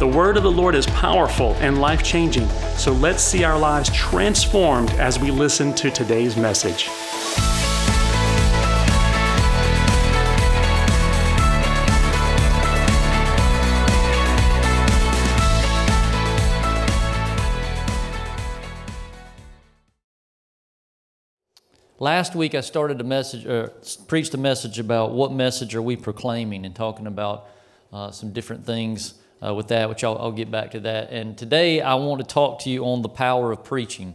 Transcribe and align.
The 0.00 0.08
word 0.08 0.38
of 0.38 0.44
the 0.44 0.50
Lord 0.50 0.74
is 0.74 0.86
powerful 0.86 1.52
and 1.56 1.78
life 1.78 2.02
changing, 2.02 2.48
so 2.78 2.90
let's 2.90 3.22
see 3.22 3.44
our 3.44 3.58
lives 3.58 3.90
transformed 3.94 4.88
as 4.92 5.18
we 5.18 5.30
listen 5.30 5.74
to 5.74 5.90
today's 5.90 6.38
message. 6.38 6.88
Last 21.98 22.34
week 22.34 22.54
I 22.54 22.62
started 22.62 23.02
a 23.02 23.04
message, 23.04 23.44
or 23.44 23.70
preached 24.08 24.32
a 24.32 24.38
message 24.38 24.78
about 24.78 25.12
what 25.12 25.30
message 25.30 25.74
are 25.74 25.82
we 25.82 25.96
proclaiming, 25.96 26.64
and 26.64 26.74
talking 26.74 27.06
about 27.06 27.48
uh, 27.92 28.10
some 28.10 28.32
different 28.32 28.64
things 28.64 29.20
uh, 29.44 29.54
with 29.54 29.68
that, 29.68 29.88
which 29.88 30.04
I'll, 30.04 30.18
I'll 30.18 30.32
get 30.32 30.50
back 30.50 30.72
to 30.72 30.80
that. 30.80 31.10
And 31.10 31.36
today 31.36 31.80
I 31.80 31.94
want 31.94 32.20
to 32.20 32.26
talk 32.26 32.60
to 32.60 32.70
you 32.70 32.84
on 32.84 33.02
the 33.02 33.08
power 33.08 33.52
of 33.52 33.64
preaching. 33.64 34.14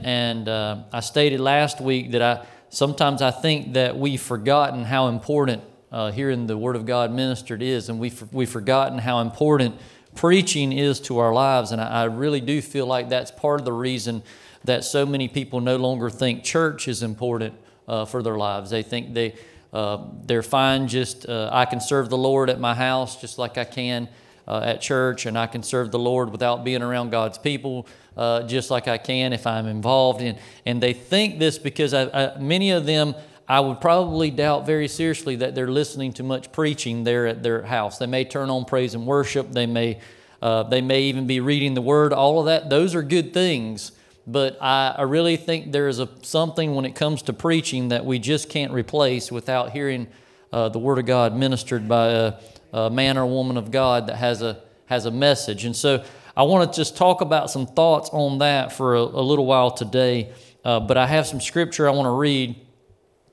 And 0.00 0.48
uh, 0.48 0.84
I 0.92 1.00
stated 1.00 1.40
last 1.40 1.80
week 1.80 2.12
that 2.12 2.22
I 2.22 2.46
sometimes 2.68 3.22
I 3.22 3.30
think 3.30 3.74
that 3.74 3.96
we've 3.96 4.20
forgotten 4.20 4.84
how 4.84 5.06
important 5.08 5.62
uh, 5.92 6.10
hearing 6.10 6.46
the 6.46 6.58
Word 6.58 6.74
of 6.74 6.86
God 6.86 7.12
ministered 7.12 7.62
is, 7.62 7.88
and 7.88 8.00
we've, 8.00 8.32
we've 8.32 8.50
forgotten 8.50 8.98
how 8.98 9.20
important 9.20 9.76
preaching 10.16 10.72
is 10.72 11.00
to 11.00 11.18
our 11.18 11.32
lives. 11.32 11.70
And 11.70 11.80
I, 11.80 12.02
I 12.02 12.04
really 12.04 12.40
do 12.40 12.60
feel 12.60 12.86
like 12.86 13.08
that's 13.08 13.30
part 13.30 13.60
of 13.60 13.64
the 13.64 13.72
reason 13.72 14.22
that 14.64 14.82
so 14.82 15.06
many 15.06 15.28
people 15.28 15.60
no 15.60 15.76
longer 15.76 16.10
think 16.10 16.42
church 16.42 16.88
is 16.88 17.02
important 17.02 17.54
uh, 17.86 18.04
for 18.06 18.22
their 18.22 18.36
lives. 18.36 18.70
They 18.70 18.82
think 18.82 19.14
they 19.14 19.36
uh, 19.74 19.98
they're 20.24 20.42
fine 20.42 20.86
just, 20.86 21.28
uh, 21.28 21.50
I 21.52 21.64
can 21.64 21.80
serve 21.80 22.08
the 22.08 22.16
Lord 22.16 22.48
at 22.48 22.60
my 22.60 22.74
house 22.74 23.20
just 23.20 23.38
like 23.38 23.58
I 23.58 23.64
can 23.64 24.08
uh, 24.46 24.60
at 24.60 24.80
church, 24.80 25.26
and 25.26 25.36
I 25.36 25.46
can 25.48 25.62
serve 25.62 25.90
the 25.90 25.98
Lord 25.98 26.30
without 26.30 26.64
being 26.64 26.80
around 26.80 27.10
God's 27.10 27.38
people 27.38 27.86
uh, 28.16 28.44
just 28.44 28.70
like 28.70 28.86
I 28.86 28.98
can 28.98 29.32
if 29.32 29.46
I'm 29.46 29.66
involved 29.66 30.22
in. 30.22 30.38
And 30.64 30.80
they 30.80 30.92
think 30.92 31.40
this 31.40 31.58
because 31.58 31.92
I, 31.92 32.04
I, 32.04 32.38
many 32.38 32.70
of 32.70 32.86
them, 32.86 33.14
I 33.48 33.58
would 33.60 33.80
probably 33.80 34.30
doubt 34.30 34.64
very 34.64 34.86
seriously 34.86 35.36
that 35.36 35.54
they're 35.54 35.70
listening 35.70 36.12
to 36.14 36.22
much 36.22 36.52
preaching 36.52 37.04
there 37.04 37.26
at 37.26 37.42
their 37.42 37.62
house. 37.62 37.98
They 37.98 38.06
may 38.06 38.24
turn 38.24 38.50
on 38.50 38.64
praise 38.66 38.94
and 38.94 39.06
worship. 39.06 39.50
They 39.50 39.66
may, 39.66 39.98
uh, 40.40 40.62
they 40.62 40.82
may 40.82 41.02
even 41.02 41.26
be 41.26 41.40
reading 41.40 41.74
the 41.74 41.82
Word. 41.82 42.12
All 42.12 42.38
of 42.38 42.46
that, 42.46 42.70
those 42.70 42.94
are 42.94 43.02
good 43.02 43.34
things 43.34 43.92
but 44.26 44.56
I, 44.60 44.94
I 44.98 45.02
really 45.02 45.36
think 45.36 45.72
there 45.72 45.88
is 45.88 45.98
a, 45.98 46.08
something 46.22 46.74
when 46.74 46.84
it 46.84 46.94
comes 46.94 47.22
to 47.22 47.32
preaching 47.32 47.88
that 47.88 48.04
we 48.04 48.18
just 48.18 48.48
can't 48.48 48.72
replace 48.72 49.30
without 49.30 49.72
hearing 49.72 50.06
uh, 50.52 50.68
the 50.68 50.78
Word 50.78 50.98
of 50.98 51.06
God 51.06 51.36
ministered 51.36 51.88
by 51.88 52.08
a, 52.08 52.34
a, 52.72 52.90
man 52.90 53.18
or 53.18 53.26
woman 53.26 53.56
of 53.56 53.70
God 53.70 54.06
that 54.06 54.16
has 54.16 54.40
a, 54.40 54.62
has 54.86 55.04
a 55.04 55.10
message. 55.10 55.64
And 55.64 55.76
so 55.76 56.04
I 56.36 56.44
want 56.44 56.72
to 56.72 56.76
just 56.76 56.96
talk 56.96 57.20
about 57.20 57.50
some 57.50 57.66
thoughts 57.66 58.08
on 58.12 58.38
that 58.38 58.72
for 58.72 58.94
a, 58.94 59.00
a 59.00 59.22
little 59.22 59.46
while 59.46 59.70
today. 59.70 60.32
Uh, 60.64 60.80
but 60.80 60.96
I 60.96 61.06
have 61.06 61.26
some 61.26 61.40
scripture 61.40 61.86
I 61.86 61.92
want 61.92 62.06
to 62.06 62.16
read. 62.16 62.56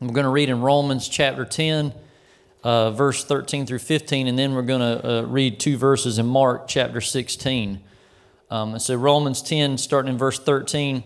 I'm 0.01 0.07
going 0.07 0.25
to 0.25 0.31
read 0.31 0.49
in 0.49 0.61
Romans 0.61 1.07
chapter 1.07 1.45
10, 1.45 1.93
uh, 2.63 2.91
verse 2.91 3.23
13 3.23 3.65
through 3.65 3.79
15, 3.79 4.27
and 4.27 4.37
then 4.37 4.53
we're 4.53 4.63
going 4.63 4.81
to 4.81 5.19
uh, 5.19 5.21
read 5.21 5.59
two 5.59 5.77
verses 5.77 6.19
in 6.19 6.25
Mark 6.25 6.67
chapter 6.67 6.99
16. 6.99 7.81
Um, 8.51 8.77
so, 8.79 8.95
Romans 8.95 9.41
10, 9.41 9.77
starting 9.77 10.11
in 10.11 10.17
verse 10.17 10.37
13, 10.37 11.03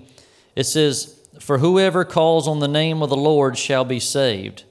it 0.56 0.64
says, 0.64 1.22
For 1.40 1.60
whoever 1.60 2.04
calls 2.04 2.48
on 2.48 2.60
the 2.60 2.68
name 2.68 3.04
of 3.04 3.12
the 3.12 3.16
Lord 3.16 3.56
shall 3.56 3.86
be 3.86 4.00
saved. 4.00 4.64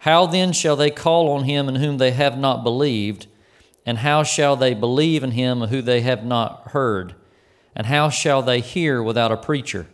How 0.00 0.26
then 0.26 0.52
shall 0.52 0.76
they 0.76 0.90
call 0.90 1.30
on 1.30 1.44
him 1.44 1.70
in 1.70 1.76
whom 1.76 1.96
they 1.96 2.10
have 2.10 2.36
not 2.36 2.62
believed? 2.62 3.28
And 3.86 3.98
how 3.98 4.24
shall 4.24 4.56
they 4.56 4.74
believe 4.74 5.24
in 5.24 5.30
him 5.30 5.62
who 5.62 5.80
they 5.80 6.02
have 6.02 6.22
not 6.22 6.68
heard? 6.72 7.14
And 7.74 7.86
how 7.86 8.10
shall 8.10 8.42
they 8.42 8.60
hear 8.60 9.02
without 9.02 9.32
a 9.32 9.36
preacher? 9.38 9.86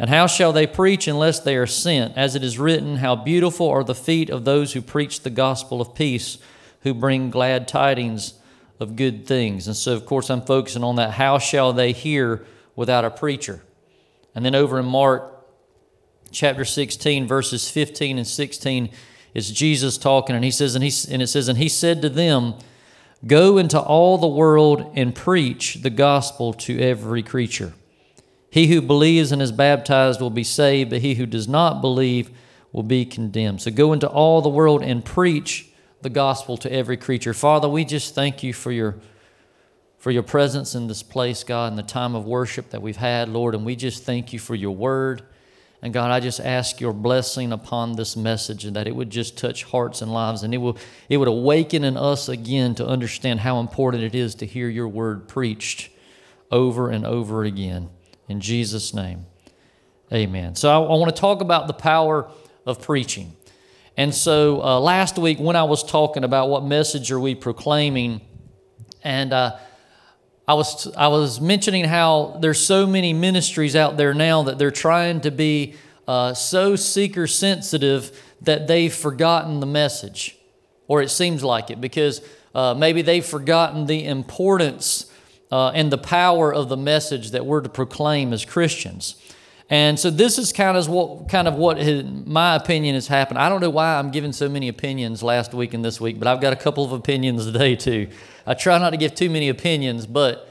And 0.00 0.10
how 0.10 0.26
shall 0.26 0.52
they 0.52 0.66
preach 0.66 1.06
unless 1.06 1.38
they 1.38 1.54
are 1.54 1.66
sent? 1.66 2.16
As 2.16 2.34
it 2.34 2.42
is 2.42 2.58
written, 2.58 2.96
How 2.96 3.14
beautiful 3.14 3.68
are 3.68 3.84
the 3.84 3.94
feet 3.94 4.30
of 4.30 4.44
those 4.44 4.72
who 4.72 4.82
preach 4.82 5.20
the 5.20 5.30
gospel 5.30 5.80
of 5.80 5.94
peace, 5.94 6.38
who 6.80 6.92
bring 6.92 7.30
glad 7.30 7.68
tidings 7.68 8.39
of 8.80 8.96
good 8.96 9.26
things. 9.26 9.66
And 9.66 9.76
so, 9.76 9.94
of 9.94 10.06
course, 10.06 10.30
I'm 10.30 10.42
focusing 10.42 10.82
on 10.82 10.96
that. 10.96 11.12
How 11.12 11.38
shall 11.38 11.72
they 11.72 11.92
hear 11.92 12.44
without 12.74 13.04
a 13.04 13.10
preacher? 13.10 13.62
And 14.34 14.44
then 14.44 14.54
over 14.54 14.78
in 14.78 14.86
Mark 14.86 15.46
chapter 16.32 16.64
16, 16.64 17.26
verses 17.26 17.70
15 17.70 18.18
and 18.18 18.26
16, 18.26 18.90
is 19.34 19.50
Jesus 19.50 19.96
talking, 19.96 20.34
and 20.34 20.44
he 20.44 20.50
says, 20.50 20.74
and, 20.74 20.82
he, 20.82 21.12
and 21.12 21.22
it 21.22 21.28
says, 21.28 21.48
and 21.48 21.58
he 21.58 21.68
said 21.68 22.02
to 22.02 22.08
them, 22.08 22.54
Go 23.26 23.58
into 23.58 23.78
all 23.78 24.16
the 24.16 24.26
world 24.26 24.92
and 24.96 25.14
preach 25.14 25.82
the 25.82 25.90
gospel 25.90 26.54
to 26.54 26.80
every 26.80 27.22
creature. 27.22 27.74
He 28.50 28.68
who 28.68 28.80
believes 28.80 29.30
and 29.30 29.42
is 29.42 29.52
baptized 29.52 30.22
will 30.22 30.30
be 30.30 30.42
saved, 30.42 30.90
but 30.90 31.02
he 31.02 31.14
who 31.14 31.26
does 31.26 31.46
not 31.46 31.82
believe 31.82 32.30
will 32.72 32.82
be 32.82 33.04
condemned. 33.04 33.60
So 33.60 33.70
go 33.70 33.92
into 33.92 34.08
all 34.08 34.40
the 34.40 34.48
world 34.48 34.82
and 34.82 35.04
preach 35.04 35.69
the 36.02 36.10
gospel 36.10 36.56
to 36.58 36.72
every 36.72 36.96
creature. 36.96 37.34
Father, 37.34 37.68
we 37.68 37.84
just 37.84 38.14
thank 38.14 38.42
you 38.42 38.52
for 38.52 38.72
your 38.72 38.96
for 39.98 40.10
your 40.10 40.22
presence 40.22 40.74
in 40.74 40.86
this 40.86 41.02
place, 41.02 41.44
God, 41.44 41.72
in 41.72 41.76
the 41.76 41.82
time 41.82 42.14
of 42.14 42.24
worship 42.24 42.70
that 42.70 42.80
we've 42.80 42.96
had, 42.96 43.28
Lord, 43.28 43.54
and 43.54 43.66
we 43.66 43.76
just 43.76 44.02
thank 44.04 44.32
you 44.32 44.38
for 44.38 44.54
your 44.54 44.74
word. 44.74 45.22
And 45.82 45.92
God, 45.92 46.10
I 46.10 46.20
just 46.20 46.40
ask 46.40 46.80
your 46.80 46.94
blessing 46.94 47.52
upon 47.52 47.96
this 47.96 48.16
message 48.16 48.64
and 48.64 48.76
that 48.76 48.86
it 48.86 48.96
would 48.96 49.10
just 49.10 49.36
touch 49.36 49.64
hearts 49.64 50.00
and 50.00 50.12
lives 50.12 50.42
and 50.42 50.54
it 50.54 50.58
will 50.58 50.76
it 51.08 51.18
would 51.18 51.28
awaken 51.28 51.84
in 51.84 51.96
us 51.96 52.28
again 52.28 52.74
to 52.76 52.86
understand 52.86 53.40
how 53.40 53.60
important 53.60 54.02
it 54.02 54.14
is 54.14 54.34
to 54.36 54.46
hear 54.46 54.68
your 54.68 54.88
word 54.88 55.28
preached 55.28 55.90
over 56.50 56.90
and 56.90 57.06
over 57.06 57.44
again. 57.44 57.88
In 58.28 58.40
Jesus' 58.40 58.92
name. 58.92 59.26
Amen. 60.12 60.54
So 60.54 60.68
I, 60.68 60.74
I 60.76 60.96
want 60.96 61.14
to 61.14 61.20
talk 61.20 61.40
about 61.40 61.66
the 61.66 61.72
power 61.72 62.30
of 62.66 62.82
preaching. 62.82 63.36
And 63.96 64.14
so 64.14 64.62
uh, 64.62 64.80
last 64.80 65.18
week, 65.18 65.38
when 65.38 65.56
I 65.56 65.64
was 65.64 65.82
talking 65.82 66.24
about 66.24 66.48
what 66.48 66.64
message 66.64 67.10
are 67.12 67.20
we 67.20 67.34
proclaiming, 67.34 68.20
and 69.02 69.32
uh, 69.32 69.58
I 70.46 70.54
was 70.54 70.92
I 70.96 71.08
was 71.08 71.40
mentioning 71.40 71.84
how 71.84 72.38
there's 72.40 72.64
so 72.64 72.86
many 72.86 73.12
ministries 73.12 73.76
out 73.76 73.96
there 73.96 74.14
now 74.14 74.42
that 74.44 74.58
they're 74.58 74.70
trying 74.70 75.20
to 75.22 75.30
be 75.30 75.74
uh, 76.08 76.34
so 76.34 76.76
seeker 76.76 77.26
sensitive 77.26 78.18
that 78.42 78.66
they've 78.66 78.92
forgotten 78.92 79.60
the 79.60 79.66
message, 79.66 80.36
or 80.88 81.02
it 81.02 81.10
seems 81.10 81.44
like 81.44 81.70
it, 81.70 81.80
because 81.80 82.20
uh, 82.54 82.74
maybe 82.74 83.02
they've 83.02 83.24
forgotten 83.24 83.86
the 83.86 84.06
importance 84.06 85.12
uh, 85.52 85.70
and 85.70 85.92
the 85.92 85.98
power 85.98 86.52
of 86.52 86.68
the 86.68 86.76
message 86.76 87.30
that 87.30 87.44
we're 87.44 87.60
to 87.60 87.68
proclaim 87.68 88.32
as 88.32 88.44
Christians. 88.44 89.16
And 89.72 89.98
so 89.98 90.10
this 90.10 90.36
is 90.36 90.52
kind 90.52 90.76
of 90.76 90.88
what 90.88 91.28
kind 91.28 91.46
of 91.46 91.54
what 91.54 91.78
my 92.26 92.56
opinion 92.56 92.96
has 92.96 93.06
happened. 93.06 93.38
I 93.38 93.48
don't 93.48 93.60
know 93.60 93.70
why 93.70 93.96
I'm 93.96 94.10
giving 94.10 94.32
so 94.32 94.48
many 94.48 94.66
opinions 94.66 95.22
last 95.22 95.54
week 95.54 95.74
and 95.74 95.84
this 95.84 96.00
week, 96.00 96.18
but 96.18 96.26
I've 96.26 96.40
got 96.40 96.52
a 96.52 96.56
couple 96.56 96.84
of 96.84 96.90
opinions 96.90 97.46
today 97.46 97.76
too. 97.76 98.08
I 98.44 98.54
try 98.54 98.78
not 98.78 98.90
to 98.90 98.96
give 98.96 99.14
too 99.14 99.30
many 99.30 99.48
opinions, 99.48 100.06
but 100.06 100.48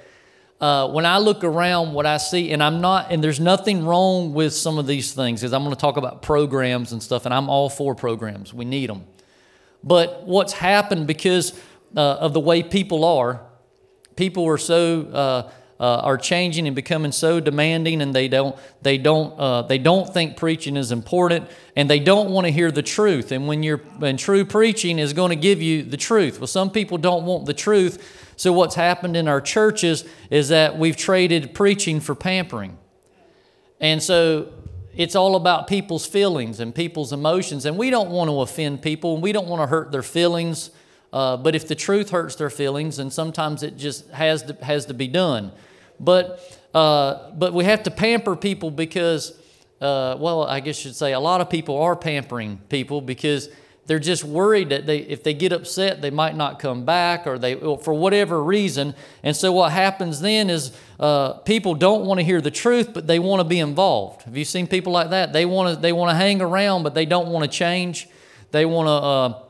uh, 0.61 0.89
when 0.89 1.05
I 1.05 1.17
look 1.17 1.43
around, 1.43 1.93
what 1.93 2.05
I 2.05 2.17
see, 2.17 2.51
and 2.51 2.61
I'm 2.61 2.81
not, 2.81 3.11
and 3.11 3.23
there's 3.23 3.39
nothing 3.39 3.85
wrong 3.85 4.33
with 4.33 4.53
some 4.53 4.77
of 4.77 4.87
these 4.87 5.13
things, 5.13 5.41
because 5.41 5.53
I'm 5.53 5.63
going 5.63 5.75
to 5.75 5.79
talk 5.79 5.95
about 5.97 6.21
programs 6.21 6.91
and 6.91 7.01
stuff, 7.01 7.25
and 7.25 7.33
I'm 7.33 7.49
all 7.49 7.69
for 7.69 7.95
programs. 7.95 8.53
We 8.53 8.65
need 8.65 8.89
them. 8.89 9.05
But 9.83 10.25
what's 10.25 10.51
happened 10.51 11.07
because 11.07 11.57
uh, 11.95 12.01
of 12.01 12.33
the 12.33 12.41
way 12.41 12.61
people 12.61 13.05
are, 13.05 13.41
people 14.17 14.45
are 14.47 14.57
so 14.57 15.03
uh, 15.03 15.51
uh, 15.79 16.01
are 16.03 16.17
changing 16.17 16.67
and 16.67 16.75
becoming 16.75 17.11
so 17.11 17.39
demanding, 17.39 18.01
and 18.01 18.13
they 18.13 18.27
don't 18.27 18.55
they 18.81 18.97
don't 18.97 19.39
uh, 19.39 19.61
they 19.61 19.77
don't 19.77 20.13
think 20.13 20.35
preaching 20.35 20.75
is 20.75 20.91
important, 20.91 21.49
and 21.75 21.89
they 21.89 21.99
don't 21.99 22.31
want 22.31 22.45
to 22.45 22.51
hear 22.51 22.69
the 22.69 22.81
truth. 22.81 23.31
And 23.31 23.47
when 23.47 23.63
you're 23.63 23.81
and 24.01 24.19
true 24.19 24.43
preaching 24.43 24.99
is 24.99 25.13
going 25.13 25.29
to 25.29 25.37
give 25.37 25.61
you 25.61 25.83
the 25.83 25.97
truth. 25.97 26.39
Well, 26.39 26.47
some 26.47 26.69
people 26.69 26.97
don't 26.97 27.25
want 27.25 27.45
the 27.45 27.53
truth. 27.53 28.33
So 28.35 28.51
what's 28.51 28.75
happened 28.75 29.15
in 29.15 29.27
our 29.27 29.41
churches 29.41 30.05
is 30.29 30.49
that 30.49 30.77
we've 30.77 30.97
traded 30.97 31.53
preaching 31.53 31.99
for 32.01 32.15
pampering, 32.15 32.77
and 33.79 34.03
so 34.03 34.51
it's 34.97 35.15
all 35.15 35.37
about 35.37 35.67
people's 35.67 36.05
feelings 36.05 36.59
and 36.59 36.75
people's 36.75 37.13
emotions, 37.13 37.65
and 37.65 37.77
we 37.77 37.89
don't 37.89 38.09
want 38.09 38.29
to 38.29 38.41
offend 38.41 38.81
people, 38.81 39.13
and 39.13 39.23
we 39.23 39.31
don't 39.31 39.47
want 39.47 39.61
to 39.61 39.67
hurt 39.67 39.93
their 39.93 40.03
feelings. 40.03 40.71
Uh, 41.11 41.37
but 41.37 41.55
if 41.55 41.67
the 41.67 41.73
truth 41.73 42.09
hurts 42.09 42.35
their 42.35 42.49
feelings, 42.49 42.97
then 42.97 43.09
sometimes 43.09 43.63
it 43.63 43.77
just 43.77 44.09
has 44.09 44.43
to, 44.43 44.53
has 44.61 44.85
to 44.85 44.93
be 44.93 45.07
done. 45.07 45.51
But, 45.99 46.59
uh, 46.73 47.31
but 47.31 47.53
we 47.53 47.65
have 47.65 47.83
to 47.83 47.91
pamper 47.91 48.35
people 48.35 48.71
because 48.71 49.39
uh, 49.81 50.17
well, 50.19 50.43
I 50.43 50.59
guess 50.59 50.83
you 50.83 50.89
should 50.89 50.95
say 50.97 51.13
a 51.13 51.19
lot 51.19 51.41
of 51.41 51.49
people 51.49 51.77
are 51.81 51.95
pampering 51.95 52.57
people 52.69 53.01
because 53.01 53.49
they're 53.85 53.97
just 53.97 54.23
worried 54.23 54.69
that 54.69 54.85
they, 54.85 54.99
if 54.99 55.23
they 55.23 55.33
get 55.33 55.51
upset, 55.51 56.01
they 56.01 56.11
might 56.11 56.35
not 56.35 56.59
come 56.59 56.85
back 56.85 57.25
or 57.25 57.39
they, 57.39 57.55
for 57.55 57.93
whatever 57.93 58.43
reason. 58.43 58.93
And 59.23 59.35
so 59.35 59.51
what 59.51 59.71
happens 59.71 60.19
then 60.19 60.49
is 60.49 60.73
uh, 60.99 61.33
people 61.33 61.75
don't 61.75 62.05
want 62.05 62.19
to 62.19 62.23
hear 62.23 62.41
the 62.41 62.51
truth, 62.51 62.93
but 62.93 63.07
they 63.07 63.19
want 63.19 63.39
to 63.39 63.45
be 63.45 63.59
involved. 63.59 64.23
Have 64.23 64.37
you 64.37 64.45
seen 64.45 64.67
people 64.67 64.93
like 64.93 65.09
that? 65.11 65.33
They 65.33 65.45
want 65.45 65.75
to, 65.75 65.81
they 65.81 65.93
want 65.93 66.11
to 66.11 66.15
hang 66.15 66.41
around, 66.41 66.83
but 66.83 66.93
they 66.93 67.05
don't 67.05 67.29
want 67.29 67.49
to 67.49 67.57
change. 67.57 68.07
They 68.51 68.65
want 68.65 68.87
to, 68.87 68.91
uh, 68.91 69.43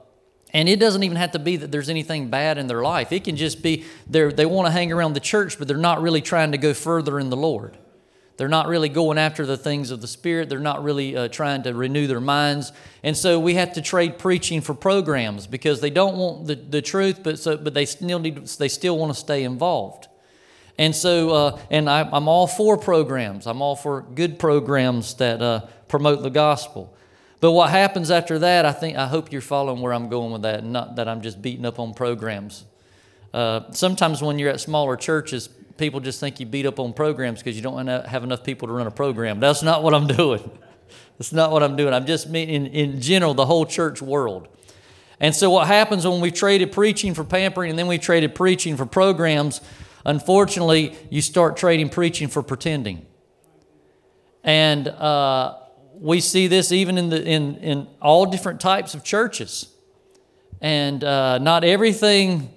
and 0.54 0.68
it 0.68 0.80
doesn't 0.80 1.04
even 1.04 1.18
have 1.18 1.31
to 1.31 1.40
be 1.40 1.57
that 1.57 1.72
there's 1.72 1.90
anything 1.90 2.30
bad 2.30 2.57
in 2.57 2.68
their 2.68 2.81
life. 2.81 3.12
It 3.12 3.24
can 3.24 3.36
just 3.36 3.62
be 3.62 3.86
they 4.07 4.46
want 4.46 4.68
to 4.68 4.72
hang 4.72 4.92
around 4.92 5.13
the 5.13 5.19
church, 5.19 5.60
but 5.60 5.68
they're 5.68 5.78
not 5.78 6.01
really 6.01 6.22
trying 6.22 6.51
to 6.54 6.57
go 6.57 6.74
further 6.74 7.19
in 7.19 7.30
the 7.30 7.38
Lord. 7.38 7.78
They're 8.40 8.48
not 8.48 8.68
really 8.68 8.88
going 8.88 9.18
after 9.18 9.46
the 9.46 9.57
things 9.57 9.92
of 9.92 10.00
the 10.00 10.07
Spirit. 10.07 10.48
They're 10.48 10.60
not 10.60 10.81
really 10.81 11.13
uh, 11.13 11.28
trying 11.28 11.63
to 11.63 11.74
renew 11.74 12.07
their 12.07 12.22
minds. 12.22 12.72
And 13.04 13.16
so 13.18 13.38
we 13.38 13.56
have 13.56 13.74
to 13.74 13.81
trade 13.81 14.18
preaching 14.18 14.62
for 14.62 14.74
programs 14.74 15.46
because 15.46 15.81
they 15.81 15.90
don't 15.90 16.16
want 16.16 16.48
the, 16.48 16.56
the 16.56 16.81
truth, 16.81 17.22
but, 17.22 17.38
so, 17.38 17.57
but 17.57 17.74
they, 17.74 17.86
still 17.86 18.18
need, 18.18 18.48
they 18.48 18.69
still 18.69 18.98
want 18.98 19.13
to 19.13 19.19
stay 19.19 19.44
involved. 19.44 20.07
And 20.78 20.96
so, 20.96 21.31
uh, 21.31 21.60
and 21.69 21.90
I, 21.90 22.10
am 22.16 22.30
all 22.30 22.48
for 22.48 22.78
programs. 22.78 23.46
I'm 23.46 23.62
all 23.62 23.75
for 23.75 24.04
good 24.04 24.40
programs 24.40 25.16
that 25.16 25.42
uh, 25.42 25.66
promote 25.90 26.24
the 26.24 26.30
gospel. 26.30 26.96
But 27.39 27.51
what 27.51 27.69
happens 27.69 28.12
after 28.12 28.39
that, 28.39 28.65
I 28.65 28.74
think, 28.74 28.97
I 28.97 29.07
hope 29.07 29.31
you're 29.31 29.41
following 29.41 29.81
where 29.81 29.94
I'm 29.94 30.09
going 30.09 30.31
with 30.31 30.41
that, 30.41 30.63
not 30.63 30.97
that 30.97 31.07
I'm 31.07 31.21
just 31.21 31.41
beating 31.41 31.65
up 31.65 31.80
on 31.80 31.94
programs. 31.94 32.65
Uh, 33.33 33.71
sometimes 33.71 34.21
when 34.21 34.39
you're 34.39 34.50
at 34.50 34.59
smaller 34.59 34.97
churches, 34.97 35.47
people 35.77 36.00
just 36.00 36.19
think 36.19 36.39
you 36.39 36.45
beat 36.45 36.65
up 36.65 36.80
on 36.80 36.91
programs 36.94 37.39
because 37.39 37.56
you 37.56 37.62
don't 37.62 37.88
have 37.88 38.24
enough 38.24 38.44
people 38.44 38.68
to 38.68 38.74
run 38.74 38.88
a 38.88 38.91
program. 38.91 39.39
That's 39.39 39.63
not 39.63 39.83
what 39.83 39.94
I'm 39.94 40.07
doing. 40.18 40.50
That's 41.18 41.31
not 41.31 41.51
what 41.51 41.63
I'm 41.63 41.75
doing. 41.75 41.94
I'm 41.94 42.06
just 42.06 42.30
meaning 42.30 42.68
in 42.68 43.00
general 43.01 43.33
the 43.33 43.45
whole 43.45 43.65
church 43.65 44.01
world. 44.01 44.47
And 45.19 45.36
so 45.36 45.50
what 45.50 45.68
happens 45.68 46.07
when 46.07 46.21
we 46.21 46.31
traded 46.31 46.71
preaching 46.71 47.13
for 47.13 47.24
pampering 47.24 47.69
and 47.69 47.80
then 47.80 47.88
we 47.88 47.97
traded 47.97 48.36
preaching 48.36 48.77
for 48.77 48.86
programs, 48.86 49.59
unfortunately, 50.06 50.95
you 51.09 51.21
start 51.21 51.57
trading 51.57 51.89
preaching 51.89 52.30
for 52.30 52.41
pretending. 52.41 53.06
And 54.44 54.88
uh, 54.88 55.56
we 56.00 56.22
see 56.22 56.48
this 56.48 56.72
even 56.72 56.98
in, 56.98 57.10
the, 57.10 57.24
in, 57.24 57.56
in 57.57 57.88
all 58.01 58.25
different 58.25 58.60
types 58.60 58.94
of 58.94 59.04
churches. 59.04 59.74
And 60.62 61.04
uh, 61.04 61.38
not 61.38 61.63
everything 61.63 62.54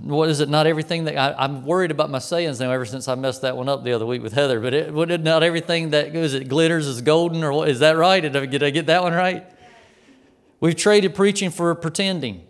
what 0.00 0.28
is 0.28 0.40
it? 0.40 0.48
Not 0.48 0.66
everything 0.66 1.04
that 1.04 1.16
I, 1.16 1.44
am 1.44 1.66
worried 1.66 1.90
about 1.90 2.08
my 2.08 2.20
sayings 2.20 2.60
now. 2.60 2.70
Ever 2.70 2.84
since 2.84 3.08
I 3.08 3.14
messed 3.14 3.42
that 3.42 3.56
one 3.56 3.68
up 3.68 3.82
the 3.82 3.92
other 3.92 4.06
week 4.06 4.22
with 4.22 4.32
Heather, 4.32 4.60
but 4.60 4.74
it, 4.74 5.22
not 5.22 5.42
everything 5.42 5.90
that 5.90 6.14
it 6.14 6.48
glitters 6.48 6.86
is 6.86 7.00
golden, 7.00 7.42
or 7.42 7.52
what, 7.52 7.68
is 7.68 7.80
that 7.80 7.96
right? 7.96 8.20
Did 8.20 8.36
I, 8.36 8.46
did 8.46 8.62
I 8.62 8.70
get 8.70 8.86
that 8.86 9.02
one 9.02 9.12
right? 9.12 9.44
We've 10.60 10.76
traded 10.76 11.14
preaching 11.16 11.50
for 11.50 11.74
pretending, 11.74 12.46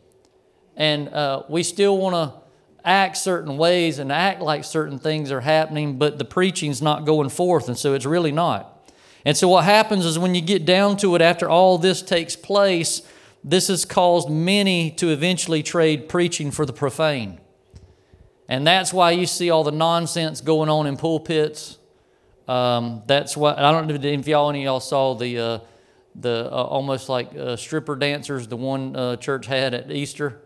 and 0.77 1.09
uh, 1.09 1.45
we 1.49 1.63
still 1.63 1.97
want 1.97 2.15
to 2.15 2.41
act 2.85 3.17
certain 3.17 3.57
ways 3.57 3.99
and 3.99 4.13
act 4.13 4.43
like 4.43 4.65
certain 4.65 4.99
things 4.99 5.33
are 5.33 5.41
happening, 5.41 5.97
but 5.97 6.19
the 6.19 6.27
preaching's 6.27 6.83
not 6.83 7.07
going 7.07 7.31
forth, 7.31 7.69
and 7.69 7.79
so 7.79 7.95
it's 7.95 8.07
really 8.07 8.33
not. 8.33 8.72
And 9.25 9.37
so 9.37 9.49
what 9.49 9.65
happens 9.65 10.05
is 10.05 10.19
when 10.19 10.35
you 10.35 10.41
get 10.41 10.65
down 10.65 10.97
to 10.99 11.15
it, 11.15 11.23
after 11.23 11.49
all 11.49 11.79
this 11.79 12.03
takes 12.03 12.37
place 12.37 13.03
this 13.45 13.69
has 13.69 13.85
caused 13.85 14.31
many 14.31 14.91
to 14.93 15.09
eventually 15.09 15.63
trade 15.63 16.09
preaching 16.09 16.51
for 16.51 16.65
the 16.65 16.73
profane. 16.73 17.41
And 18.49 18.67
that's 18.67 18.93
why 18.93 19.13
you 19.13 19.27
see 19.27 19.51
all 19.51 19.65
the 19.65 19.73
nonsense 19.73 20.41
going 20.41 20.69
on 20.69 20.87
in 20.87 20.97
pulpits. 20.97 21.79
Um, 22.47 23.03
that's 23.07 23.37
why, 23.37 23.55
I 23.55 23.73
don't 23.73 23.87
know 23.87 23.95
if 23.95 24.29
y'all, 24.29 24.51
any 24.51 24.61
of 24.61 24.65
y'all 24.65 24.81
saw 24.81 25.15
the, 25.15 25.39
uh, 25.39 25.59
the 26.15 26.49
uh, 26.53 26.55
almost 26.55 27.09
like 27.09 27.35
uh, 27.35 27.57
stripper 27.57 27.97
dancers 27.97 28.47
the 28.47 28.57
one 28.57 28.95
uh, 28.95 29.17
church 29.17 29.47
had 29.47 29.75
at 29.75 29.91
Easter. 29.91 30.41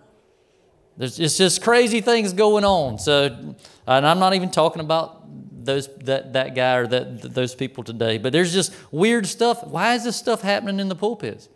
There's 0.97 1.19
it's 1.19 1.37
just 1.37 1.63
crazy 1.63 2.01
things 2.01 2.33
going 2.33 2.65
on. 2.65 2.99
So, 2.99 3.55
and 3.87 4.07
I'm 4.07 4.19
not 4.19 4.35
even 4.35 4.51
talking 4.51 4.81
about 4.81 5.25
those 5.67 5.89
that 5.99 6.33
that 6.33 6.55
guy 6.55 6.77
or 6.77 6.87
that 6.87 7.35
those 7.35 7.55
people 7.55 7.85
today, 7.85 8.17
but 8.17 8.33
there's 8.33 8.53
just 8.53 8.73
weird 8.91 9.27
stuff. 9.27 9.67
Why 9.67 9.95
is 9.95 10.05
this 10.05 10.17
stuff 10.17 10.41
happening 10.41 10.81
in 10.81 10.89
the 10.89 10.95
pulpits? 10.95 11.49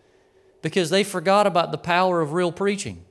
because 0.62 0.90
they 0.90 1.04
forgot 1.04 1.46
about 1.46 1.72
the 1.72 1.78
power 1.78 2.20
of 2.20 2.32
real 2.32 2.52
preaching. 2.52 3.04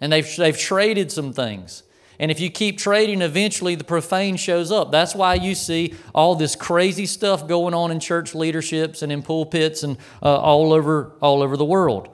And 0.00 0.12
they've, 0.12 0.36
they've 0.36 0.56
traded 0.56 1.12
some 1.12 1.32
things. 1.32 1.82
And 2.18 2.30
if 2.30 2.40
you 2.40 2.50
keep 2.50 2.78
trading, 2.78 3.22
eventually 3.22 3.74
the 3.74 3.84
profane 3.84 4.36
shows 4.36 4.70
up. 4.70 4.90
That's 4.90 5.14
why 5.14 5.34
you 5.34 5.54
see 5.54 5.94
all 6.14 6.34
this 6.34 6.54
crazy 6.54 7.06
stuff 7.06 7.46
going 7.46 7.72
on 7.72 7.90
in 7.90 8.00
church 8.00 8.34
leaderships 8.34 9.02
and 9.02 9.10
in 9.10 9.22
pulpits 9.22 9.82
and 9.82 9.96
uh, 10.22 10.36
all, 10.36 10.72
over, 10.72 11.12
all 11.22 11.42
over 11.42 11.56
the 11.56 11.64
world. 11.64 12.08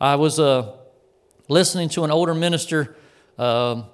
I 0.00 0.16
was 0.16 0.40
uh, 0.40 0.74
listening 1.48 1.88
to 1.90 2.04
an 2.04 2.10
older 2.10 2.34
minister 2.34 2.96
uh, 3.38 3.84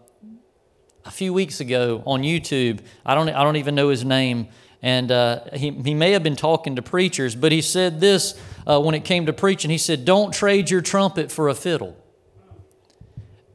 a 1.04 1.10
few 1.10 1.32
weeks 1.32 1.60
ago 1.60 2.02
on 2.06 2.22
YouTube. 2.22 2.80
I 3.04 3.14
don't, 3.14 3.28
I 3.28 3.42
don't 3.42 3.56
even 3.56 3.74
know 3.74 3.88
his 3.88 4.04
name. 4.04 4.48
And 4.82 5.10
uh, 5.12 5.44
he, 5.52 5.70
he 5.70 5.94
may 5.94 6.12
have 6.12 6.22
been 6.22 6.36
talking 6.36 6.76
to 6.76 6.82
preachers, 6.82 7.34
but 7.34 7.52
he 7.52 7.60
said 7.60 8.00
this 8.00 8.40
uh, 8.66 8.80
when 8.80 8.94
it 8.94 9.04
came 9.04 9.26
to 9.26 9.32
preaching. 9.32 9.70
He 9.70 9.78
said, 9.78 10.04
Don't 10.04 10.32
trade 10.32 10.70
your 10.70 10.80
trumpet 10.80 11.30
for 11.30 11.48
a 11.48 11.54
fiddle. 11.54 11.96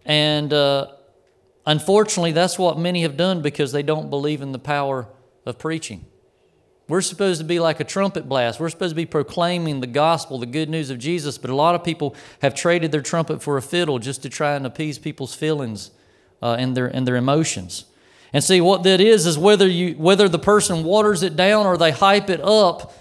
And 0.05 0.53
uh, 0.53 0.91
unfortunately, 1.65 2.31
that's 2.31 2.59
what 2.59 2.77
many 2.77 3.01
have 3.01 3.17
done 3.17 3.41
because 3.41 3.71
they 3.71 3.81
don't 3.81 4.09
believe 4.11 4.41
in 4.41 4.51
the 4.51 4.59
power 4.59 5.07
of 5.45 5.57
preaching. 5.57 6.05
We're 6.87 7.01
supposed 7.01 7.41
to 7.41 7.45
be 7.45 7.59
like 7.59 7.79
a 7.79 7.83
trumpet 7.83 8.29
blast. 8.29 8.59
We're 8.59 8.69
supposed 8.69 8.91
to 8.91 8.95
be 8.95 9.07
proclaiming 9.07 9.79
the 9.79 9.87
gospel, 9.87 10.37
the 10.37 10.45
good 10.45 10.69
news 10.69 10.91
of 10.91 10.99
Jesus, 10.99 11.39
but 11.39 11.49
a 11.49 11.55
lot 11.55 11.73
of 11.73 11.83
people 11.83 12.15
have 12.43 12.53
traded 12.53 12.91
their 12.91 13.01
trumpet 13.01 13.41
for 13.41 13.57
a 13.57 13.61
fiddle 13.63 13.97
just 13.97 14.21
to 14.21 14.29
try 14.29 14.53
and 14.53 14.67
appease 14.67 14.99
people's 14.99 15.33
feelings 15.33 15.89
uh, 16.45 16.55
and, 16.59 16.77
their, 16.77 16.85
in 16.85 17.05
their 17.05 17.15
emotions. 17.15 17.85
And 18.31 18.43
see, 18.43 18.61
what 18.61 18.83
that 18.83 19.01
is, 19.01 19.25
is 19.25 19.35
whether, 19.35 19.67
you, 19.67 19.95
whether 19.95 20.29
the 20.29 20.37
person 20.37 20.83
waters 20.83 21.23
it 21.23 21.35
down 21.35 21.65
or 21.65 21.75
they 21.75 21.89
hype 21.89 22.29
it 22.29 22.39
up, 22.39 22.93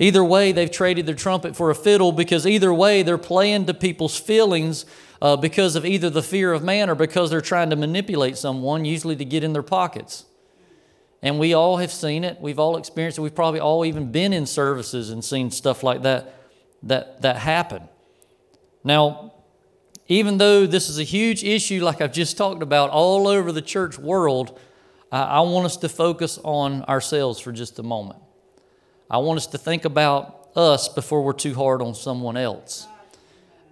either 0.00 0.24
way, 0.24 0.50
they've 0.50 0.70
traded 0.70 1.06
their 1.06 1.14
trumpet 1.14 1.54
for 1.54 1.70
a 1.70 1.76
fiddle 1.76 2.10
because 2.10 2.44
either 2.44 2.74
way, 2.74 3.04
they're 3.04 3.16
playing 3.16 3.66
to 3.66 3.74
people's 3.74 4.18
feelings 4.18 4.84
uh, 5.22 5.36
because 5.36 5.76
of 5.76 5.86
either 5.86 6.10
the 6.10 6.24
fear 6.24 6.52
of 6.52 6.64
man 6.64 6.90
or 6.90 6.96
because 6.96 7.30
they're 7.30 7.40
trying 7.40 7.70
to 7.70 7.76
manipulate 7.76 8.36
someone, 8.36 8.84
usually 8.84 9.14
to 9.14 9.24
get 9.24 9.44
in 9.44 9.52
their 9.52 9.62
pockets. 9.62 10.24
And 11.22 11.38
we 11.38 11.54
all 11.54 11.76
have 11.76 11.92
seen 11.92 12.24
it. 12.24 12.40
We've 12.40 12.58
all 12.58 12.76
experienced 12.76 13.18
it. 13.18 13.22
We've 13.22 13.34
probably 13.34 13.60
all 13.60 13.84
even 13.84 14.10
been 14.10 14.32
in 14.32 14.44
services 14.44 15.10
and 15.10 15.24
seen 15.24 15.52
stuff 15.52 15.84
like 15.84 16.02
that 16.02 16.34
that, 16.82 17.22
that 17.22 17.36
happen. 17.36 17.88
Now, 18.82 19.34
even 20.08 20.38
though 20.38 20.66
this 20.66 20.88
is 20.88 20.98
a 20.98 21.04
huge 21.04 21.44
issue, 21.44 21.84
like 21.84 22.00
I've 22.00 22.12
just 22.12 22.36
talked 22.36 22.62
about, 22.62 22.90
all 22.90 23.28
over 23.28 23.52
the 23.52 23.62
church 23.62 23.98
world, 23.98 24.58
I 25.12 25.40
want 25.40 25.66
us 25.66 25.76
to 25.78 25.88
focus 25.88 26.38
on 26.42 26.82
ourselves 26.84 27.40
for 27.40 27.52
just 27.52 27.78
a 27.78 27.82
moment. 27.82 28.20
I 29.10 29.18
want 29.18 29.38
us 29.38 29.46
to 29.48 29.58
think 29.58 29.84
about 29.84 30.50
us 30.56 30.88
before 30.88 31.22
we're 31.22 31.32
too 31.32 31.54
hard 31.54 31.80
on 31.82 31.94
someone 31.94 32.36
else. 32.36 32.86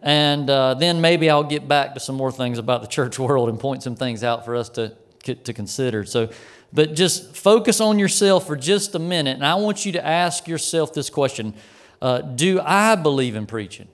And 0.02 0.48
uh, 0.48 0.74
then 0.74 1.00
maybe 1.00 1.28
I'll 1.28 1.42
get 1.42 1.66
back 1.66 1.94
to 1.94 2.00
some 2.00 2.16
more 2.16 2.30
things 2.30 2.58
about 2.58 2.82
the 2.82 2.88
church 2.88 3.18
world 3.18 3.48
and 3.48 3.58
point 3.58 3.82
some 3.82 3.96
things 3.96 4.22
out 4.22 4.44
for 4.44 4.56
us 4.56 4.68
to, 4.70 4.94
to 5.24 5.52
consider. 5.52 6.04
So, 6.04 6.30
but 6.72 6.94
just 6.94 7.36
focus 7.36 7.80
on 7.80 7.98
yourself 7.98 8.46
for 8.46 8.56
just 8.56 8.94
a 8.94 8.98
minute. 8.98 9.36
And 9.36 9.44
I 9.44 9.54
want 9.56 9.84
you 9.84 9.92
to 9.92 10.06
ask 10.06 10.46
yourself 10.46 10.92
this 10.92 11.10
question 11.10 11.54
uh, 12.00 12.20
Do 12.20 12.60
I 12.60 12.94
believe 12.94 13.36
in 13.36 13.46
preaching? 13.46 13.88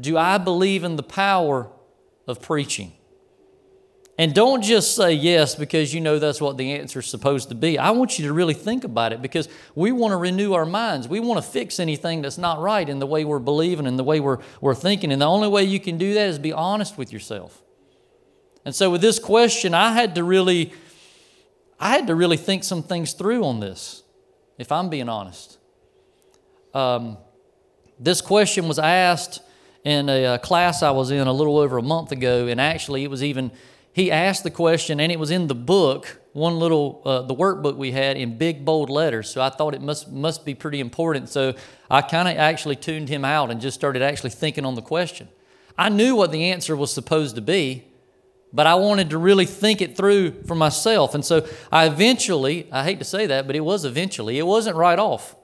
Do 0.00 0.16
I 0.16 0.38
believe 0.38 0.84
in 0.84 0.96
the 0.96 1.02
power 1.02 1.70
of 2.26 2.40
preaching? 2.40 2.92
And 4.20 4.34
don't 4.34 4.62
just 4.62 4.96
say 4.96 5.14
yes 5.14 5.54
because 5.54 5.94
you 5.94 6.00
know 6.02 6.18
that's 6.18 6.42
what 6.42 6.58
the 6.58 6.72
answer 6.72 6.98
is 6.98 7.06
supposed 7.06 7.48
to 7.48 7.54
be. 7.54 7.78
I 7.78 7.92
want 7.92 8.18
you 8.18 8.26
to 8.26 8.34
really 8.34 8.52
think 8.52 8.84
about 8.84 9.14
it 9.14 9.22
because 9.22 9.48
we 9.74 9.92
want 9.92 10.12
to 10.12 10.18
renew 10.18 10.52
our 10.52 10.66
minds. 10.66 11.08
We 11.08 11.20
want 11.20 11.42
to 11.42 11.50
fix 11.50 11.80
anything 11.80 12.20
that's 12.20 12.36
not 12.36 12.60
right 12.60 12.86
in 12.86 12.98
the 12.98 13.06
way 13.06 13.24
we're 13.24 13.38
believing 13.38 13.86
and 13.86 13.98
the 13.98 14.04
way 14.04 14.20
we're, 14.20 14.40
we're 14.60 14.74
thinking. 14.74 15.10
And 15.10 15.22
the 15.22 15.26
only 15.26 15.48
way 15.48 15.64
you 15.64 15.80
can 15.80 15.96
do 15.96 16.12
that 16.12 16.28
is 16.28 16.38
be 16.38 16.52
honest 16.52 16.98
with 16.98 17.14
yourself. 17.14 17.62
And 18.66 18.74
so 18.74 18.90
with 18.90 19.00
this 19.00 19.18
question, 19.18 19.72
I 19.72 19.94
had 19.94 20.14
to 20.16 20.22
really, 20.22 20.74
I 21.78 21.92
had 21.92 22.06
to 22.08 22.14
really 22.14 22.36
think 22.36 22.62
some 22.62 22.82
things 22.82 23.14
through 23.14 23.42
on 23.42 23.60
this, 23.60 24.02
if 24.58 24.70
I'm 24.70 24.90
being 24.90 25.08
honest. 25.08 25.56
Um, 26.74 27.16
this 27.98 28.20
question 28.20 28.68
was 28.68 28.78
asked 28.78 29.40
in 29.84 30.08
a, 30.08 30.24
a 30.34 30.38
class 30.38 30.82
I 30.82 30.90
was 30.90 31.10
in 31.10 31.26
a 31.26 31.32
little 31.32 31.58
over 31.58 31.78
a 31.78 31.82
month 31.82 32.12
ago, 32.12 32.46
and 32.46 32.60
actually 32.60 33.04
it 33.04 33.10
was 33.10 33.22
even 33.22 33.50
he 33.92 34.10
asked 34.10 34.44
the 34.44 34.50
question, 34.50 35.00
and 35.00 35.10
it 35.10 35.18
was 35.18 35.30
in 35.30 35.48
the 35.48 35.54
book, 35.54 36.20
one 36.32 36.58
little, 36.58 37.02
uh, 37.04 37.22
the 37.22 37.34
workbook 37.34 37.76
we 37.76 37.90
had 37.90 38.16
in 38.16 38.38
big 38.38 38.64
bold 38.64 38.88
letters. 38.88 39.28
So 39.28 39.40
I 39.40 39.50
thought 39.50 39.74
it 39.74 39.82
must, 39.82 40.10
must 40.10 40.44
be 40.44 40.54
pretty 40.54 40.78
important. 40.78 41.28
So 41.28 41.54
I 41.90 42.02
kind 42.02 42.28
of 42.28 42.36
actually 42.36 42.76
tuned 42.76 43.08
him 43.08 43.24
out 43.24 43.50
and 43.50 43.60
just 43.60 43.74
started 43.74 44.00
actually 44.00 44.30
thinking 44.30 44.64
on 44.64 44.76
the 44.76 44.82
question. 44.82 45.28
I 45.76 45.88
knew 45.88 46.14
what 46.14 46.30
the 46.30 46.50
answer 46.50 46.76
was 46.76 46.92
supposed 46.92 47.34
to 47.34 47.40
be, 47.42 47.84
but 48.52 48.66
I 48.66 48.76
wanted 48.76 49.10
to 49.10 49.18
really 49.18 49.46
think 49.46 49.80
it 49.80 49.96
through 49.96 50.42
for 50.42 50.54
myself. 50.54 51.14
And 51.14 51.24
so 51.24 51.46
I 51.72 51.86
eventually, 51.86 52.68
I 52.70 52.84
hate 52.84 53.00
to 53.00 53.04
say 53.04 53.26
that, 53.26 53.46
but 53.46 53.56
it 53.56 53.60
was 53.60 53.84
eventually, 53.84 54.38
it 54.38 54.46
wasn't 54.46 54.76
right 54.76 54.98
off. 54.98 55.34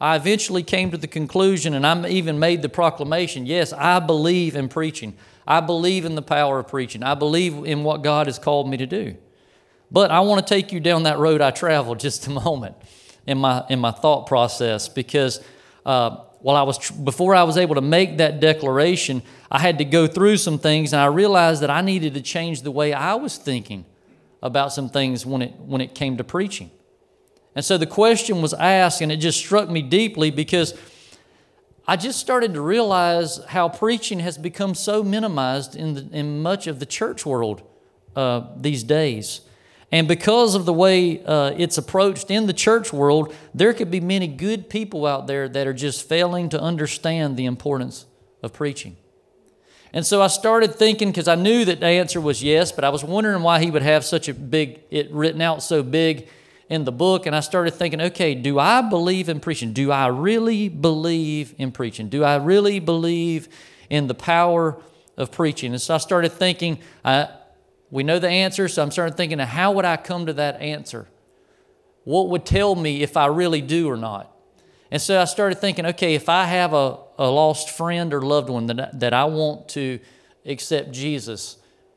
I 0.00 0.16
eventually 0.16 0.62
came 0.62 0.90
to 0.90 0.98
the 0.98 1.06
conclusion, 1.06 1.74
and 1.74 1.86
I 1.86 2.08
even 2.08 2.38
made 2.38 2.62
the 2.62 2.68
proclamation 2.68 3.46
yes, 3.46 3.72
I 3.72 3.98
believe 3.98 4.54
in 4.54 4.68
preaching. 4.68 5.16
I 5.46 5.60
believe 5.60 6.04
in 6.04 6.14
the 6.14 6.22
power 6.22 6.58
of 6.58 6.68
preaching. 6.68 7.02
I 7.02 7.14
believe 7.14 7.64
in 7.64 7.84
what 7.84 8.02
God 8.02 8.26
has 8.26 8.38
called 8.38 8.68
me 8.68 8.76
to 8.78 8.86
do. 8.86 9.16
But 9.90 10.10
I 10.10 10.20
want 10.20 10.46
to 10.46 10.54
take 10.54 10.72
you 10.72 10.80
down 10.80 11.04
that 11.04 11.18
road 11.18 11.40
I 11.40 11.50
traveled 11.50 12.00
just 12.06 12.26
a 12.26 12.30
moment 12.30 12.76
in 13.26 13.38
my, 13.38 13.64
in 13.68 13.78
my 13.78 13.90
thought 13.90 14.26
process 14.26 14.88
because 14.88 15.42
uh, 15.84 16.16
while 16.40 16.56
I 16.56 16.62
was, 16.62 16.90
before 16.90 17.34
I 17.34 17.44
was 17.44 17.56
able 17.56 17.76
to 17.76 17.80
make 17.80 18.18
that 18.18 18.40
declaration, 18.40 19.22
I 19.50 19.58
had 19.58 19.78
to 19.78 19.84
go 19.84 20.06
through 20.06 20.36
some 20.38 20.58
things 20.58 20.92
and 20.92 21.00
I 21.00 21.06
realized 21.06 21.62
that 21.62 21.70
I 21.70 21.80
needed 21.80 22.14
to 22.14 22.20
change 22.20 22.62
the 22.62 22.70
way 22.70 22.92
I 22.92 23.14
was 23.14 23.36
thinking 23.36 23.84
about 24.42 24.72
some 24.72 24.88
things 24.88 25.24
when 25.24 25.42
it, 25.42 25.54
when 25.58 25.80
it 25.80 25.94
came 25.94 26.16
to 26.18 26.24
preaching. 26.24 26.70
And 27.56 27.64
so 27.64 27.78
the 27.78 27.86
question 27.86 28.42
was 28.42 28.52
asked, 28.52 29.00
and 29.00 29.10
it 29.10 29.16
just 29.16 29.38
struck 29.38 29.70
me 29.70 29.80
deeply 29.80 30.30
because 30.30 30.78
I 31.88 31.96
just 31.96 32.20
started 32.20 32.52
to 32.52 32.60
realize 32.60 33.42
how 33.46 33.70
preaching 33.70 34.20
has 34.20 34.36
become 34.36 34.74
so 34.74 35.02
minimized 35.02 35.74
in, 35.74 35.94
the, 35.94 36.08
in 36.12 36.42
much 36.42 36.66
of 36.66 36.80
the 36.80 36.86
church 36.86 37.24
world 37.24 37.62
uh, 38.14 38.42
these 38.60 38.84
days. 38.84 39.40
And 39.90 40.06
because 40.06 40.54
of 40.54 40.66
the 40.66 40.72
way 40.72 41.24
uh, 41.24 41.54
it's 41.56 41.78
approached 41.78 42.30
in 42.30 42.46
the 42.46 42.52
church 42.52 42.92
world, 42.92 43.34
there 43.54 43.72
could 43.72 43.90
be 43.90 44.00
many 44.00 44.26
good 44.26 44.68
people 44.68 45.06
out 45.06 45.26
there 45.26 45.48
that 45.48 45.66
are 45.66 45.72
just 45.72 46.06
failing 46.06 46.50
to 46.50 46.60
understand 46.60 47.38
the 47.38 47.46
importance 47.46 48.04
of 48.42 48.52
preaching. 48.52 48.98
And 49.94 50.04
so 50.04 50.20
I 50.20 50.26
started 50.26 50.74
thinking, 50.74 51.08
because 51.08 51.28
I 51.28 51.36
knew 51.36 51.64
that 51.64 51.80
the 51.80 51.86
answer 51.86 52.20
was 52.20 52.42
yes, 52.42 52.70
but 52.70 52.84
I 52.84 52.90
was 52.90 53.02
wondering 53.02 53.42
why 53.42 53.60
he 53.60 53.70
would 53.70 53.82
have 53.82 54.04
such 54.04 54.28
a 54.28 54.34
big, 54.34 54.80
it 54.90 55.10
written 55.10 55.40
out 55.40 55.62
so 55.62 55.82
big 55.82 56.28
in 56.68 56.84
the 56.84 56.92
book, 56.92 57.26
and 57.26 57.36
I 57.36 57.40
started 57.40 57.72
thinking, 57.74 58.00
okay, 58.00 58.34
do 58.34 58.58
I 58.58 58.80
believe 58.80 59.28
in 59.28 59.40
preaching? 59.40 59.72
Do 59.72 59.92
I 59.92 60.08
really 60.08 60.68
believe 60.68 61.54
in 61.58 61.70
preaching? 61.70 62.08
Do 62.08 62.24
I 62.24 62.36
really 62.36 62.80
believe 62.80 63.48
in 63.88 64.08
the 64.08 64.14
power 64.14 64.80
of 65.16 65.30
preaching? 65.30 65.72
And 65.72 65.80
so 65.80 65.94
I 65.94 65.98
started 65.98 66.32
thinking, 66.32 66.78
uh, 67.04 67.26
we 67.90 68.02
know 68.02 68.18
the 68.18 68.28
answer, 68.28 68.66
so 68.66 68.82
I'm 68.82 68.90
starting 68.90 69.16
thinking, 69.16 69.38
how 69.38 69.72
would 69.72 69.84
I 69.84 69.96
come 69.96 70.26
to 70.26 70.32
that 70.34 70.60
answer? 70.60 71.06
What 72.02 72.28
would 72.30 72.44
tell 72.44 72.74
me 72.74 73.02
if 73.02 73.16
I 73.16 73.26
really 73.26 73.60
do 73.60 73.88
or 73.88 73.96
not? 73.96 74.32
And 74.90 75.00
so 75.00 75.20
I 75.20 75.24
started 75.24 75.56
thinking, 75.56 75.86
okay, 75.86 76.14
if 76.14 76.28
I 76.28 76.44
have 76.44 76.72
a, 76.72 76.98
a 77.18 77.30
lost 77.30 77.70
friend 77.70 78.12
or 78.12 78.22
loved 78.22 78.48
one 78.48 78.66
that, 78.66 78.98
that 79.00 79.14
I 79.14 79.24
want 79.24 79.68
to 79.70 80.00
accept 80.44 80.92
Jesus, 80.92 81.56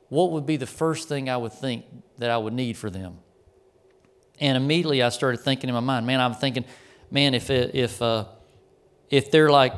what 0.10 0.32
would 0.32 0.46
be 0.46 0.58
the 0.58 0.68
first 0.68 1.08
thing 1.08 1.30
I 1.30 1.38
would 1.38 1.54
think 1.54 1.86
that 2.18 2.30
I 2.30 2.38
would 2.38 2.54
need 2.54 2.78
for 2.78 2.90
them? 2.90 3.20
And 4.40 4.56
immediately 4.56 5.04
I 5.04 5.10
started 5.10 5.42
thinking 5.42 5.70
in 5.70 5.74
my 5.74 5.82
mind, 5.82 6.06
man, 6.06 6.22
I'm 6.22 6.34
thinking, 6.34 6.66
man, 7.12 7.34
if 7.34 7.50
it, 7.50 7.76
if 7.76 8.02
uh, 8.02 8.26
if 9.10 9.32
they're 9.32 9.50
like, 9.50 9.74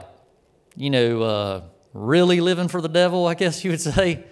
you 0.75 0.89
know, 0.89 1.21
uh, 1.21 1.61
really 1.93 2.41
living 2.41 2.67
for 2.67 2.81
the 2.81 2.89
devil, 2.89 3.27
I 3.27 3.33
guess 3.33 3.63
you 3.63 3.71
would 3.71 3.81
say, 3.81 4.23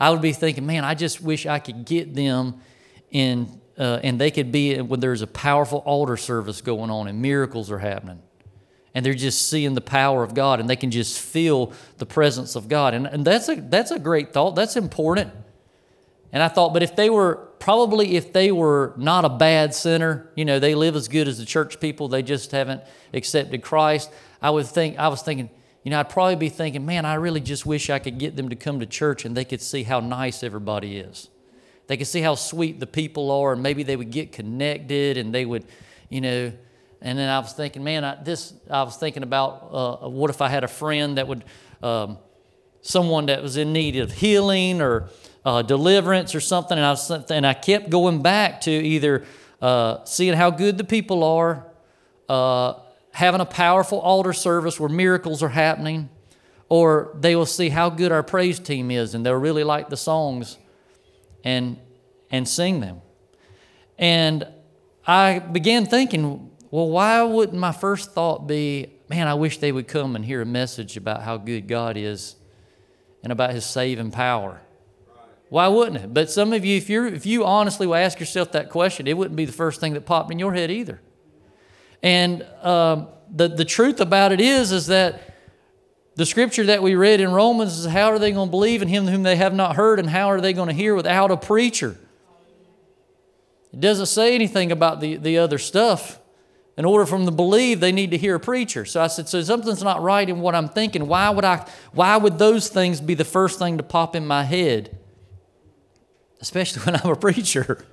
I 0.00 0.10
would 0.10 0.22
be 0.22 0.32
thinking, 0.32 0.66
man, 0.66 0.84
I 0.84 0.94
just 0.94 1.20
wish 1.20 1.46
I 1.46 1.58
could 1.58 1.84
get 1.84 2.14
them 2.14 2.60
in, 3.10 3.60
uh, 3.78 4.00
and 4.02 4.20
they 4.20 4.30
could 4.30 4.52
be 4.52 4.80
when 4.80 5.00
there's 5.00 5.22
a 5.22 5.26
powerful 5.26 5.78
altar 5.78 6.16
service 6.16 6.60
going 6.60 6.90
on 6.90 7.08
and 7.08 7.20
miracles 7.20 7.70
are 7.70 7.78
happening. 7.78 8.22
And 8.94 9.04
they're 9.04 9.14
just 9.14 9.48
seeing 9.48 9.74
the 9.74 9.80
power 9.80 10.24
of 10.24 10.34
God 10.34 10.60
and 10.60 10.68
they 10.68 10.76
can 10.76 10.90
just 10.90 11.20
feel 11.20 11.72
the 11.98 12.06
presence 12.06 12.56
of 12.56 12.68
God. 12.68 12.94
And, 12.94 13.06
and 13.06 13.24
that's, 13.24 13.48
a, 13.48 13.54
that's 13.56 13.90
a 13.90 13.98
great 13.98 14.32
thought. 14.32 14.56
That's 14.56 14.76
important. 14.76 15.30
And 16.32 16.42
I 16.42 16.48
thought, 16.48 16.72
but 16.72 16.82
if 16.82 16.94
they 16.94 17.10
were 17.10 17.48
probably 17.58 18.16
if 18.16 18.32
they 18.32 18.52
were 18.52 18.94
not 18.96 19.24
a 19.24 19.28
bad 19.28 19.74
sinner, 19.74 20.30
you 20.34 20.44
know, 20.44 20.58
they 20.58 20.74
live 20.74 20.94
as 20.94 21.08
good 21.08 21.28
as 21.28 21.38
the 21.38 21.44
church 21.44 21.80
people, 21.80 22.08
they 22.08 22.22
just 22.22 22.50
haven't 22.52 22.82
accepted 23.12 23.62
Christ, 23.62 24.10
I 24.40 24.50
would 24.50 24.66
think 24.66 24.98
I 24.98 25.08
was 25.08 25.22
thinking, 25.22 25.50
you 25.82 25.90
know, 25.90 26.00
I'd 26.00 26.10
probably 26.10 26.36
be 26.36 26.48
thinking, 26.48 26.84
man, 26.84 27.04
I 27.04 27.14
really 27.14 27.40
just 27.40 27.64
wish 27.64 27.88
I 27.88 27.98
could 27.98 28.18
get 28.18 28.36
them 28.36 28.50
to 28.50 28.56
come 28.56 28.80
to 28.80 28.86
church 28.86 29.24
and 29.24 29.36
they 29.36 29.44
could 29.44 29.62
see 29.62 29.82
how 29.84 30.00
nice 30.00 30.42
everybody 30.42 30.98
is. 30.98 31.28
They 31.86 31.96
could 31.96 32.06
see 32.06 32.20
how 32.20 32.34
sweet 32.34 32.80
the 32.80 32.86
people 32.86 33.30
are, 33.30 33.54
and 33.54 33.62
maybe 33.62 33.82
they 33.82 33.96
would 33.96 34.10
get 34.10 34.30
connected 34.30 35.16
and 35.16 35.34
they 35.34 35.46
would, 35.46 35.64
you 36.10 36.20
know. 36.20 36.52
And 37.00 37.18
then 37.18 37.28
I 37.28 37.38
was 37.38 37.54
thinking, 37.54 37.82
man, 37.82 38.04
I, 38.04 38.22
this, 38.22 38.52
I 38.70 38.82
was 38.82 38.96
thinking 38.96 39.22
about 39.22 39.68
uh, 39.72 40.08
what 40.08 40.28
if 40.28 40.42
I 40.42 40.48
had 40.48 40.64
a 40.64 40.68
friend 40.68 41.16
that 41.16 41.26
would, 41.26 41.44
um, 41.82 42.18
someone 42.82 43.26
that 43.26 43.42
was 43.42 43.56
in 43.56 43.72
need 43.72 43.96
of 43.96 44.12
healing 44.12 44.82
or 44.82 45.08
uh, 45.48 45.62
deliverance 45.62 46.34
or 46.34 46.40
something, 46.40 46.76
and 46.76 46.84
I, 46.84 46.90
was, 46.90 47.10
and 47.30 47.46
I 47.46 47.54
kept 47.54 47.88
going 47.88 48.20
back 48.20 48.60
to 48.62 48.70
either 48.70 49.24
uh, 49.62 50.04
seeing 50.04 50.34
how 50.34 50.50
good 50.50 50.76
the 50.76 50.84
people 50.84 51.24
are, 51.24 51.66
uh, 52.28 52.74
having 53.12 53.40
a 53.40 53.46
powerful 53.46 53.98
altar 53.98 54.34
service 54.34 54.78
where 54.78 54.90
miracles 54.90 55.42
are 55.42 55.48
happening, 55.48 56.10
or 56.68 57.16
they 57.18 57.34
will 57.34 57.46
see 57.46 57.70
how 57.70 57.88
good 57.88 58.12
our 58.12 58.22
praise 58.22 58.58
team 58.58 58.90
is, 58.90 59.14
and 59.14 59.24
they'll 59.24 59.32
really 59.32 59.64
like 59.64 59.88
the 59.88 59.96
songs 59.96 60.58
and, 61.44 61.78
and 62.30 62.46
sing 62.46 62.80
them. 62.80 63.00
And 63.98 64.46
I 65.06 65.38
began 65.38 65.86
thinking, 65.86 66.50
well, 66.70 66.90
why 66.90 67.22
wouldn't 67.22 67.58
my 67.58 67.72
first 67.72 68.12
thought 68.12 68.46
be, 68.46 68.88
man, 69.08 69.26
I 69.26 69.32
wish 69.32 69.56
they 69.56 69.72
would 69.72 69.88
come 69.88 70.14
and 70.14 70.22
hear 70.26 70.42
a 70.42 70.46
message 70.46 70.98
about 70.98 71.22
how 71.22 71.38
good 71.38 71.66
God 71.66 71.96
is 71.96 72.36
and 73.22 73.32
about 73.32 73.54
his 73.54 73.64
saving 73.64 74.10
power? 74.10 74.60
Why 75.48 75.68
wouldn't 75.68 75.96
it? 75.96 76.14
But 76.14 76.30
some 76.30 76.52
of 76.52 76.64
you, 76.64 76.76
if, 76.76 76.90
you 76.90 77.06
if 77.06 77.24
you 77.24 77.44
honestly 77.44 77.86
will 77.86 77.94
ask 77.94 78.20
yourself 78.20 78.52
that 78.52 78.68
question, 78.68 79.06
it 79.06 79.16
wouldn't 79.16 79.36
be 79.36 79.44
the 79.44 79.52
first 79.52 79.80
thing 79.80 79.94
that 79.94 80.04
popped 80.04 80.30
in 80.30 80.38
your 80.38 80.52
head 80.52 80.70
either. 80.70 81.00
And 82.02 82.42
um, 82.62 83.08
the, 83.34 83.48
the 83.48 83.64
truth 83.64 84.00
about 84.00 84.32
it 84.32 84.40
is, 84.40 84.72
is 84.72 84.86
that 84.88 85.36
the 86.16 86.26
scripture 86.26 86.64
that 86.66 86.82
we 86.82 86.96
read 86.96 87.20
in 87.20 87.30
Romans 87.30 87.78
is 87.78 87.86
how 87.86 88.12
are 88.12 88.18
they 88.18 88.32
going 88.32 88.48
to 88.48 88.50
believe 88.50 88.82
in 88.82 88.88
him 88.88 89.06
whom 89.06 89.22
they 89.22 89.36
have 89.36 89.54
not 89.54 89.76
heard, 89.76 89.98
and 89.98 90.10
how 90.10 90.30
are 90.30 90.40
they 90.40 90.52
going 90.52 90.68
to 90.68 90.74
hear 90.74 90.94
without 90.94 91.30
a 91.30 91.36
preacher? 91.36 91.96
It 93.72 93.80
doesn't 93.80 94.06
say 94.06 94.34
anything 94.34 94.72
about 94.72 95.00
the, 95.00 95.16
the 95.16 95.38
other 95.38 95.58
stuff. 95.58 96.18
In 96.76 96.84
order 96.84 97.06
for 97.06 97.18
them 97.18 97.26
to 97.26 97.32
believe, 97.32 97.80
they 97.80 97.90
need 97.90 98.12
to 98.12 98.16
hear 98.18 98.36
a 98.36 98.40
preacher. 98.40 98.84
So 98.84 99.02
I 99.02 99.08
said, 99.08 99.28
so 99.28 99.42
something's 99.42 99.82
not 99.82 100.00
right 100.00 100.28
in 100.28 100.40
what 100.40 100.54
I'm 100.54 100.68
thinking. 100.68 101.08
Why 101.08 101.28
would 101.28 101.44
I 101.44 101.66
why 101.92 102.16
would 102.16 102.38
those 102.38 102.68
things 102.68 103.00
be 103.00 103.14
the 103.14 103.24
first 103.24 103.58
thing 103.58 103.78
to 103.78 103.82
pop 103.82 104.14
in 104.14 104.24
my 104.24 104.44
head? 104.44 104.96
Especially 106.40 106.82
when 106.84 106.96
I'm 106.96 107.10
a 107.10 107.16
preacher. 107.16 107.84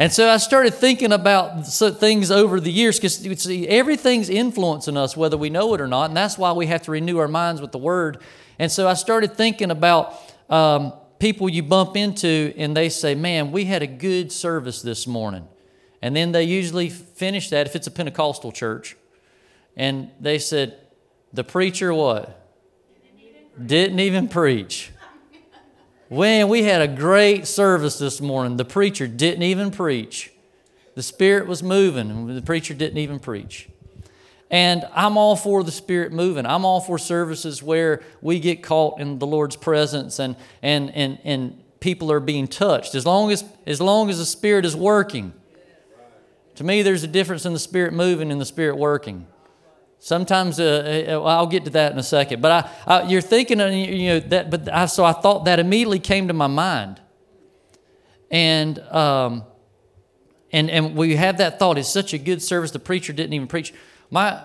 And 0.00 0.12
so 0.12 0.28
I 0.28 0.36
started 0.36 0.74
thinking 0.74 1.12
about 1.12 1.66
things 1.66 2.30
over 2.30 2.60
the 2.60 2.70
years 2.70 2.98
because 2.98 3.26
you 3.26 3.34
see, 3.34 3.66
everything's 3.66 4.28
influencing 4.28 4.96
us, 4.96 5.16
whether 5.16 5.36
we 5.36 5.50
know 5.50 5.74
it 5.74 5.80
or 5.80 5.88
not. 5.88 6.04
And 6.10 6.16
that's 6.16 6.38
why 6.38 6.52
we 6.52 6.66
have 6.66 6.82
to 6.82 6.92
renew 6.92 7.18
our 7.18 7.26
minds 7.26 7.60
with 7.60 7.72
the 7.72 7.78
Word. 7.78 8.18
And 8.60 8.70
so 8.70 8.86
I 8.86 8.94
started 8.94 9.34
thinking 9.34 9.72
about 9.72 10.14
um, 10.48 10.92
people 11.18 11.48
you 11.48 11.64
bump 11.64 11.96
into 11.96 12.54
and 12.56 12.76
they 12.76 12.88
say, 12.88 13.16
Man, 13.16 13.50
we 13.50 13.64
had 13.64 13.82
a 13.82 13.88
good 13.88 14.30
service 14.30 14.82
this 14.82 15.06
morning. 15.06 15.48
And 16.00 16.14
then 16.14 16.30
they 16.30 16.44
usually 16.44 16.90
finish 16.90 17.50
that 17.50 17.66
if 17.66 17.74
it's 17.74 17.88
a 17.88 17.90
Pentecostal 17.90 18.52
church. 18.52 18.96
And 19.76 20.10
they 20.20 20.38
said, 20.38 20.78
The 21.32 21.42
preacher 21.42 21.92
what? 21.92 22.46
Didn't 23.02 23.18
even 23.18 23.48
preach. 23.48 23.66
Didn't 23.66 24.00
even 24.00 24.28
preach. 24.28 24.92
When 26.08 26.48
we 26.48 26.62
had 26.62 26.80
a 26.80 26.88
great 26.88 27.46
service 27.46 27.98
this 27.98 28.20
morning, 28.20 28.56
the 28.56 28.64
preacher 28.64 29.06
didn't 29.06 29.42
even 29.42 29.70
preach. 29.70 30.32
The 30.94 31.02
Spirit 31.02 31.46
was 31.46 31.62
moving, 31.62 32.10
and 32.10 32.36
the 32.36 32.42
preacher 32.42 32.72
didn't 32.72 32.98
even 32.98 33.18
preach. 33.18 33.68
And 34.50 34.88
I'm 34.94 35.18
all 35.18 35.36
for 35.36 35.62
the 35.62 35.70
Spirit 35.70 36.10
moving. 36.10 36.46
I'm 36.46 36.64
all 36.64 36.80
for 36.80 36.96
services 36.96 37.62
where 37.62 38.02
we 38.22 38.40
get 38.40 38.62
caught 38.62 38.98
in 38.98 39.18
the 39.18 39.26
Lord's 39.26 39.56
presence 39.56 40.18
and, 40.18 40.36
and, 40.62 40.90
and, 40.94 41.18
and 41.24 41.62
people 41.80 42.10
are 42.10 42.20
being 42.20 42.48
touched. 42.48 42.94
As 42.94 43.04
long 43.04 43.30
as, 43.30 43.44
as 43.66 43.80
long 43.80 44.08
as 44.08 44.16
the 44.16 44.24
Spirit 44.24 44.64
is 44.64 44.74
working. 44.74 45.34
To 46.54 46.64
me, 46.64 46.80
there's 46.80 47.04
a 47.04 47.08
difference 47.08 47.44
in 47.44 47.52
the 47.52 47.58
Spirit 47.58 47.92
moving 47.92 48.32
and 48.32 48.40
the 48.40 48.46
Spirit 48.46 48.78
working. 48.78 49.26
Sometimes 50.00 50.60
uh, 50.60 51.06
uh, 51.08 51.22
I'll 51.24 51.46
get 51.46 51.64
to 51.64 51.70
that 51.70 51.92
in 51.92 51.98
a 51.98 52.02
second. 52.02 52.40
But 52.40 52.52
I, 52.86 52.94
I, 52.94 53.02
you're 53.08 53.20
thinking, 53.20 53.58
you 53.58 54.08
know, 54.08 54.20
that. 54.20 54.50
But 54.50 54.72
I, 54.72 54.86
so 54.86 55.04
I 55.04 55.12
thought 55.12 55.44
that 55.46 55.58
immediately 55.58 55.98
came 55.98 56.28
to 56.28 56.34
my 56.34 56.46
mind, 56.46 57.00
and 58.30 58.78
um, 58.78 59.44
and 60.52 60.70
and 60.70 60.94
we 60.94 61.16
have 61.16 61.38
that 61.38 61.58
thought. 61.58 61.78
It's 61.78 61.88
such 61.88 62.14
a 62.14 62.18
good 62.18 62.42
service. 62.42 62.70
The 62.70 62.78
preacher 62.78 63.12
didn't 63.12 63.32
even 63.32 63.48
preach. 63.48 63.74
My, 64.10 64.40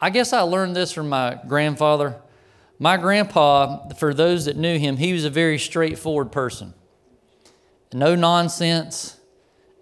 I 0.00 0.10
guess 0.10 0.32
I 0.32 0.42
learned 0.42 0.76
this 0.76 0.92
from 0.92 1.08
my 1.08 1.38
grandfather. 1.46 2.16
My 2.78 2.96
grandpa, 2.96 3.88
for 3.94 4.14
those 4.14 4.44
that 4.44 4.56
knew 4.56 4.78
him, 4.78 4.98
he 4.98 5.12
was 5.12 5.24
a 5.24 5.30
very 5.30 5.58
straightforward 5.58 6.30
person. 6.30 6.74
No 7.92 8.14
nonsense. 8.14 9.18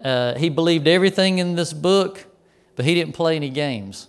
Uh, 0.02 0.34
he 0.36 0.48
believed 0.48 0.86
everything 0.86 1.38
in 1.38 1.56
this 1.56 1.72
book, 1.72 2.26
but 2.76 2.84
he 2.84 2.94
didn't 2.94 3.14
play 3.14 3.36
any 3.36 3.50
games. 3.50 4.08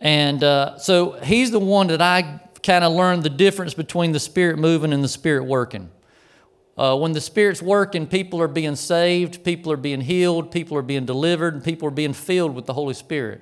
And 0.00 0.44
uh, 0.44 0.78
so 0.78 1.12
he's 1.12 1.50
the 1.50 1.58
one 1.58 1.86
that 1.88 2.02
I 2.02 2.40
kind 2.62 2.84
of 2.84 2.92
learned 2.92 3.22
the 3.22 3.30
difference 3.30 3.74
between 3.74 4.12
the 4.12 4.20
Spirit 4.20 4.58
moving 4.58 4.92
and 4.92 5.02
the 5.02 5.08
Spirit 5.08 5.44
working. 5.44 5.90
uh, 6.76 6.96
when 6.96 7.12
the 7.12 7.20
Spirit's 7.20 7.62
working, 7.62 8.06
people 8.06 8.40
are 8.40 8.48
being 8.48 8.76
saved, 8.76 9.44
people 9.44 9.72
are 9.72 9.78
being 9.78 10.02
healed, 10.02 10.50
people 10.50 10.76
are 10.76 10.82
being 10.82 11.06
delivered, 11.06 11.54
and 11.54 11.64
people 11.64 11.88
are 11.88 11.92
being 11.92 12.12
filled 12.12 12.54
with 12.54 12.66
the 12.66 12.74
Holy 12.74 12.94
Spirit. 12.94 13.40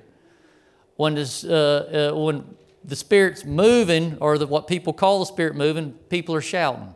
When, 0.95 1.17
uh, 1.17 1.51
uh, 1.51 2.11
when 2.15 2.45
the 2.83 2.95
Spirit's 2.95 3.43
moving, 3.43 4.17
or 4.21 4.37
the, 4.37 4.47
what 4.47 4.67
people 4.67 4.93
call 4.93 5.19
the 5.19 5.25
Spirit 5.25 5.55
moving, 5.55 5.91
people 6.09 6.33
are 6.33 6.41
shouting. 6.41 6.95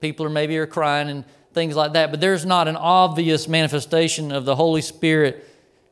People 0.00 0.24
are 0.24 0.30
maybe 0.30 0.56
are 0.56 0.66
crying 0.66 1.10
and 1.10 1.24
things 1.52 1.76
like 1.76 1.92
that, 1.92 2.10
but 2.10 2.20
there's 2.20 2.46
not 2.46 2.68
an 2.68 2.76
obvious 2.76 3.48
manifestation 3.48 4.32
of 4.32 4.46
the 4.46 4.56
Holy 4.56 4.80
Spirit 4.80 5.44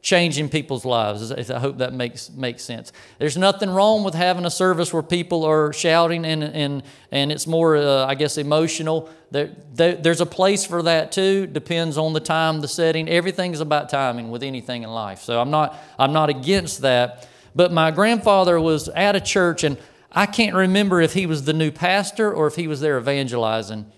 changing 0.07 0.49
people's 0.49 0.85
lives. 0.85 1.33
I 1.33 1.59
hope 1.59 1.79
that 1.79 1.93
makes 1.93 2.31
makes 2.31 2.63
sense. 2.63 2.93
There's 3.19 3.37
nothing 3.37 3.69
wrong 3.69 4.05
with 4.05 4.15
having 4.15 4.45
a 4.45 4.51
service 4.51 4.93
where 4.93 5.03
people 5.03 5.45
are 5.45 5.73
shouting 5.73 6.25
and 6.25 6.45
and 6.45 6.85
and 7.11 7.33
it's 7.33 7.45
more, 7.49 7.77
uh, 7.77 8.07
I 8.07 8.15
guess, 8.15 8.39
emotional. 8.39 9.11
There, 9.33 9.51
there, 9.75 9.97
there's 9.97 10.21
a 10.21 10.27
place 10.27 10.65
for 10.65 10.85
that 10.85 11.11
too. 11.11 11.49
Depends 11.49 11.99
on 11.99 12.13
the 12.13 12.21
time, 12.21 12.61
the 12.61 12.69
setting. 12.69 13.09
Everything's 13.09 13.59
about 13.59 13.89
timing 13.89 14.31
with 14.31 14.45
anything 14.45 14.85
in 14.85 14.91
life. 14.91 15.23
So 15.23 15.41
I'm 15.41 15.51
not 15.51 15.77
I'm 15.99 16.13
not 16.13 16.31
against 16.31 16.83
that. 16.83 17.29
But 17.57 17.73
my 17.73 17.91
grandfather 17.91 18.61
was 18.61 18.89
at 18.89 19.17
a 19.17 19.21
church 19.21 19.65
and. 19.65 19.77
I 20.13 20.25
can't 20.25 20.55
remember 20.55 21.03
if 21.03 21.13
he 21.13 21.27
was 21.27 21.45
the 21.45 21.53
new 21.53 21.71
pastor 21.71 22.33
or 22.33 22.47
if 22.47 22.55
he 22.55 22.69
was 22.69 22.81
there 22.81 22.97
evangelizing 22.97 23.93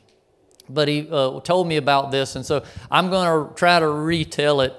but 0.69 0.89
he 0.89 1.09
uh, 1.11 1.39
told 1.41 1.67
me 1.67 1.77
about 1.77 2.11
this, 2.11 2.37
and 2.37 2.45
so 2.45 2.65
I'm 2.91 3.09
going 3.09 3.49
to 3.49 3.55
try 3.55 3.79
to 3.79 3.89
retell 3.89 4.61
it. 4.63 4.75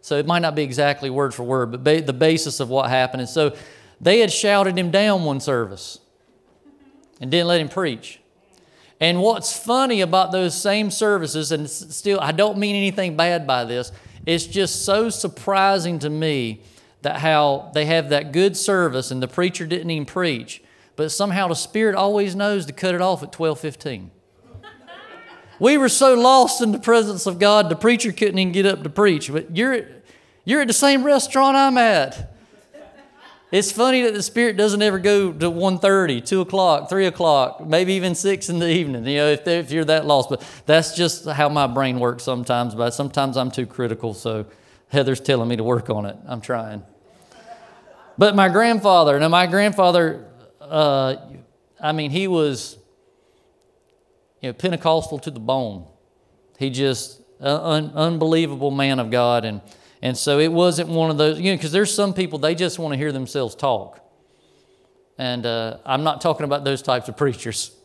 So 0.00 0.16
it 0.16 0.26
might 0.26 0.40
not 0.40 0.54
be 0.54 0.62
exactly 0.62 1.10
word 1.10 1.34
for 1.34 1.42
word, 1.42 1.70
but 1.70 1.84
ba- 1.84 2.02
the 2.02 2.12
basis 2.12 2.60
of 2.60 2.68
what 2.68 2.88
happened. 2.88 3.20
And 3.20 3.30
so 3.30 3.54
they 4.00 4.20
had 4.20 4.32
shouted 4.32 4.78
him 4.78 4.90
down 4.90 5.24
one 5.24 5.40
service 5.40 5.98
and 7.20 7.30
didn't 7.30 7.48
let 7.48 7.60
him 7.60 7.68
preach. 7.68 8.20
And 8.98 9.20
what's 9.20 9.56
funny 9.56 10.00
about 10.02 10.30
those 10.30 10.54
same 10.54 10.90
services, 10.90 11.52
and 11.52 11.68
still, 11.68 12.20
I 12.20 12.32
don't 12.32 12.58
mean 12.58 12.76
anything 12.76 13.16
bad 13.16 13.46
by 13.46 13.64
this, 13.64 13.92
it's 14.26 14.46
just 14.46 14.84
so 14.84 15.08
surprising 15.08 15.98
to 16.00 16.10
me 16.10 16.60
that 17.02 17.16
how 17.16 17.70
they 17.72 17.86
have 17.86 18.10
that 18.10 18.32
good 18.32 18.56
service 18.56 19.10
and 19.10 19.22
the 19.22 19.28
preacher 19.28 19.66
didn't 19.66 19.90
even 19.90 20.04
preach, 20.04 20.62
but 20.96 21.10
somehow 21.10 21.48
the 21.48 21.54
Spirit 21.54 21.94
always 21.94 22.36
knows 22.36 22.66
to 22.66 22.74
cut 22.74 22.94
it 22.94 23.00
off 23.00 23.22
at 23.22 23.38
1215. 23.38 24.10
We 25.60 25.76
were 25.76 25.90
so 25.90 26.14
lost 26.14 26.62
in 26.62 26.72
the 26.72 26.78
presence 26.78 27.26
of 27.26 27.38
God, 27.38 27.68
the 27.68 27.76
preacher 27.76 28.12
couldn't 28.12 28.38
even 28.38 28.52
get 28.52 28.64
up 28.64 28.82
to 28.82 28.88
preach. 28.88 29.30
But 29.30 29.54
you're, 29.54 29.86
you're 30.44 30.62
at 30.62 30.66
the 30.66 30.72
same 30.72 31.04
restaurant 31.04 31.54
I'm 31.54 31.76
at. 31.76 32.34
It's 33.52 33.70
funny 33.70 34.02
that 34.02 34.14
the 34.14 34.22
Spirit 34.22 34.56
doesn't 34.56 34.80
ever 34.80 34.98
go 34.98 35.32
to 35.32 35.50
1.30, 35.50 36.24
2 36.24 36.40
o'clock, 36.40 36.88
3 36.88 37.06
o'clock, 37.06 37.66
maybe 37.66 37.94
even 37.94 38.14
6 38.14 38.48
in 38.48 38.60
the 38.60 38.70
evening, 38.70 39.04
you 39.04 39.18
know, 39.18 39.26
if, 39.26 39.46
if 39.46 39.72
you're 39.72 39.84
that 39.84 40.06
lost. 40.06 40.30
But 40.30 40.42
that's 40.66 40.94
just 40.94 41.26
how 41.26 41.48
my 41.48 41.66
brain 41.66 41.98
works 41.98 42.22
sometimes. 42.22 42.74
But 42.74 42.90
sometimes 42.90 43.36
I'm 43.36 43.50
too 43.50 43.66
critical, 43.66 44.14
so 44.14 44.46
Heather's 44.88 45.20
telling 45.20 45.48
me 45.48 45.56
to 45.56 45.64
work 45.64 45.90
on 45.90 46.06
it. 46.06 46.16
I'm 46.26 46.40
trying. 46.40 46.84
But 48.16 48.36
my 48.36 48.48
grandfather, 48.48 49.18
now 49.18 49.28
my 49.28 49.46
grandfather, 49.46 50.26
uh, 50.60 51.16
I 51.80 51.92
mean, 51.92 52.12
he 52.12 52.28
was 52.28 52.78
you 54.40 54.48
know, 54.48 54.52
Pentecostal 54.52 55.18
to 55.20 55.30
the 55.30 55.40
bone. 55.40 55.86
He 56.58 56.70
just 56.70 57.20
un, 57.40 57.92
unbelievable 57.94 58.70
man 58.70 58.98
of 58.98 59.10
God, 59.10 59.44
and 59.44 59.60
and 60.02 60.16
so 60.16 60.38
it 60.38 60.52
wasn't 60.52 60.88
one 60.88 61.10
of 61.10 61.18
those. 61.18 61.38
You 61.40 61.52
know, 61.52 61.56
because 61.56 61.72
there's 61.72 61.92
some 61.92 62.14
people 62.14 62.38
they 62.38 62.54
just 62.54 62.78
want 62.78 62.92
to 62.92 62.98
hear 62.98 63.12
themselves 63.12 63.54
talk, 63.54 64.00
and 65.18 65.44
uh, 65.44 65.78
I'm 65.84 66.04
not 66.04 66.20
talking 66.20 66.44
about 66.44 66.64
those 66.64 66.82
types 66.82 67.08
of 67.08 67.16
preachers. 67.16 67.72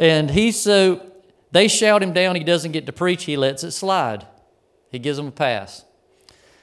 And 0.00 0.30
he's 0.30 0.56
so 0.56 1.04
they 1.50 1.66
shout 1.66 2.04
him 2.04 2.12
down. 2.12 2.36
He 2.36 2.44
doesn't 2.44 2.70
get 2.70 2.86
to 2.86 2.92
preach. 2.92 3.24
He 3.24 3.36
lets 3.36 3.64
it 3.64 3.72
slide. 3.72 4.28
He 4.92 5.00
gives 5.00 5.16
them 5.16 5.26
a 5.26 5.32
pass. 5.32 5.84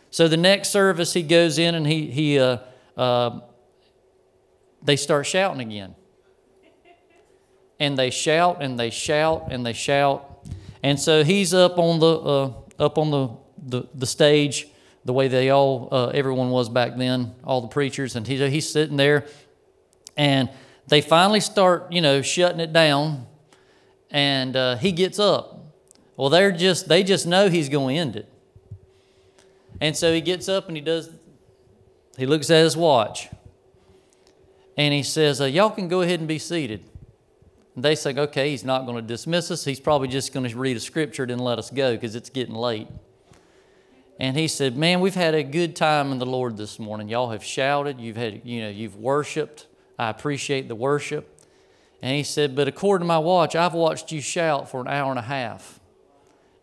So 0.10 0.30
the 0.30 0.38
next 0.38 0.70
service 0.70 1.12
he 1.12 1.22
goes 1.22 1.60
in 1.60 1.76
and 1.76 1.86
he 1.86 2.10
he 2.10 2.40
uh, 2.40 2.60
uh 2.96 3.42
they 4.82 4.96
start 4.96 5.26
shouting 5.26 5.60
again 5.60 5.96
and 7.80 7.98
they 7.98 8.10
shout 8.10 8.62
and 8.62 8.80
they 8.80 8.90
shout 8.90 9.48
and 9.52 9.66
they 9.66 9.74
shout. 9.74 10.48
And 10.84 11.00
so 11.00 11.24
he's 11.24 11.54
up 11.54 11.78
on 11.78 12.00
the 12.00 12.08
uh, 12.08 12.54
up 12.80 12.98
on 12.98 13.12
the, 13.12 13.30
the, 13.58 13.88
the 13.94 14.06
stage 14.06 14.68
the 15.06 15.14
way 15.14 15.28
they 15.28 15.52
all 15.52 15.88
uh, 15.92 16.08
everyone 16.08 16.50
was 16.50 16.68
back 16.68 16.98
then, 16.98 17.36
all 17.44 17.62
the 17.62 17.68
preachers, 17.68 18.16
and 18.16 18.26
he, 18.26 18.50
he's 18.50 18.68
sitting 18.68 18.98
there, 18.98 19.26
and 20.18 20.50
they 20.88 21.00
finally 21.00 21.40
start 21.40 21.92
you 21.92 22.02
know 22.02 22.22
shutting 22.24 22.60
it 22.60 22.74
down, 22.74 23.28
and 24.10 24.56
uh, 24.56 24.76
he 24.78 24.92
gets 24.92 25.20
up. 25.20 25.62
Well, 26.18 26.30
they're 26.30 26.52
just 26.52 26.88
they 26.88 27.04
just 27.04 27.28
know 27.28 27.50
he's 27.50 27.70
going 27.70 27.96
to 27.96 28.02
end 28.02 28.16
it, 28.16 28.30
and 29.80 29.96
so 29.96 30.12
he 30.12 30.22
gets 30.22 30.50
up 30.50 30.68
and 30.68 30.76
he 30.76 30.82
does. 30.82 31.10
He 32.18 32.26
looks 32.26 32.50
at 32.50 32.64
his 32.64 32.76
watch, 32.76 33.30
and 34.76 34.92
he 34.92 35.04
says, 35.04 35.40
uh, 35.40 35.46
"Y'all 35.46 35.70
can 35.70 35.88
go 35.88 36.02
ahead 36.02 36.20
and 36.20 36.28
be 36.28 36.40
seated." 36.40 36.84
They 37.78 37.96
say, 37.96 38.14
okay, 38.16 38.52
he's 38.52 38.64
not 38.64 38.86
going 38.86 38.96
to 38.96 39.02
dismiss 39.02 39.52
us. 39.52 39.66
He's 39.66 39.82
probably 39.82 40.08
just 40.08 40.34
going 40.34 40.48
to 40.48 40.58
read 40.58 40.78
a 40.78 40.80
scripture 40.80 41.24
and 41.24 41.42
let 41.42 41.60
us 41.60 41.70
go 41.70 41.94
because 41.94 42.16
it's 42.16 42.30
getting 42.30 42.56
late. 42.56 42.88
And 44.18 44.38
he 44.38 44.48
said, 44.48 44.78
man, 44.78 45.02
we've 45.02 45.16
had 45.16 45.36
a 45.36 45.44
good 45.44 45.76
time 45.76 46.14
in 46.14 46.20
the 46.20 46.26
Lord 46.26 46.56
this 46.56 46.80
morning. 46.80 47.10
Y'all 47.10 47.32
have 47.32 47.44
shouted. 47.44 48.00
You've 48.00 48.16
had, 48.16 48.42
you 48.46 48.62
know, 48.62 48.70
you've 48.70 48.96
worshiped. 48.96 49.68
I 50.00 50.10
appreciate 50.10 50.70
the 50.70 50.76
worship. 50.76 51.38
And 52.02 52.16
he 52.16 52.24
said, 52.24 52.56
but 52.56 52.70
according 52.70 53.04
to 53.04 53.08
my 53.08 53.20
watch, 53.20 53.56
I've 53.58 53.74
watched 53.74 54.12
you 54.14 54.22
shout 54.22 54.70
for 54.70 54.80
an 54.80 54.88
hour 54.88 55.10
and 55.10 55.20
a 55.20 55.24
half. 55.24 55.82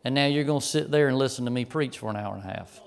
And 0.04 0.14
now 0.14 0.26
you're 0.26 0.44
going 0.44 0.60
to 0.60 0.66
sit 0.66 0.90
there 0.90 1.08
and 1.08 1.18
listen 1.18 1.44
to 1.44 1.50
me 1.50 1.66
preach 1.66 1.98
for 1.98 2.08
an 2.08 2.16
hour 2.16 2.34
and 2.34 2.42
a 2.42 2.46
half. 2.46 2.80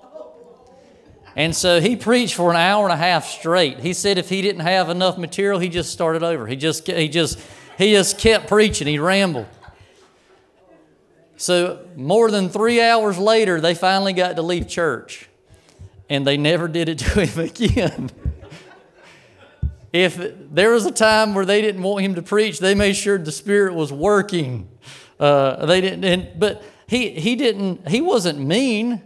And 1.35 1.55
so 1.55 1.79
he 1.79 1.95
preached 1.95 2.33
for 2.33 2.49
an 2.49 2.55
hour 2.55 2.85
and 2.85 2.93
a 2.93 2.97
half 2.97 3.25
straight. 3.25 3.81
He 3.81 3.93
said 3.93 4.17
if 4.17 4.29
he 4.29 4.41
didn't 4.41 4.61
have 4.61 4.89
enough 4.89 5.17
material, 5.17 5.59
he 5.59 5.69
just 5.69 5.91
started 5.91 6.23
over. 6.23 6.47
He 6.47 6.55
just, 6.55 6.87
he 6.87 7.09
just, 7.09 7.39
he 7.77 7.91
just 7.91 8.17
kept 8.17 8.47
preaching, 8.47 8.87
he 8.87 8.99
rambled. 8.99 9.47
So, 11.37 11.85
more 11.97 12.31
than 12.31 12.49
three 12.49 12.81
hours 12.81 13.17
later, 13.17 13.59
they 13.59 13.75
finally 13.75 14.13
got 14.13 14.37
to 14.37 14.41
leave 14.41 14.69
church, 14.69 15.27
and 16.09 16.25
they 16.25 16.37
never 16.37 16.67
did 16.67 16.87
it 16.87 16.99
to 16.99 17.25
him 17.25 17.43
again. 17.43 18.09
if 19.91 20.17
there 20.51 20.71
was 20.71 20.85
a 20.85 20.91
time 20.91 21.35
where 21.35 21.45
they 21.45 21.61
didn't 21.61 21.83
want 21.83 22.05
him 22.05 22.15
to 22.15 22.21
preach, 22.21 22.59
they 22.59 22.75
made 22.75 22.93
sure 22.93 23.17
the 23.17 23.31
Spirit 23.31 23.73
was 23.73 23.91
working. 23.91 24.69
Uh, 25.19 25.65
they 25.65 25.81
didn't, 25.81 26.05
and, 26.05 26.39
but 26.39 26.63
he, 26.87 27.09
he 27.11 27.35
didn't, 27.35 27.87
he 27.89 27.99
wasn't 28.01 28.39
mean, 28.39 29.01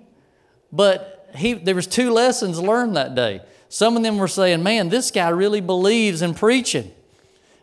but 0.71 1.29
he, 1.36 1.53
there 1.53 1.75
was 1.75 1.88
two 1.88 2.12
lessons 2.12 2.60
learned 2.60 2.95
that 2.95 3.15
day. 3.15 3.41
Some 3.69 3.95
of 3.97 4.03
them 4.03 4.17
were 4.17 4.27
saying, 4.27 4.63
man, 4.63 4.89
this 4.89 5.12
guy 5.12 5.29
really 5.29 5.62
believes 5.62 6.21
in 6.21 6.34
preaching. 6.34 6.91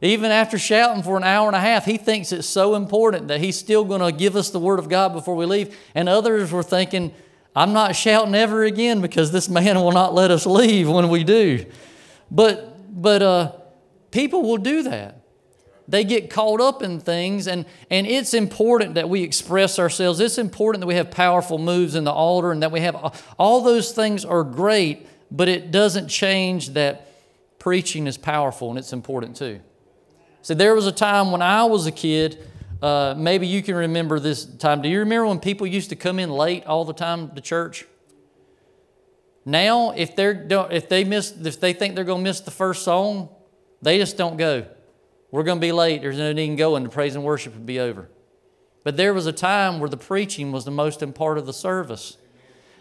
Even 0.06 0.30
after 0.30 0.56
shouting 0.56 1.02
for 1.02 1.16
an 1.16 1.24
hour 1.24 1.48
and 1.48 1.56
a 1.56 1.60
half, 1.60 1.84
he 1.84 1.96
thinks 1.96 2.30
it's 2.30 2.46
so 2.46 2.76
important 2.76 3.26
that 3.26 3.40
he's 3.40 3.58
still 3.58 3.84
going 3.84 4.00
to 4.00 4.16
give 4.16 4.36
us 4.36 4.50
the 4.50 4.60
Word 4.60 4.78
of 4.78 4.88
God 4.88 5.12
before 5.12 5.34
we 5.34 5.46
leave. 5.46 5.76
And 5.96 6.08
others 6.08 6.52
were 6.52 6.62
thinking, 6.62 7.12
I'm 7.56 7.72
not 7.72 7.96
shouting 7.96 8.34
ever 8.36 8.62
again 8.62 9.00
because 9.00 9.32
this 9.32 9.48
man 9.48 9.74
will 9.82 9.90
not 9.90 10.14
let 10.14 10.30
us 10.30 10.46
leave 10.46 10.88
when 10.88 11.08
we 11.08 11.24
do. 11.24 11.66
But, 12.30 13.02
but 13.02 13.20
uh, 13.20 13.52
people 14.12 14.42
will 14.42 14.58
do 14.58 14.84
that. 14.84 15.22
They 15.88 16.04
get 16.04 16.30
caught 16.30 16.60
up 16.60 16.82
in 16.82 17.00
things, 17.00 17.48
and, 17.48 17.66
and 17.90 18.06
it's 18.06 18.34
important 18.34 18.94
that 18.94 19.08
we 19.08 19.22
express 19.22 19.78
ourselves. 19.78 20.20
It's 20.20 20.38
important 20.38 20.82
that 20.82 20.86
we 20.86 20.94
have 20.96 21.10
powerful 21.10 21.58
moves 21.58 21.96
in 21.96 22.04
the 22.04 22.12
altar 22.12 22.52
and 22.52 22.62
that 22.62 22.70
we 22.72 22.80
have 22.80 23.24
all 23.38 23.60
those 23.60 23.92
things 23.92 24.24
are 24.24 24.44
great, 24.44 25.06
but 25.30 25.48
it 25.48 25.72
doesn't 25.72 26.08
change 26.08 26.70
that 26.70 27.08
preaching 27.58 28.06
is 28.06 28.16
powerful 28.16 28.70
and 28.70 28.78
it's 28.78 28.92
important 28.92 29.36
too. 29.36 29.60
See, 30.46 30.54
there 30.54 30.76
was 30.76 30.87
a 30.87 30.92
time 30.92 31.32
when 31.32 31.42
I 31.42 31.64
was 31.64 31.88
a 31.88 31.90
kid, 31.90 32.38
uh, 32.80 33.16
maybe 33.18 33.48
you 33.48 33.64
can 33.64 33.74
remember 33.74 34.20
this 34.20 34.44
time. 34.44 34.80
Do 34.80 34.88
you 34.88 35.00
remember 35.00 35.26
when 35.26 35.40
people 35.40 35.66
used 35.66 35.90
to 35.90 35.96
come 35.96 36.20
in 36.20 36.30
late 36.30 36.64
all 36.66 36.85
the 36.85 36.92
time 36.92 37.35
to 37.35 37.40
church? 37.40 37.85
Now, 39.44 39.90
if 39.90 40.14
they're 40.14 40.46
if 40.70 40.88
they 40.88 41.02
miss 41.02 41.32
if 41.32 41.59
they 41.59 41.72
think 41.72 41.96
they're 41.96 42.04
going 42.04 42.22
to 42.22 42.30
miss 42.30 42.42
the 42.42 42.52
first 42.52 42.85
song, 42.85 43.28
they 43.82 43.98
just 43.98 44.16
don't 44.16 44.37
go. 44.37 44.64
We're 45.32 45.42
going 45.42 45.59
to 45.59 45.61
be 45.61 45.72
late. 45.72 46.02
There's 46.02 46.16
no 46.16 46.32
need 46.32 46.50
in 46.50 46.54
going. 46.54 46.85
The 46.85 46.90
praise 46.90 47.16
and 47.16 47.24
worship 47.24 47.54
would 47.54 47.66
be 47.66 47.80
over. 47.80 48.09
But 48.85 48.96
there 48.96 49.12
was 49.12 49.26
a 49.26 49.32
time 49.32 49.80
where 49.80 49.90
the 49.90 49.96
preaching 49.96 50.52
was 50.52 50.64
the 50.64 50.70
most 50.70 51.02
important 51.02 51.16
part 51.16 51.38
of 51.38 51.46
the 51.46 51.52
service. 51.52 52.18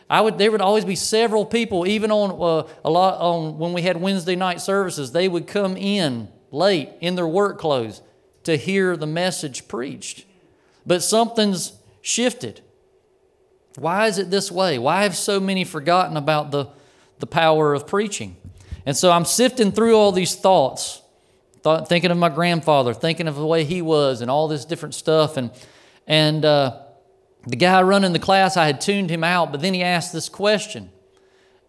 I 0.08 0.22
would, 0.22 0.38
there 0.38 0.52
would 0.52 0.62
always 0.62 0.86
be 0.86 0.96
several 0.96 1.48
people, 1.48 1.88
even 1.88 2.12
on 2.12 2.30
uh, 2.30 2.72
a 2.84 2.92
lot 2.92 3.20
on 3.20 3.58
when 3.58 3.74
we 3.74 3.82
had 3.82 3.98
Wednesday 3.98 4.36
night 4.36 4.62
services. 4.62 5.14
They 5.14 5.28
would 5.28 5.48
come 5.48 5.76
in 5.76 6.28
late 6.52 6.90
in 7.02 7.16
their 7.16 7.28
work 7.28 7.58
clothes 7.58 8.02
to 8.44 8.58
hear 8.58 8.96
the 8.96 9.08
message 9.08 9.68
preached. 9.68 10.26
But 10.86 11.04
something's 11.04 11.74
shifted. 12.02 12.62
Why 13.78 14.08
is 14.08 14.18
it 14.18 14.30
this 14.30 14.52
way? 14.52 14.78
Why 14.78 15.04
have 15.04 15.16
so 15.16 15.40
many 15.40 15.64
forgotten 15.64 16.18
about 16.18 16.52
the, 16.52 16.68
the 17.20 17.28
power 17.28 17.74
of 17.74 17.88
preaching? 17.88 18.36
And 18.86 18.96
so 18.96 19.12
I'm 19.12 19.26
sifting 19.26 19.72
through 19.72 19.98
all 19.98 20.12
these 20.12 20.36
thoughts, 20.36 21.02
thought, 21.62 21.90
thinking 21.90 22.12
of 22.12 22.18
my 22.18 22.30
grandfather, 22.30 22.94
thinking 22.94 23.28
of 23.28 23.36
the 23.36 23.46
way 23.46 23.64
he 23.64 23.82
was, 23.82 24.22
and 24.22 24.30
all 24.30 24.48
this 24.48 24.66
different 24.66 24.96
stuff. 24.96 25.38
And 25.38 25.52
And 26.08 26.46
uh, 26.46 26.84
the 27.48 27.56
guy 27.56 27.82
running 27.82 28.14
the 28.14 28.20
class, 28.20 28.58
I 28.58 28.68
had 28.68 28.80
tuned 28.80 29.10
him 29.10 29.24
out, 29.24 29.52
but 29.52 29.62
then 29.62 29.74
he 29.74 29.82
asked 29.82 30.14
this 30.14 30.30
question. 30.30 30.92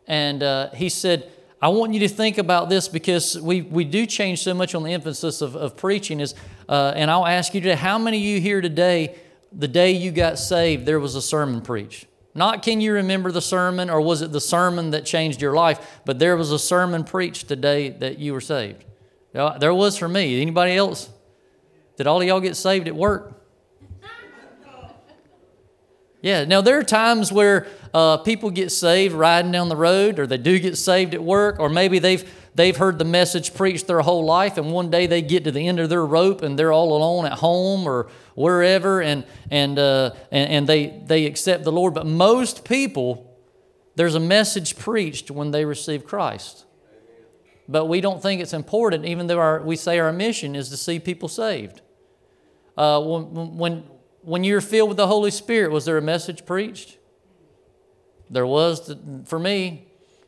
And 0.07 0.43
uh, 0.43 0.71
he 0.75 0.91
said, 0.91 1.33
I 1.61 1.69
want 1.69 1.95
you 1.95 2.01
to 2.01 2.09
think 2.09 2.37
about 2.37 2.69
this 2.69 2.87
because 2.87 3.41
we, 3.41 3.63
we 3.63 3.85
do 3.85 4.05
change 4.05 4.43
so 4.43 4.53
much 4.53 4.75
on 4.75 4.83
the 4.83 4.93
emphasis 4.93 5.41
of, 5.41 5.57
of 5.57 5.77
preaching. 5.77 6.21
Is, 6.21 6.35
uh, 6.69 6.93
and 6.95 7.11
I'll 7.11 7.27
ask 7.27 7.55
you 7.55 7.61
today, 7.61 7.77
how 7.77 7.99
many 7.99 8.19
of 8.19 8.23
you 8.23 8.41
here 8.41 8.61
today, 8.61 9.17
the 9.53 9.69
day 9.69 9.93
you 9.93 10.11
got 10.11 10.39
saved, 10.39 10.85
there 10.85 11.01
was 11.01 11.15
a 11.15 11.23
sermon 11.23 11.63
preached? 11.63 12.07
Not 12.35 12.63
can 12.63 12.83
you 12.83 12.93
remember 12.93 13.33
the 13.33 13.41
sermon 13.41 13.89
or 13.89 14.03
was 14.03 14.21
it 14.21 14.31
the 14.31 14.41
sermon 14.43 14.91
that 14.91 15.07
changed 15.07 15.41
your 15.41 15.55
life, 15.55 16.01
but 16.05 16.19
there 16.19 16.37
was 16.37 16.53
a 16.53 16.59
sermon 16.59 17.03
preached 17.03 17.49
the 17.49 17.57
day 17.57 17.89
that 17.89 18.19
you 18.19 18.35
were 18.35 18.43
saved. 18.43 18.85
There 19.33 19.73
was 19.73 19.97
for 19.97 20.09
me. 20.09 20.41
Anybody 20.43 20.73
else? 20.73 21.09
Did 21.97 22.07
all 22.07 22.21
of 22.21 22.27
y'all 22.27 22.41
get 22.41 22.57
saved 22.57 22.89
at 22.89 22.95
work? 22.95 23.33
Yeah, 26.23 26.45
now 26.45 26.61
there 26.61 26.79
are 26.79 26.83
times 26.83 27.31
where 27.31 27.67
uh, 27.93 28.17
people 28.19 28.51
get 28.51 28.73
saved 28.73 29.15
riding 29.15 29.53
down 29.53 29.69
the 29.69 29.77
road, 29.77 30.19
or 30.19 30.27
they 30.27 30.39
do 30.39 30.59
get 30.59 30.77
saved 30.77 31.15
at 31.15 31.23
work, 31.23 31.61
or 31.61 31.69
maybe 31.69 31.99
they've 31.99 32.29
they've 32.55 32.77
heard 32.77 32.99
the 32.99 33.05
message 33.05 33.55
preached 33.55 33.87
their 33.87 34.01
whole 34.01 34.25
life, 34.25 34.57
and 34.57 34.73
one 34.73 34.91
day 34.91 35.07
they 35.07 35.23
get 35.23 35.45
to 35.45 35.53
the 35.53 35.69
end 35.69 35.79
of 35.79 35.91
their 35.91 36.05
rope 36.05 36.43
and 36.43 36.59
they're 36.59 36.73
all 36.73 36.97
alone 36.97 37.27
at 37.27 37.35
home 37.35 37.87
or 37.87 38.09
wherever, 38.35 39.01
and 39.03 39.25
and 39.51 39.79
uh, 39.79 40.11
and, 40.33 40.51
and 40.51 40.67
they 40.67 41.03
they 41.07 41.27
accept 41.27 41.65
the 41.65 41.73
Lord. 41.73 41.95
But 41.95 42.07
most 42.07 42.65
people, 42.65 43.39
there's 43.95 44.15
a 44.15 44.21
message 44.21 44.77
preached 44.77 45.31
when 45.31 45.51
they 45.51 45.65
receive 45.65 46.05
Christ. 46.05 46.65
But 47.69 47.87
we 47.87 48.01
don't 48.01 48.23
think 48.23 48.41
it's 48.41 48.53
important, 48.53 49.05
even 49.05 49.27
though 49.27 49.41
our, 49.41 49.61
we 49.61 49.77
say 49.77 49.99
our 49.99 50.13
mission 50.13 50.55
is 50.55 50.69
to 50.71 50.77
see 50.77 51.01
people 51.01 51.29
saved. 51.29 51.81
Uh, 52.77 53.01
when, 53.01 53.57
when, 53.57 53.85
when 54.27 54.43
you're 54.43 54.61
filled 54.61 54.89
with 54.89 54.97
the 54.97 55.07
Holy 55.07 55.31
Spirit, 55.31 55.71
was 55.71 55.85
there 55.85 55.97
a 55.97 56.03
message 56.03 56.45
preached? 56.45 56.99
There 58.29 58.45
was 58.45 58.93
for 59.27 59.39
me, 59.39 59.87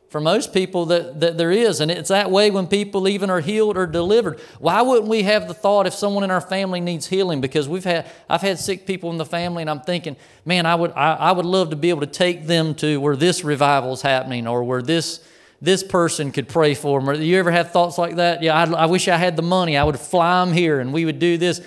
for 0.09 0.21
most 0.21 0.53
people, 0.53 0.85
that, 0.85 1.19
that 1.19 1.37
there 1.37 1.51
is. 1.51 1.81
And 1.81 1.91
it's 1.91 2.07
that 2.07 2.31
way 2.31 2.49
when 2.49 2.65
people 2.65 3.09
even 3.09 3.29
are 3.29 3.41
healed 3.41 3.77
or 3.77 3.85
delivered. 3.85 4.39
Why 4.57 4.81
wouldn't 4.81 5.09
we 5.09 5.23
have 5.23 5.49
the 5.49 5.53
thought 5.53 5.85
if 5.85 5.93
someone 5.93 6.23
in 6.23 6.31
our 6.31 6.39
family 6.39 6.79
needs 6.79 7.07
healing? 7.07 7.41
Because 7.41 7.67
we've 7.67 7.83
had, 7.83 8.09
I've 8.29 8.41
had 8.41 8.57
sick 8.57 8.87
people 8.87 9.11
in 9.11 9.17
the 9.17 9.25
family, 9.25 9.63
and 9.63 9.69
I'm 9.69 9.81
thinking, 9.81 10.15
man, 10.45 10.65
I 10.65 10.75
would, 10.75 10.91
I, 10.93 11.15
I 11.15 11.31
would 11.33 11.45
love 11.45 11.71
to 11.71 11.75
be 11.75 11.89
able 11.89 12.01
to 12.01 12.07
take 12.07 12.47
them 12.47 12.75
to 12.75 13.01
where 13.01 13.17
this 13.17 13.43
revival 13.43 13.91
is 13.91 14.01
happening 14.01 14.47
or 14.47 14.63
where 14.63 14.81
this 14.81 15.25
this 15.61 15.83
person 15.83 16.31
could 16.31 16.47
pray 16.47 16.73
for 16.73 17.01
them. 17.01 17.09
Or 17.09 17.13
you 17.15 17.37
ever 17.37 17.51
have 17.51 17.71
thoughts 17.71 17.97
like 17.97 18.15
that? 18.15 18.41
Yeah, 18.41 18.55
I, 18.55 18.83
I 18.83 18.85
wish 18.85 19.09
I 19.09 19.17
had 19.17 19.35
the 19.35 19.41
money. 19.41 19.75
I 19.75 19.83
would 19.83 19.99
fly 19.99 20.45
them 20.45 20.53
here 20.53 20.79
and 20.79 20.93
we 20.93 21.03
would 21.03 21.19
do 21.19 21.37
this. 21.37 21.59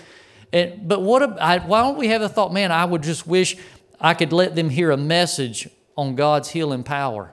And, 0.53 0.87
but 0.87 1.01
what, 1.01 1.41
I, 1.41 1.59
why 1.59 1.83
don't 1.83 1.97
we 1.97 2.09
have 2.09 2.21
the 2.21 2.29
thought, 2.29 2.53
man, 2.53 2.71
I 2.71 2.85
would 2.85 3.03
just 3.03 3.27
wish 3.27 3.57
I 4.01 4.15
could 4.15 4.33
let 4.33 4.55
them 4.55 4.69
hear 4.69 4.91
a 4.91 4.97
message 4.97 5.69
on 5.97 6.15
God's 6.15 6.51
healing 6.51 6.83
power, 6.83 7.33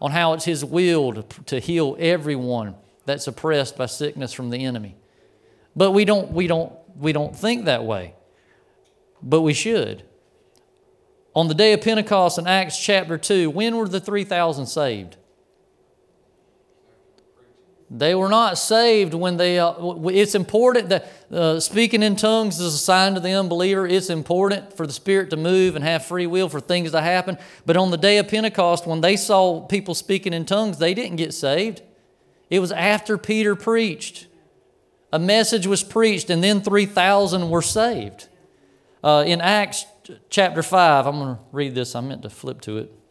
on 0.00 0.10
how 0.10 0.32
it's 0.32 0.44
His 0.44 0.64
will 0.64 1.12
to, 1.12 1.22
to 1.46 1.60
heal 1.60 1.96
everyone 1.98 2.74
that's 3.04 3.26
oppressed 3.26 3.76
by 3.76 3.86
sickness 3.86 4.32
from 4.32 4.50
the 4.50 4.64
enemy. 4.64 4.96
But 5.76 5.92
we 5.92 6.04
don't, 6.04 6.32
we, 6.32 6.46
don't, 6.46 6.72
we 6.96 7.12
don't 7.12 7.34
think 7.34 7.66
that 7.66 7.84
way. 7.84 8.14
But 9.22 9.42
we 9.42 9.54
should. 9.54 10.04
On 11.34 11.48
the 11.48 11.54
day 11.54 11.72
of 11.72 11.80
Pentecost 11.80 12.38
in 12.38 12.46
Acts 12.46 12.78
chapter 12.78 13.16
2, 13.16 13.50
when 13.50 13.76
were 13.76 13.88
the 13.88 14.00
3,000 14.00 14.66
saved? 14.66 15.16
They 17.94 18.14
were 18.14 18.30
not 18.30 18.56
saved 18.56 19.12
when 19.12 19.36
they. 19.36 19.58
Uh, 19.58 19.74
it's 20.06 20.34
important 20.34 20.88
that 20.88 21.12
uh, 21.30 21.60
speaking 21.60 22.02
in 22.02 22.16
tongues 22.16 22.58
is 22.58 22.72
a 22.72 22.78
sign 22.78 23.12
to 23.14 23.20
the 23.20 23.32
unbeliever. 23.32 23.86
It's 23.86 24.08
important 24.08 24.74
for 24.74 24.86
the 24.86 24.94
Spirit 24.94 25.28
to 25.28 25.36
move 25.36 25.76
and 25.76 25.84
have 25.84 26.06
free 26.06 26.26
will 26.26 26.48
for 26.48 26.58
things 26.58 26.92
to 26.92 27.02
happen. 27.02 27.36
But 27.66 27.76
on 27.76 27.90
the 27.90 27.98
day 27.98 28.16
of 28.16 28.28
Pentecost, 28.28 28.86
when 28.86 29.02
they 29.02 29.14
saw 29.18 29.60
people 29.60 29.94
speaking 29.94 30.32
in 30.32 30.46
tongues, 30.46 30.78
they 30.78 30.94
didn't 30.94 31.16
get 31.16 31.34
saved. 31.34 31.82
It 32.48 32.60
was 32.60 32.72
after 32.72 33.18
Peter 33.18 33.54
preached. 33.54 34.26
A 35.12 35.18
message 35.18 35.66
was 35.66 35.82
preached, 35.82 36.30
and 36.30 36.42
then 36.42 36.62
3,000 36.62 37.50
were 37.50 37.60
saved. 37.60 38.28
Uh, 39.04 39.22
in 39.26 39.42
Acts 39.42 39.84
chapter 40.30 40.62
5, 40.62 41.06
I'm 41.06 41.18
going 41.18 41.36
to 41.36 41.42
read 41.52 41.74
this. 41.74 41.94
I 41.94 42.00
meant 42.00 42.22
to 42.22 42.30
flip 42.30 42.62
to 42.62 42.78
it. 42.78 43.01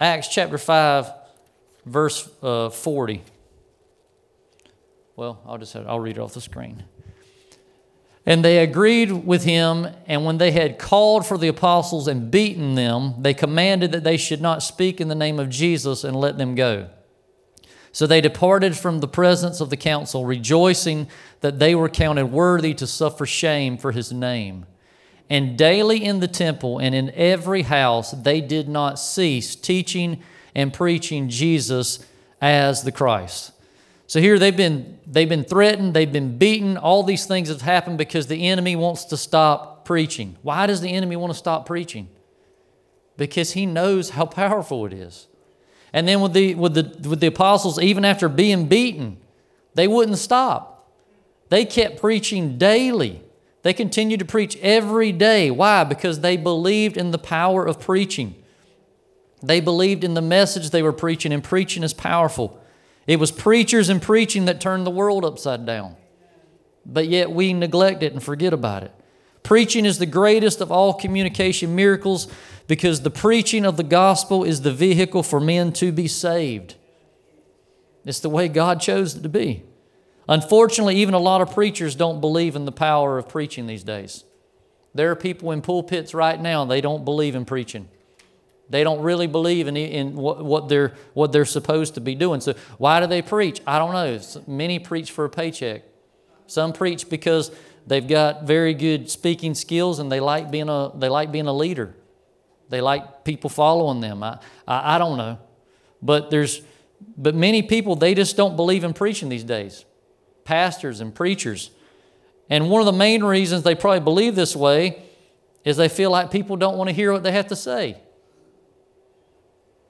Acts 0.00 0.28
chapter 0.28 0.56
5, 0.56 1.12
verse 1.84 2.28
uh, 2.42 2.70
40. 2.70 3.22
Well, 5.14 5.42
I'll 5.44 5.58
just 5.58 5.76
I'll 5.76 6.00
read 6.00 6.16
it 6.16 6.20
off 6.20 6.32
the 6.32 6.40
screen. 6.40 6.84
And 8.24 8.42
they 8.42 8.58
agreed 8.58 9.10
with 9.12 9.44
him, 9.44 9.86
and 10.06 10.24
when 10.24 10.38
they 10.38 10.52
had 10.52 10.78
called 10.78 11.26
for 11.26 11.36
the 11.36 11.48
apostles 11.48 12.08
and 12.08 12.30
beaten 12.30 12.74
them, 12.74 13.14
they 13.18 13.34
commanded 13.34 13.92
that 13.92 14.04
they 14.04 14.16
should 14.16 14.40
not 14.40 14.62
speak 14.62 15.00
in 15.00 15.08
the 15.08 15.14
name 15.14 15.38
of 15.38 15.50
Jesus 15.50 16.04
and 16.04 16.16
let 16.16 16.38
them 16.38 16.54
go. 16.54 16.88
So 17.92 18.06
they 18.06 18.20
departed 18.20 18.78
from 18.78 19.00
the 19.00 19.08
presence 19.08 19.60
of 19.60 19.68
the 19.68 19.76
council, 19.76 20.24
rejoicing 20.24 21.08
that 21.40 21.58
they 21.58 21.74
were 21.74 21.88
counted 21.88 22.26
worthy 22.26 22.72
to 22.74 22.86
suffer 22.86 23.26
shame 23.26 23.76
for 23.76 23.92
his 23.92 24.12
name. 24.12 24.64
And 25.30 25.56
daily 25.56 26.04
in 26.04 26.18
the 26.18 26.28
temple 26.28 26.80
and 26.80 26.92
in 26.92 27.10
every 27.14 27.62
house, 27.62 28.10
they 28.10 28.40
did 28.40 28.68
not 28.68 28.98
cease 28.98 29.54
teaching 29.54 30.22
and 30.56 30.74
preaching 30.74 31.28
Jesus 31.28 32.04
as 32.40 32.82
the 32.82 32.90
Christ. 32.90 33.52
So 34.08 34.20
here 34.20 34.40
they've 34.40 34.56
been, 34.56 34.98
they've 35.06 35.28
been 35.28 35.44
threatened, 35.44 35.94
they've 35.94 36.12
been 36.12 36.36
beaten, 36.36 36.76
all 36.76 37.04
these 37.04 37.26
things 37.26 37.48
have 37.48 37.62
happened 37.62 37.96
because 37.96 38.26
the 38.26 38.48
enemy 38.48 38.74
wants 38.74 39.04
to 39.06 39.16
stop 39.16 39.84
preaching. 39.84 40.36
Why 40.42 40.66
does 40.66 40.80
the 40.80 40.90
enemy 40.90 41.14
want 41.14 41.32
to 41.32 41.38
stop 41.38 41.64
preaching? 41.64 42.08
Because 43.16 43.52
he 43.52 43.66
knows 43.66 44.10
how 44.10 44.26
powerful 44.26 44.84
it 44.86 44.92
is. 44.92 45.28
And 45.92 46.08
then 46.08 46.20
with 46.20 46.32
the, 46.32 46.56
with 46.56 46.74
the, 46.74 47.08
with 47.08 47.20
the 47.20 47.28
apostles, 47.28 47.78
even 47.78 48.04
after 48.04 48.28
being 48.28 48.66
beaten, 48.66 49.18
they 49.74 49.86
wouldn't 49.86 50.18
stop. 50.18 50.90
They 51.50 51.64
kept 51.64 52.00
preaching 52.00 52.58
daily. 52.58 53.22
They 53.62 53.72
continued 53.72 54.20
to 54.20 54.26
preach 54.26 54.56
every 54.58 55.12
day. 55.12 55.50
Why? 55.50 55.84
Because 55.84 56.20
they 56.20 56.36
believed 56.36 56.96
in 56.96 57.10
the 57.10 57.18
power 57.18 57.66
of 57.66 57.80
preaching. 57.80 58.34
They 59.42 59.60
believed 59.60 60.04
in 60.04 60.14
the 60.14 60.22
message 60.22 60.70
they 60.70 60.82
were 60.82 60.92
preaching, 60.92 61.32
and 61.32 61.44
preaching 61.44 61.82
is 61.82 61.94
powerful. 61.94 62.60
It 63.06 63.18
was 63.18 63.32
preachers 63.32 63.88
and 63.88 64.00
preaching 64.00 64.44
that 64.46 64.60
turned 64.60 64.86
the 64.86 64.90
world 64.90 65.24
upside 65.24 65.66
down. 65.66 65.96
But 66.86 67.08
yet 67.08 67.30
we 67.30 67.52
neglect 67.52 68.02
it 68.02 68.12
and 68.12 68.22
forget 68.22 68.52
about 68.52 68.82
it. 68.82 68.92
Preaching 69.42 69.86
is 69.86 69.98
the 69.98 70.06
greatest 70.06 70.60
of 70.60 70.70
all 70.70 70.94
communication 70.94 71.74
miracles 71.74 72.28
because 72.66 73.00
the 73.00 73.10
preaching 73.10 73.64
of 73.64 73.76
the 73.76 73.82
gospel 73.82 74.44
is 74.44 74.62
the 74.62 74.72
vehicle 74.72 75.22
for 75.22 75.40
men 75.40 75.72
to 75.72 75.92
be 75.92 76.06
saved. 76.06 76.76
It's 78.04 78.20
the 78.20 78.30
way 78.30 78.48
God 78.48 78.80
chose 78.80 79.16
it 79.16 79.22
to 79.22 79.28
be. 79.28 79.64
Unfortunately, 80.30 80.94
even 80.94 81.12
a 81.12 81.18
lot 81.18 81.40
of 81.40 81.52
preachers 81.52 81.96
don't 81.96 82.20
believe 82.20 82.54
in 82.54 82.64
the 82.64 82.72
power 82.72 83.18
of 83.18 83.28
preaching 83.28 83.66
these 83.66 83.82
days. 83.82 84.22
There 84.94 85.10
are 85.10 85.16
people 85.16 85.50
in 85.50 85.60
pulpits 85.60 86.14
right 86.14 86.40
now, 86.40 86.64
they 86.64 86.80
don't 86.80 87.04
believe 87.04 87.34
in 87.34 87.44
preaching. 87.44 87.88
They 88.68 88.84
don't 88.84 89.02
really 89.02 89.26
believe 89.26 89.66
in, 89.66 89.76
in 89.76 90.14
what, 90.14 90.44
what, 90.44 90.68
they're, 90.68 90.94
what 91.14 91.32
they're 91.32 91.44
supposed 91.44 91.94
to 91.94 92.00
be 92.00 92.14
doing. 92.14 92.40
So, 92.40 92.54
why 92.78 93.00
do 93.00 93.08
they 93.08 93.22
preach? 93.22 93.60
I 93.66 93.80
don't 93.80 93.92
know. 93.92 94.20
Many 94.46 94.78
preach 94.78 95.10
for 95.10 95.24
a 95.24 95.28
paycheck. 95.28 95.82
Some 96.46 96.72
preach 96.72 97.10
because 97.10 97.50
they've 97.88 98.06
got 98.06 98.44
very 98.44 98.72
good 98.74 99.10
speaking 99.10 99.54
skills 99.54 99.98
and 99.98 100.12
they 100.12 100.20
like 100.20 100.52
being 100.52 100.68
a, 100.68 100.92
they 100.94 101.08
like 101.08 101.32
being 101.32 101.48
a 101.48 101.52
leader. 101.52 101.96
They 102.68 102.80
like 102.80 103.24
people 103.24 103.50
following 103.50 104.00
them. 104.00 104.22
I, 104.22 104.38
I, 104.68 104.94
I 104.94 104.98
don't 104.98 105.18
know. 105.18 105.40
But, 106.00 106.30
there's, 106.30 106.62
but 107.16 107.34
many 107.34 107.62
people, 107.62 107.96
they 107.96 108.14
just 108.14 108.36
don't 108.36 108.54
believe 108.54 108.84
in 108.84 108.92
preaching 108.92 109.28
these 109.28 109.42
days 109.42 109.84
pastors 110.50 111.00
and 111.00 111.14
preachers. 111.14 111.70
And 112.48 112.70
one 112.70 112.80
of 112.80 112.86
the 112.86 112.92
main 112.92 113.22
reasons 113.22 113.62
they 113.62 113.76
probably 113.76 114.00
believe 114.00 114.34
this 114.34 114.56
way 114.56 115.00
is 115.64 115.76
they 115.76 115.88
feel 115.88 116.10
like 116.10 116.32
people 116.32 116.56
don't 116.56 116.76
want 116.76 116.88
to 116.88 116.92
hear 116.92 117.12
what 117.12 117.22
they 117.22 117.30
have 117.30 117.46
to 117.46 117.56
say. 117.56 117.96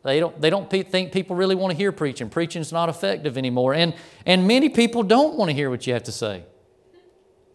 They 0.05 0.21
don't, 0.21 0.39
they 0.39 0.51
don't 0.51 0.69
think 0.69 1.13
people 1.13 1.35
really 1.35 1.55
want 1.55 1.71
to 1.71 1.79
hear 1.79 1.93
preaching. 1.93 2.29
Preaching's 2.29 2.73
not 2.73 2.91
effective 2.91 3.39
anymore. 3.39 3.73
And, 3.73 3.95
and 4.27 4.47
many 4.47 4.69
people 4.69 5.03
don't 5.03 5.39
want 5.39 5.49
to 5.49 5.55
hear 5.55 5.71
what 5.71 5.87
you 5.87 5.95
have 5.95 6.03
to 6.03 6.13
say. 6.13 6.45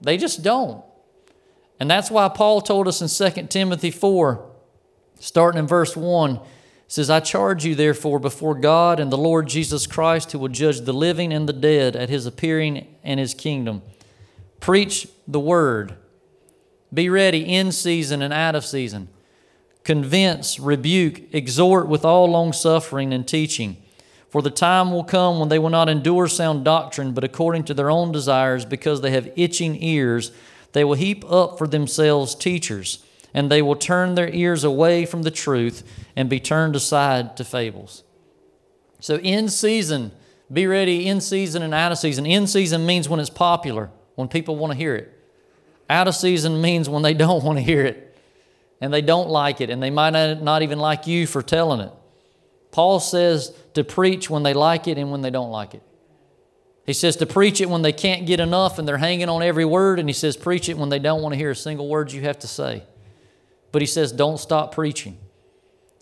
They 0.01 0.17
just 0.17 0.41
don't. 0.41 0.83
And 1.79 1.87
that's 1.91 2.09
why 2.09 2.27
Paul 2.29 2.59
told 2.59 2.87
us 2.87 3.03
in 3.03 3.31
2 3.33 3.47
Timothy 3.49 3.91
4, 3.91 4.51
starting 5.19 5.59
in 5.59 5.67
verse 5.67 5.95
1, 5.95 6.39
says, 6.87 7.09
I 7.09 7.19
charge 7.19 7.65
you, 7.65 7.75
therefore, 7.75 8.19
before 8.19 8.55
God 8.55 8.99
and 8.99 9.11
the 9.11 9.17
Lord 9.17 9.47
Jesus 9.47 9.87
Christ, 9.87 10.31
who 10.31 10.39
will 10.39 10.49
judge 10.49 10.81
the 10.81 10.93
living 10.93 11.33
and 11.33 11.49
the 11.49 11.53
dead 11.53 11.95
at 11.95 12.09
his 12.09 12.25
appearing 12.25 12.87
and 13.03 13.19
his 13.19 13.33
kingdom. 13.33 13.81
Preach 14.59 15.07
the 15.27 15.39
word. 15.39 15.95
Be 16.93 17.09
ready 17.09 17.41
in 17.41 17.71
season 17.71 18.21
and 18.21 18.33
out 18.33 18.55
of 18.55 18.65
season. 18.65 19.09
Convince, 19.83 20.59
rebuke, 20.59 21.33
exhort 21.33 21.87
with 21.87 22.05
all 22.05 22.27
long 22.27 22.53
suffering 22.53 23.13
and 23.13 23.27
teaching. 23.27 23.77
For 24.29 24.41
the 24.41 24.49
time 24.49 24.91
will 24.91 25.03
come 25.03 25.39
when 25.39 25.49
they 25.49 25.59
will 25.59 25.69
not 25.69 25.89
endure 25.89 26.27
sound 26.27 26.65
doctrine, 26.65 27.13
but 27.13 27.23
according 27.23 27.63
to 27.65 27.73
their 27.73 27.89
own 27.89 28.11
desires, 28.11 28.65
because 28.65 29.01
they 29.01 29.11
have 29.11 29.31
itching 29.35 29.81
ears, 29.81 30.31
they 30.73 30.83
will 30.83 30.95
heap 30.95 31.23
up 31.31 31.57
for 31.57 31.67
themselves 31.67 32.35
teachers, 32.35 33.04
and 33.35 33.51
they 33.51 33.61
will 33.61 33.75
turn 33.75 34.15
their 34.15 34.29
ears 34.29 34.63
away 34.63 35.05
from 35.05 35.23
the 35.23 35.29
truth 35.29 35.83
and 36.15 36.29
be 36.29 36.39
turned 36.39 36.73
aside 36.73 37.35
to 37.35 37.43
fables. 37.43 38.05
So, 39.01 39.17
in 39.17 39.49
season, 39.49 40.13
be 40.51 40.65
ready 40.65 41.05
in 41.05 41.19
season 41.19 41.61
and 41.61 41.73
out 41.73 41.91
of 41.91 41.97
season. 41.97 42.25
In 42.25 42.47
season 42.47 42.85
means 42.85 43.09
when 43.09 43.19
it's 43.19 43.29
popular, 43.29 43.91
when 44.15 44.29
people 44.29 44.55
want 44.55 44.71
to 44.71 44.77
hear 44.77 44.95
it. 44.95 45.11
Out 45.89 46.07
of 46.07 46.15
season 46.15 46.61
means 46.61 46.87
when 46.87 47.03
they 47.03 47.13
don't 47.25 47.43
want 47.43 47.59
to 47.59 47.61
hear 47.61 47.83
it 47.83 48.17
and 48.79 48.93
they 48.93 49.01
don't 49.01 49.29
like 49.29 49.61
it, 49.61 49.69
and 49.69 49.83
they 49.83 49.89
might 49.89 50.11
not 50.11 50.61
even 50.61 50.79
like 50.79 51.07
you 51.07 51.27
for 51.27 51.41
telling 51.41 51.81
it. 51.81 51.91
Paul 52.71 52.99
says 52.99 53.53
to 53.73 53.83
preach 53.83 54.29
when 54.29 54.43
they 54.43 54.53
like 54.53 54.87
it 54.87 54.97
and 54.97 55.11
when 55.11 55.21
they 55.21 55.29
don't 55.29 55.51
like 55.51 55.73
it. 55.73 55.81
He 56.85 56.93
says 56.93 57.15
to 57.17 57.25
preach 57.25 57.61
it 57.61 57.69
when 57.69 57.81
they 57.81 57.93
can't 57.93 58.25
get 58.25 58.39
enough 58.39 58.77
and 58.77 58.87
they're 58.87 58.97
hanging 58.97 59.27
on 59.27 59.43
every 59.43 59.65
word, 59.65 59.99
and 59.99 60.07
he 60.07 60.13
says 60.13 60.37
preach 60.37 60.69
it 60.69 60.77
when 60.77 60.89
they 60.89 60.99
don't 60.99 61.21
want 61.21 61.33
to 61.33 61.37
hear 61.37 61.51
a 61.51 61.55
single 61.55 61.89
word 61.89 62.13
you 62.13 62.21
have 62.21 62.39
to 62.39 62.47
say. 62.47 62.83
But 63.75 63.81
he 63.81 63.87
says 63.87 64.13
don't 64.13 64.37
stop 64.37 64.73
preaching. 64.73 65.17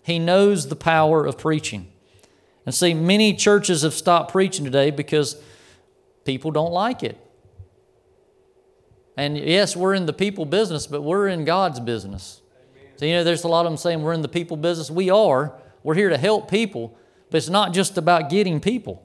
He 0.04 0.20
knows 0.20 0.68
the 0.68 0.76
power 0.76 1.26
of 1.26 1.36
preaching. 1.36 1.90
And 2.64 2.72
see, 2.72 2.94
many 2.94 3.34
churches 3.34 3.82
have 3.82 3.94
stopped 3.94 4.30
preaching 4.30 4.64
today 4.64 4.92
because 4.92 5.42
people 6.24 6.52
don't 6.52 6.70
like 6.70 7.02
it. 7.02 7.18
And 9.16 9.36
yes, 9.36 9.74
we're 9.74 9.94
in 9.94 10.06
the 10.06 10.12
people 10.12 10.44
business, 10.44 10.86
but 10.86 11.02
we're 11.02 11.26
in 11.26 11.44
God's 11.44 11.80
business. 11.80 12.42
So, 12.94 13.06
you 13.06 13.14
know, 13.14 13.24
there's 13.24 13.42
a 13.42 13.48
lot 13.48 13.66
of 13.66 13.72
them 13.72 13.76
saying 13.76 14.02
we're 14.02 14.12
in 14.12 14.22
the 14.22 14.28
people 14.28 14.56
business. 14.56 14.88
We 14.88 15.10
are, 15.10 15.60
we're 15.82 15.96
here 15.96 16.10
to 16.10 16.16
help 16.16 16.48
people, 16.48 16.96
but 17.28 17.38
it's 17.38 17.48
not 17.48 17.74
just 17.74 17.98
about 17.98 18.30
getting 18.30 18.60
people. 18.60 19.04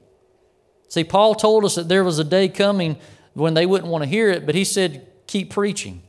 See, 0.90 1.04
Paul 1.04 1.34
told 1.34 1.66
us 1.66 1.74
that 1.74 1.90
there 1.90 2.04
was 2.04 2.20
a 2.20 2.24
day 2.24 2.48
coming 2.48 2.98
when 3.34 3.56
they 3.56 3.66
wouldn't 3.66 3.92
want 3.92 4.04
to 4.04 4.08
hear 4.08 4.30
it, 4.30 4.46
but 4.46 4.54
he 4.54 4.64
said, 4.64 5.08
keep 5.26 5.50
preaching. 5.50 6.04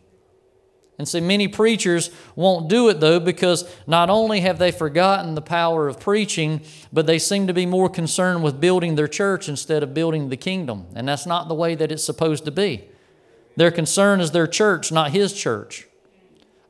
And 1.00 1.08
see, 1.08 1.20
many 1.20 1.48
preachers 1.48 2.10
won't 2.36 2.68
do 2.68 2.90
it 2.90 3.00
though 3.00 3.18
because 3.18 3.64
not 3.86 4.10
only 4.10 4.40
have 4.40 4.58
they 4.58 4.70
forgotten 4.70 5.34
the 5.34 5.40
power 5.40 5.88
of 5.88 5.98
preaching, 5.98 6.60
but 6.92 7.06
they 7.06 7.18
seem 7.18 7.46
to 7.46 7.54
be 7.54 7.64
more 7.64 7.88
concerned 7.88 8.42
with 8.42 8.60
building 8.60 8.96
their 8.96 9.08
church 9.08 9.48
instead 9.48 9.82
of 9.82 9.94
building 9.94 10.28
the 10.28 10.36
kingdom. 10.36 10.84
And 10.94 11.08
that's 11.08 11.24
not 11.24 11.48
the 11.48 11.54
way 11.54 11.74
that 11.74 11.90
it's 11.90 12.04
supposed 12.04 12.44
to 12.44 12.50
be. 12.50 12.84
Their 13.56 13.70
concern 13.70 14.20
is 14.20 14.32
their 14.32 14.46
church, 14.46 14.92
not 14.92 15.12
his 15.12 15.32
church. 15.32 15.88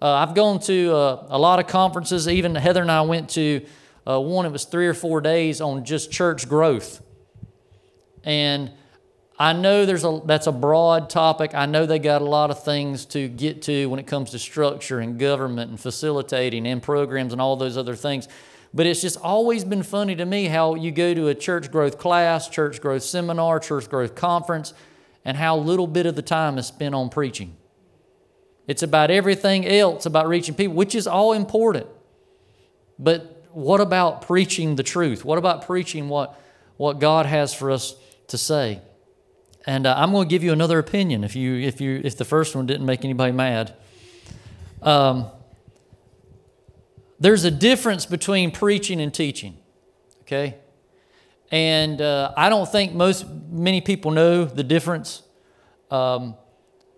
Uh, 0.00 0.12
I've 0.12 0.36
gone 0.36 0.60
to 0.60 0.94
uh, 0.94 1.26
a 1.28 1.36
lot 1.36 1.58
of 1.58 1.66
conferences. 1.66 2.28
Even 2.28 2.54
Heather 2.54 2.82
and 2.82 2.90
I 2.92 3.00
went 3.00 3.30
to 3.30 3.66
uh, 4.06 4.20
one, 4.20 4.46
it 4.46 4.52
was 4.52 4.64
three 4.64 4.86
or 4.86 4.94
four 4.94 5.20
days 5.20 5.60
on 5.60 5.84
just 5.84 6.12
church 6.12 6.48
growth. 6.48 7.02
And 8.22 8.70
I 9.40 9.54
know 9.54 9.86
there's 9.86 10.04
a, 10.04 10.20
that's 10.26 10.46
a 10.46 10.52
broad 10.52 11.08
topic. 11.08 11.54
I 11.54 11.64
know 11.64 11.86
they 11.86 11.98
got 11.98 12.20
a 12.20 12.26
lot 12.26 12.50
of 12.50 12.62
things 12.62 13.06
to 13.06 13.26
get 13.26 13.62
to 13.62 13.86
when 13.86 13.98
it 13.98 14.06
comes 14.06 14.32
to 14.32 14.38
structure 14.38 15.00
and 15.00 15.18
government 15.18 15.70
and 15.70 15.80
facilitating 15.80 16.66
and 16.66 16.82
programs 16.82 17.32
and 17.32 17.40
all 17.40 17.56
those 17.56 17.78
other 17.78 17.96
things. 17.96 18.28
But 18.74 18.84
it's 18.84 19.00
just 19.00 19.16
always 19.16 19.64
been 19.64 19.82
funny 19.82 20.14
to 20.16 20.26
me 20.26 20.44
how 20.44 20.74
you 20.74 20.90
go 20.90 21.14
to 21.14 21.28
a 21.28 21.34
church 21.34 21.72
growth 21.72 21.96
class, 21.96 22.50
church 22.50 22.82
growth 22.82 23.02
seminar, 23.02 23.58
church 23.60 23.88
growth 23.88 24.14
conference, 24.14 24.74
and 25.24 25.38
how 25.38 25.56
little 25.56 25.86
bit 25.86 26.04
of 26.04 26.16
the 26.16 26.22
time 26.22 26.58
is 26.58 26.66
spent 26.66 26.94
on 26.94 27.08
preaching. 27.08 27.56
It's 28.66 28.82
about 28.82 29.10
everything 29.10 29.66
else 29.66 30.04
about 30.04 30.28
reaching 30.28 30.54
people, 30.54 30.74
which 30.74 30.94
is 30.94 31.06
all 31.06 31.32
important. 31.32 31.86
But 32.98 33.46
what 33.52 33.80
about 33.80 34.20
preaching 34.20 34.76
the 34.76 34.82
truth? 34.82 35.24
What 35.24 35.38
about 35.38 35.64
preaching 35.64 36.10
what, 36.10 36.38
what 36.76 37.00
God 37.00 37.24
has 37.24 37.54
for 37.54 37.70
us 37.70 37.94
to 38.28 38.36
say? 38.36 38.82
And 39.66 39.86
uh, 39.86 39.94
I'm 39.96 40.10
going 40.12 40.26
to 40.26 40.30
give 40.30 40.42
you 40.42 40.52
another 40.52 40.78
opinion 40.78 41.22
if, 41.24 41.36
you, 41.36 41.54
if, 41.56 41.80
you, 41.80 42.00
if 42.02 42.16
the 42.16 42.24
first 42.24 42.56
one 42.56 42.66
didn't 42.66 42.86
make 42.86 43.04
anybody 43.04 43.32
mad. 43.32 43.74
Um, 44.82 45.26
there's 47.18 47.44
a 47.44 47.50
difference 47.50 48.06
between 48.06 48.50
preaching 48.50 49.00
and 49.00 49.12
teaching, 49.12 49.58
okay? 50.22 50.56
And 51.50 52.00
uh, 52.00 52.32
I 52.36 52.48
don't 52.48 52.70
think 52.70 52.94
most, 52.94 53.26
many 53.50 53.82
people 53.82 54.10
know 54.10 54.44
the 54.44 54.62
difference 54.62 55.22
um, 55.90 56.34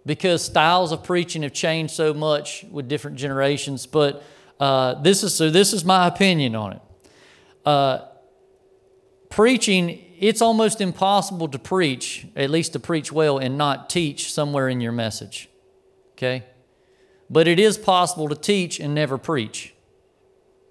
because 0.05 0.45
styles 0.45 0.93
of 0.93 1.03
preaching 1.03 1.43
have 1.43 1.53
changed 1.53 1.95
so 1.95 2.15
much 2.15 2.65
with 2.71 2.89
different 2.89 3.17
generations. 3.17 3.87
But 3.87 4.23
uh, 4.61 4.95
this 5.03 5.25
is 5.25 5.35
so. 5.35 5.51
This 5.51 5.73
is 5.73 5.85
my 5.85 6.07
opinion 6.07 6.55
on 6.55 6.73
it. 6.75 6.83
Preaching, 9.33 9.99
it's 10.19 10.43
almost 10.43 10.83
impossible 10.83 11.49
to 11.49 11.59
preach, 11.59 12.27
at 12.37 12.51
least 12.51 12.75
to 12.75 12.79
preach 12.79 13.11
well, 13.11 13.39
and 13.39 13.57
not 13.57 13.89
teach 13.89 14.31
somewhere 14.31 14.69
in 14.69 14.83
your 14.83 14.93
message. 14.93 15.49
Okay, 16.13 16.45
but 17.31 17.49
it 17.49 17.59
is 17.59 17.79
possible 17.79 18.29
to 18.29 18.35
teach 18.35 18.79
and 18.79 18.95
never 18.95 19.17
preach. 19.17 19.73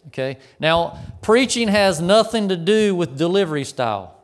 Okay, 0.10 0.38
now 0.60 1.00
preaching 1.24 1.70
has 1.70 2.00
nothing 2.00 2.50
to 2.50 2.56
do 2.56 2.94
with 2.94 3.18
delivery 3.18 3.64
style. 3.64 4.24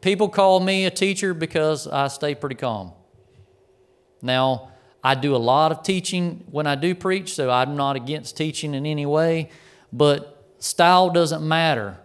People 0.00 0.30
call 0.30 0.58
me 0.58 0.86
a 0.86 0.90
teacher 0.90 1.34
because 1.34 1.86
I 1.86 2.08
stay 2.08 2.34
pretty 2.34 2.54
calm. 2.54 2.92
Now, 4.22 4.70
I 5.04 5.14
do 5.14 5.36
a 5.36 5.42
lot 5.52 5.72
of 5.72 5.82
teaching 5.82 6.44
when 6.50 6.66
I 6.66 6.74
do 6.74 6.94
preach, 6.94 7.34
so 7.34 7.50
I'm 7.50 7.76
not 7.76 7.96
against 7.96 8.38
teaching 8.38 8.72
in 8.72 8.86
any 8.86 9.04
way, 9.04 9.50
but 9.92 10.54
style 10.58 11.10
doesn't 11.10 11.46
matter 11.46 11.98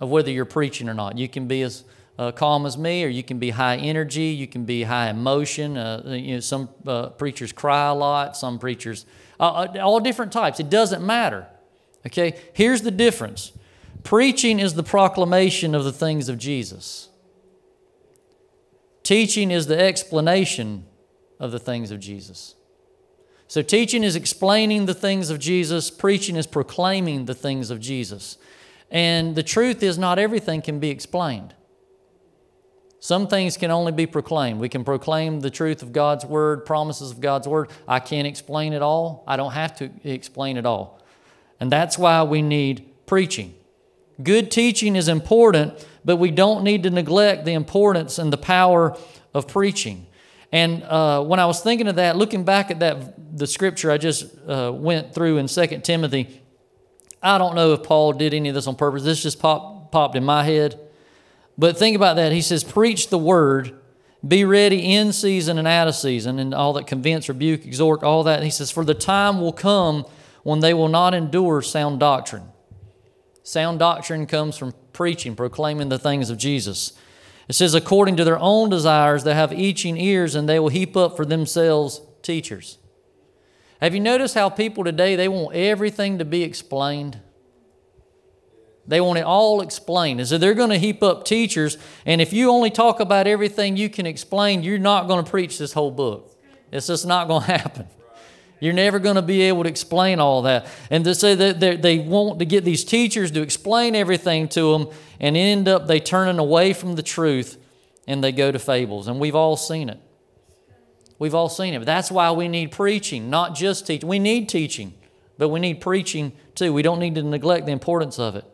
of 0.00 0.10
whether 0.10 0.30
you're 0.30 0.44
preaching 0.44 0.88
or 0.88 0.94
not. 0.94 1.18
You 1.18 1.28
can 1.28 1.46
be 1.46 1.62
as 1.62 1.84
uh, 2.18 2.32
calm 2.32 2.64
as 2.66 2.78
me, 2.78 3.04
or 3.04 3.08
you 3.08 3.22
can 3.22 3.38
be 3.38 3.50
high 3.50 3.76
energy, 3.76 4.24
you 4.24 4.46
can 4.46 4.64
be 4.64 4.84
high 4.84 5.10
emotion. 5.10 5.76
Uh, 5.76 6.02
you 6.06 6.34
know, 6.34 6.40
some 6.40 6.68
uh, 6.86 7.10
preachers 7.10 7.52
cry 7.52 7.88
a 7.88 7.94
lot, 7.94 8.36
some 8.36 8.58
preachers, 8.58 9.04
uh, 9.38 9.66
uh, 9.74 9.78
all 9.80 10.00
different 10.00 10.32
types. 10.32 10.58
It 10.58 10.70
doesn't 10.70 11.04
matter. 11.04 11.46
Okay, 12.06 12.38
here's 12.52 12.82
the 12.82 12.90
difference 12.90 13.52
preaching 14.02 14.60
is 14.60 14.74
the 14.74 14.82
proclamation 14.82 15.74
of 15.74 15.84
the 15.84 15.92
things 15.92 16.28
of 16.28 16.38
Jesus, 16.38 17.08
teaching 19.02 19.50
is 19.50 19.66
the 19.66 19.78
explanation 19.78 20.86
of 21.38 21.52
the 21.52 21.58
things 21.58 21.90
of 21.90 22.00
Jesus. 22.00 22.54
So, 23.48 23.62
teaching 23.62 24.02
is 24.02 24.16
explaining 24.16 24.86
the 24.86 24.94
things 24.94 25.30
of 25.30 25.38
Jesus, 25.38 25.90
preaching 25.90 26.34
is 26.34 26.46
proclaiming 26.46 27.26
the 27.26 27.34
things 27.34 27.70
of 27.70 27.78
Jesus. 27.78 28.38
And 28.90 29.34
the 29.34 29.42
truth 29.42 29.82
is, 29.82 29.98
not 29.98 30.18
everything 30.18 30.62
can 30.62 30.78
be 30.78 30.90
explained. 30.90 31.54
Some 33.00 33.28
things 33.28 33.56
can 33.56 33.70
only 33.70 33.92
be 33.92 34.06
proclaimed. 34.06 34.58
We 34.58 34.68
can 34.68 34.84
proclaim 34.84 35.40
the 35.40 35.50
truth 35.50 35.82
of 35.82 35.92
God's 35.92 36.24
Word, 36.24 36.64
promises 36.64 37.10
of 37.10 37.20
God's 37.20 37.46
Word. 37.46 37.70
I 37.86 38.00
can't 38.00 38.26
explain 38.26 38.72
it 38.72 38.82
all. 38.82 39.22
I 39.26 39.36
don't 39.36 39.52
have 39.52 39.76
to 39.78 39.90
explain 40.02 40.56
it 40.56 40.66
all. 40.66 41.00
And 41.60 41.70
that's 41.70 41.98
why 41.98 42.22
we 42.22 42.42
need 42.42 43.06
preaching. 43.06 43.54
Good 44.22 44.50
teaching 44.50 44.96
is 44.96 45.08
important, 45.08 45.86
but 46.04 46.16
we 46.16 46.30
don't 46.30 46.64
need 46.64 46.82
to 46.84 46.90
neglect 46.90 47.44
the 47.44 47.52
importance 47.52 48.18
and 48.18 48.32
the 48.32 48.38
power 48.38 48.96
of 49.34 49.46
preaching. 49.46 50.06
And 50.52 50.82
uh, 50.84 51.22
when 51.22 51.38
I 51.38 51.46
was 51.46 51.60
thinking 51.60 51.88
of 51.88 51.96
that, 51.96 52.16
looking 52.16 52.44
back 52.44 52.70
at 52.70 52.80
that, 52.80 53.38
the 53.38 53.46
scripture 53.46 53.90
I 53.90 53.98
just 53.98 54.26
uh, 54.48 54.72
went 54.74 55.14
through 55.14 55.36
in 55.38 55.48
2 55.48 55.66
Timothy, 55.80 56.40
I 57.26 57.38
don't 57.38 57.54
know 57.54 57.72
if 57.72 57.82
Paul 57.82 58.12
did 58.12 58.34
any 58.34 58.48
of 58.48 58.54
this 58.54 58.66
on 58.66 58.76
purpose. 58.76 59.02
This 59.02 59.22
just 59.22 59.40
pop, 59.40 59.90
popped 59.90 60.16
in 60.16 60.24
my 60.24 60.44
head. 60.44 60.78
But 61.58 61.76
think 61.76 61.96
about 61.96 62.16
that. 62.16 62.32
He 62.32 62.42
says, 62.42 62.62
Preach 62.62 63.08
the 63.08 63.18
word, 63.18 63.78
be 64.26 64.44
ready 64.44 64.94
in 64.94 65.12
season 65.12 65.58
and 65.58 65.66
out 65.66 65.88
of 65.88 65.94
season, 65.94 66.38
and 66.38 66.54
all 66.54 66.72
that 66.74 66.86
convince, 66.86 67.28
rebuke, 67.28 67.64
exhort, 67.64 68.02
all 68.02 68.22
that. 68.24 68.36
And 68.36 68.44
he 68.44 68.50
says, 68.50 68.70
For 68.70 68.84
the 68.84 68.94
time 68.94 69.40
will 69.40 69.52
come 69.52 70.04
when 70.42 70.60
they 70.60 70.72
will 70.72 70.88
not 70.88 71.14
endure 71.14 71.62
sound 71.62 71.98
doctrine. 71.98 72.44
Sound 73.42 73.78
doctrine 73.78 74.26
comes 74.26 74.56
from 74.56 74.74
preaching, 74.92 75.34
proclaiming 75.34 75.88
the 75.88 75.98
things 75.98 76.30
of 76.30 76.38
Jesus. 76.38 76.92
It 77.48 77.54
says, 77.54 77.74
according 77.74 78.16
to 78.16 78.24
their 78.24 78.38
own 78.38 78.70
desires, 78.70 79.24
they 79.24 79.34
have 79.34 79.52
itching 79.52 79.96
ears, 79.96 80.34
and 80.34 80.48
they 80.48 80.58
will 80.58 80.68
heap 80.68 80.96
up 80.96 81.16
for 81.16 81.24
themselves 81.24 82.00
teachers. 82.22 82.78
Have 83.80 83.94
you 83.94 84.00
noticed 84.00 84.34
how 84.34 84.48
people 84.48 84.84
today 84.84 85.16
they 85.16 85.28
want 85.28 85.54
everything 85.54 86.18
to 86.18 86.24
be 86.24 86.42
explained? 86.42 87.20
They 88.86 89.00
want 89.00 89.18
it 89.18 89.24
all 89.24 89.60
explained. 89.60 90.20
And 90.20 90.28
so 90.28 90.38
they're 90.38 90.54
going 90.54 90.70
to 90.70 90.78
heap 90.78 91.02
up 91.02 91.24
teachers, 91.24 91.76
and 92.04 92.20
if 92.20 92.32
you 92.32 92.50
only 92.50 92.70
talk 92.70 93.00
about 93.00 93.26
everything 93.26 93.76
you 93.76 93.90
can 93.90 94.06
explain, 94.06 94.62
you're 94.62 94.78
not 94.78 95.08
going 95.08 95.24
to 95.24 95.30
preach 95.30 95.58
this 95.58 95.72
whole 95.72 95.90
book. 95.90 96.38
It's 96.72 96.86
just 96.86 97.06
not 97.06 97.28
going 97.28 97.42
to 97.46 97.52
happen. 97.52 97.86
You're 98.58 98.72
never 98.72 98.98
going 98.98 99.16
to 99.16 99.22
be 99.22 99.42
able 99.42 99.64
to 99.64 99.68
explain 99.68 100.18
all 100.18 100.42
that. 100.42 100.66
And 100.90 101.04
to 101.04 101.14
say 101.14 101.34
that 101.34 101.82
they 101.82 101.98
want 101.98 102.38
to 102.38 102.46
get 102.46 102.64
these 102.64 102.84
teachers 102.84 103.30
to 103.32 103.42
explain 103.42 103.94
everything 103.94 104.48
to 104.50 104.72
them 104.72 104.88
and 105.20 105.36
end 105.36 105.68
up 105.68 105.86
they 105.86 106.00
turning 106.00 106.38
away 106.38 106.72
from 106.72 106.94
the 106.94 107.02
truth 107.02 107.58
and 108.06 108.24
they 108.24 108.32
go 108.32 108.50
to 108.50 108.58
fables. 108.58 109.08
And 109.08 109.20
we've 109.20 109.34
all 109.34 109.56
seen 109.56 109.90
it. 109.90 110.00
We've 111.18 111.34
all 111.34 111.48
seen 111.48 111.74
it. 111.74 111.84
That's 111.84 112.10
why 112.10 112.30
we 112.32 112.48
need 112.48 112.72
preaching, 112.72 113.30
not 113.30 113.54
just 113.54 113.86
teaching. 113.86 114.08
We 114.08 114.18
need 114.18 114.48
teaching, 114.48 114.94
but 115.38 115.48
we 115.48 115.60
need 115.60 115.80
preaching 115.80 116.32
too. 116.54 116.72
We 116.72 116.82
don't 116.82 116.98
need 116.98 117.14
to 117.14 117.22
neglect 117.22 117.66
the 117.66 117.72
importance 117.72 118.18
of 118.18 118.36
it. 118.36 118.44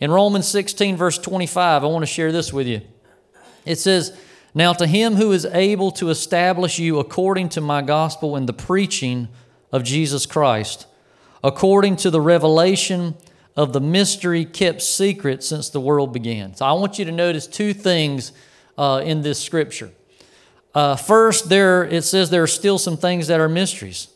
In 0.00 0.10
Romans 0.10 0.46
16, 0.48 0.96
verse 0.96 1.18
25, 1.18 1.84
I 1.84 1.86
want 1.86 2.02
to 2.02 2.06
share 2.06 2.32
this 2.32 2.52
with 2.52 2.66
you. 2.66 2.82
It 3.64 3.76
says, 3.76 4.16
Now 4.54 4.72
to 4.74 4.86
him 4.86 5.14
who 5.14 5.32
is 5.32 5.44
able 5.46 5.90
to 5.92 6.10
establish 6.10 6.78
you 6.78 6.98
according 6.98 7.48
to 7.50 7.60
my 7.60 7.80
gospel 7.80 8.36
and 8.36 8.48
the 8.48 8.52
preaching 8.52 9.28
of 9.72 9.84
Jesus 9.84 10.26
Christ, 10.26 10.86
according 11.42 11.96
to 11.96 12.10
the 12.10 12.20
revelation 12.20 13.14
of 13.56 13.72
the 13.72 13.80
mystery 13.80 14.44
kept 14.44 14.82
secret 14.82 15.42
since 15.42 15.70
the 15.70 15.80
world 15.80 16.12
began. 16.12 16.54
So 16.54 16.66
I 16.66 16.72
want 16.72 16.98
you 16.98 17.06
to 17.06 17.12
notice 17.12 17.46
two 17.46 17.72
things 17.72 18.32
uh, 18.76 19.02
in 19.04 19.22
this 19.22 19.42
scripture. 19.42 19.90
Uh, 20.76 20.94
first, 20.94 21.48
there 21.48 21.84
it 21.84 22.02
says 22.02 22.28
there 22.28 22.42
are 22.42 22.46
still 22.46 22.78
some 22.78 22.98
things 22.98 23.28
that 23.28 23.40
are 23.40 23.48
mysteries. 23.48 24.08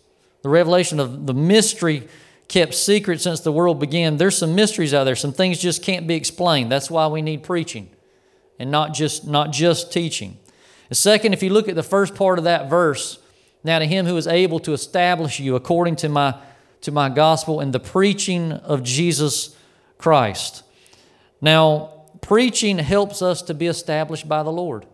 The 0.42 0.51
revelation 0.51 1.01
of 1.01 1.27
the 1.27 1.33
mystery 1.33 2.07
kept 2.49 2.75
secret 2.75 3.23
since 3.23 3.40
the 3.40 3.51
world 3.51 3.81
began. 3.81 4.18
There's 4.18 4.37
some 4.37 4.55
mysteries 4.55 4.92
out 4.92 5.05
there. 5.05 5.16
Some 5.16 5.33
things 5.33 5.59
just 5.59 5.83
can't 5.83 6.07
be 6.07 6.16
explained. 6.16 6.70
That's 6.70 6.90
why 6.90 7.07
we 7.07 7.23
need 7.23 7.44
preaching 7.44 7.88
and 8.59 8.70
not 8.70 8.92
just 8.92 9.27
not 9.27 9.53
just 9.53 9.90
teaching. 9.90 10.37
Second, 10.92 11.33
if 11.33 11.42
you 11.42 11.49
look 11.49 11.66
at 11.66 11.77
the 11.77 11.83
first 11.83 12.14
part 12.14 12.37
of 12.37 12.44
that 12.44 12.68
verse, 12.68 13.18
now 13.64 13.79
to 13.79 13.87
him 13.87 14.05
who 14.05 14.18
is 14.18 14.27
able 14.27 14.59
to 14.61 14.75
establish 14.75 15.40
you 15.40 15.57
according 15.57 15.96
to 15.96 16.11
my 16.11 16.35
to 16.83 16.92
my 16.92 17.09
gospel 17.09 17.61
and 17.61 17.73
the 17.73 17.81
preaching 17.81 18.53
of 18.53 18.83
Jesus 18.83 19.57
Christ. 19.96 20.62
Now, 21.40 22.05
preaching 22.20 22.77
helps 22.77 23.23
us 23.23 23.40
to 23.40 23.55
be 23.55 23.66
established 23.66 24.29
by 24.29 24.42
the 24.42 24.53
Lord. 24.53 24.85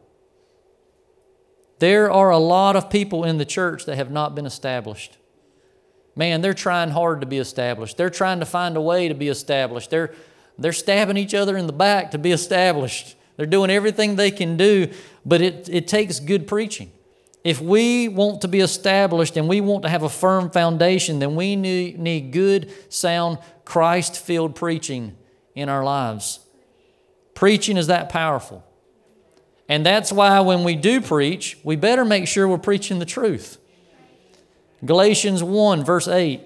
There 1.78 2.10
are 2.10 2.30
a 2.30 2.38
lot 2.38 2.76
of 2.76 2.88
people 2.90 3.24
in 3.24 3.38
the 3.38 3.44
church 3.44 3.84
that 3.84 3.96
have 3.96 4.10
not 4.10 4.34
been 4.34 4.46
established. 4.46 5.18
Man, 6.14 6.40
they're 6.40 6.54
trying 6.54 6.90
hard 6.90 7.20
to 7.20 7.26
be 7.26 7.38
established. 7.38 7.98
They're 7.98 8.08
trying 8.10 8.40
to 8.40 8.46
find 8.46 8.76
a 8.76 8.80
way 8.80 9.08
to 9.08 9.14
be 9.14 9.28
established. 9.28 9.90
They're, 9.90 10.14
they're 10.58 10.72
stabbing 10.72 11.18
each 11.18 11.34
other 11.34 11.56
in 11.56 11.66
the 11.66 11.74
back 11.74 12.12
to 12.12 12.18
be 12.18 12.32
established. 12.32 13.16
They're 13.36 13.44
doing 13.44 13.70
everything 13.70 14.16
they 14.16 14.30
can 14.30 14.56
do, 14.56 14.90
but 15.26 15.42
it, 15.42 15.68
it 15.70 15.88
takes 15.88 16.18
good 16.20 16.46
preaching. 16.46 16.90
If 17.44 17.60
we 17.60 18.08
want 18.08 18.40
to 18.40 18.48
be 18.48 18.60
established 18.60 19.36
and 19.36 19.46
we 19.46 19.60
want 19.60 19.82
to 19.82 19.88
have 19.88 20.02
a 20.02 20.08
firm 20.08 20.50
foundation, 20.50 21.18
then 21.18 21.36
we 21.36 21.54
need, 21.54 21.98
need 21.98 22.32
good, 22.32 22.72
sound, 22.88 23.38
Christ 23.64 24.18
filled 24.18 24.56
preaching 24.56 25.16
in 25.54 25.68
our 25.68 25.84
lives. 25.84 26.40
Preaching 27.34 27.76
is 27.76 27.86
that 27.88 28.08
powerful. 28.08 28.65
And 29.68 29.84
that's 29.84 30.12
why 30.12 30.40
when 30.40 30.64
we 30.64 30.76
do 30.76 31.00
preach, 31.00 31.58
we 31.64 31.76
better 31.76 32.04
make 32.04 32.28
sure 32.28 32.46
we're 32.46 32.58
preaching 32.58 32.98
the 32.98 33.04
truth. 33.04 33.58
Galatians 34.84 35.42
1, 35.42 35.84
verse 35.84 36.06
8 36.06 36.40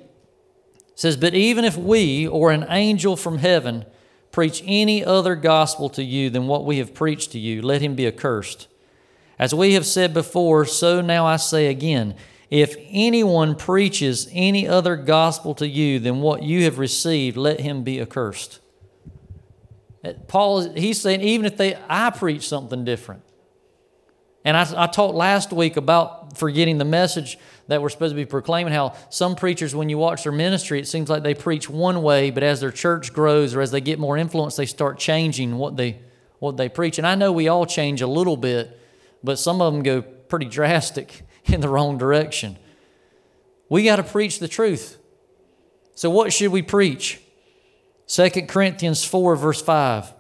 says, 0.95 1.17
But 1.17 1.35
even 1.35 1.65
if 1.65 1.77
we 1.77 2.27
or 2.27 2.51
an 2.51 2.65
angel 2.69 3.17
from 3.17 3.39
heaven 3.39 3.85
preach 4.33 4.63
any 4.65 5.05
other 5.05 5.35
gospel 5.35 5.89
to 5.91 6.03
you 6.03 6.31
than 6.31 6.47
what 6.47 6.65
we 6.65 6.79
have 6.79 6.95
preached 6.95 7.33
to 7.33 7.39
you, 7.39 7.61
let 7.61 7.83
him 7.83 7.95
be 7.95 8.07
accursed. 8.07 8.69
As 9.39 9.55
we 9.55 9.75
have 9.75 9.87
said 9.87 10.15
before, 10.15 10.65
so 10.65 11.01
now 11.01 11.27
I 11.27 11.37
say 11.37 11.67
again 11.67 12.15
if 12.51 12.77
anyone 12.91 13.55
preaches 13.55 14.29
any 14.33 14.67
other 14.67 14.97
gospel 14.97 15.55
to 15.55 15.69
you 15.69 16.01
than 16.01 16.21
what 16.21 16.43
you 16.43 16.65
have 16.65 16.79
received, 16.79 17.37
let 17.37 17.61
him 17.61 17.85
be 17.85 18.01
accursed. 18.01 18.60
Paul, 20.29 20.73
he's 20.73 21.01
saying, 21.01 21.21
even 21.21 21.47
if 21.47 21.57
they, 21.57 21.77
I 21.89 22.11
preach 22.11 22.49
something 22.49 22.85
different. 22.85 23.23
And 24.45 24.57
I, 24.57 24.85
I 24.85 24.87
talked 24.87 25.15
last 25.15 25.53
week 25.53 25.77
about 25.77 26.39
forgetting 26.39 26.79
the 26.79 26.87
message 26.87 27.39
that 27.69 27.83
we're 27.83 27.91
supposed 27.91 28.13
to 28.13 28.17
be 28.17 28.25
proclaiming, 28.25 28.73
how 28.73 28.95
some 29.11 29.37
preachers, 29.37 29.75
when 29.75 29.89
you 29.89 29.99
watch 29.99 30.23
their 30.23 30.33
ministry, 30.33 30.81
it 30.81 30.89
seems 30.89 31.11
like 31.11 31.23
they 31.23 31.35
preach 31.35 31.69
one 31.69 32.03
way, 32.03 32.31
but 32.31 32.43
as 32.43 32.61
their 32.61 32.73
church 32.73 33.13
grows 33.13 33.55
or 33.55 33.61
as 33.61 33.71
they 33.71 33.81
get 33.81 33.99
more 33.99 34.17
influence, 34.17 34.57
they 34.57 34.67
start 34.67 34.99
changing 34.99 35.59
what 35.59 35.77
they, 35.77 36.01
what 36.39 36.57
they 36.57 36.69
preach. 36.69 36.97
And 36.97 37.07
I 37.07 37.15
know 37.15 37.31
we 37.31 37.49
all 37.49 37.67
change 37.67 38.01
a 38.01 38.07
little 38.07 38.37
bit, 38.37 38.77
but 39.23 39.39
some 39.39 39.61
of 39.61 39.73
them 39.73 39.83
go 39.83 40.01
pretty 40.01 40.47
drastic 40.47 41.23
in 41.45 41.61
the 41.61 41.69
wrong 41.69 41.99
direction. 41.99 42.57
We 43.69 43.85
got 43.85 43.97
to 43.97 44.03
preach 44.03 44.39
the 44.39 44.49
truth. 44.49 44.97
So, 45.95 46.09
what 46.09 46.33
should 46.33 46.51
we 46.51 46.63
preach? 46.63 47.21
2 48.11 48.29
Corinthians 48.49 49.05
4, 49.05 49.37
verse 49.37 49.63
5. 49.63 50.13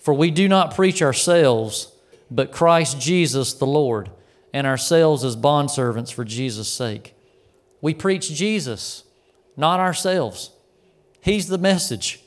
For 0.00 0.12
we 0.12 0.32
do 0.32 0.48
not 0.48 0.74
preach 0.74 1.00
ourselves, 1.00 1.92
but 2.28 2.50
Christ 2.50 3.00
Jesus 3.00 3.52
the 3.54 3.68
Lord, 3.68 4.10
and 4.52 4.66
ourselves 4.66 5.22
as 5.22 5.36
bondservants 5.36 6.12
for 6.12 6.24
Jesus' 6.24 6.68
sake. 6.68 7.14
We 7.80 7.94
preach 7.94 8.32
Jesus, 8.32 9.04
not 9.56 9.78
ourselves. 9.78 10.50
He's 11.20 11.46
the 11.46 11.56
message. 11.56 12.20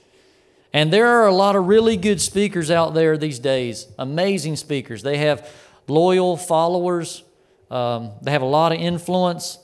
And 0.71 0.91
there 0.91 1.07
are 1.07 1.27
a 1.27 1.35
lot 1.35 1.57
of 1.57 1.67
really 1.67 1.97
good 1.97 2.21
speakers 2.21 2.71
out 2.71 2.93
there 2.93 3.17
these 3.17 3.39
days, 3.39 3.87
amazing 3.99 4.55
speakers. 4.55 5.03
They 5.03 5.17
have 5.17 5.51
loyal 5.85 6.37
followers, 6.37 7.23
um, 7.69 8.11
they 8.21 8.31
have 8.31 8.41
a 8.41 8.45
lot 8.45 8.71
of 8.71 8.79
influence, 8.79 9.59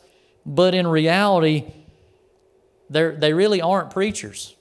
but 0.46 0.76
in 0.76 0.86
reality, 0.86 1.72
they 2.90 3.12
they 3.12 3.32
really 3.32 3.62
aren't 3.62 3.92
preachers. 3.92 4.54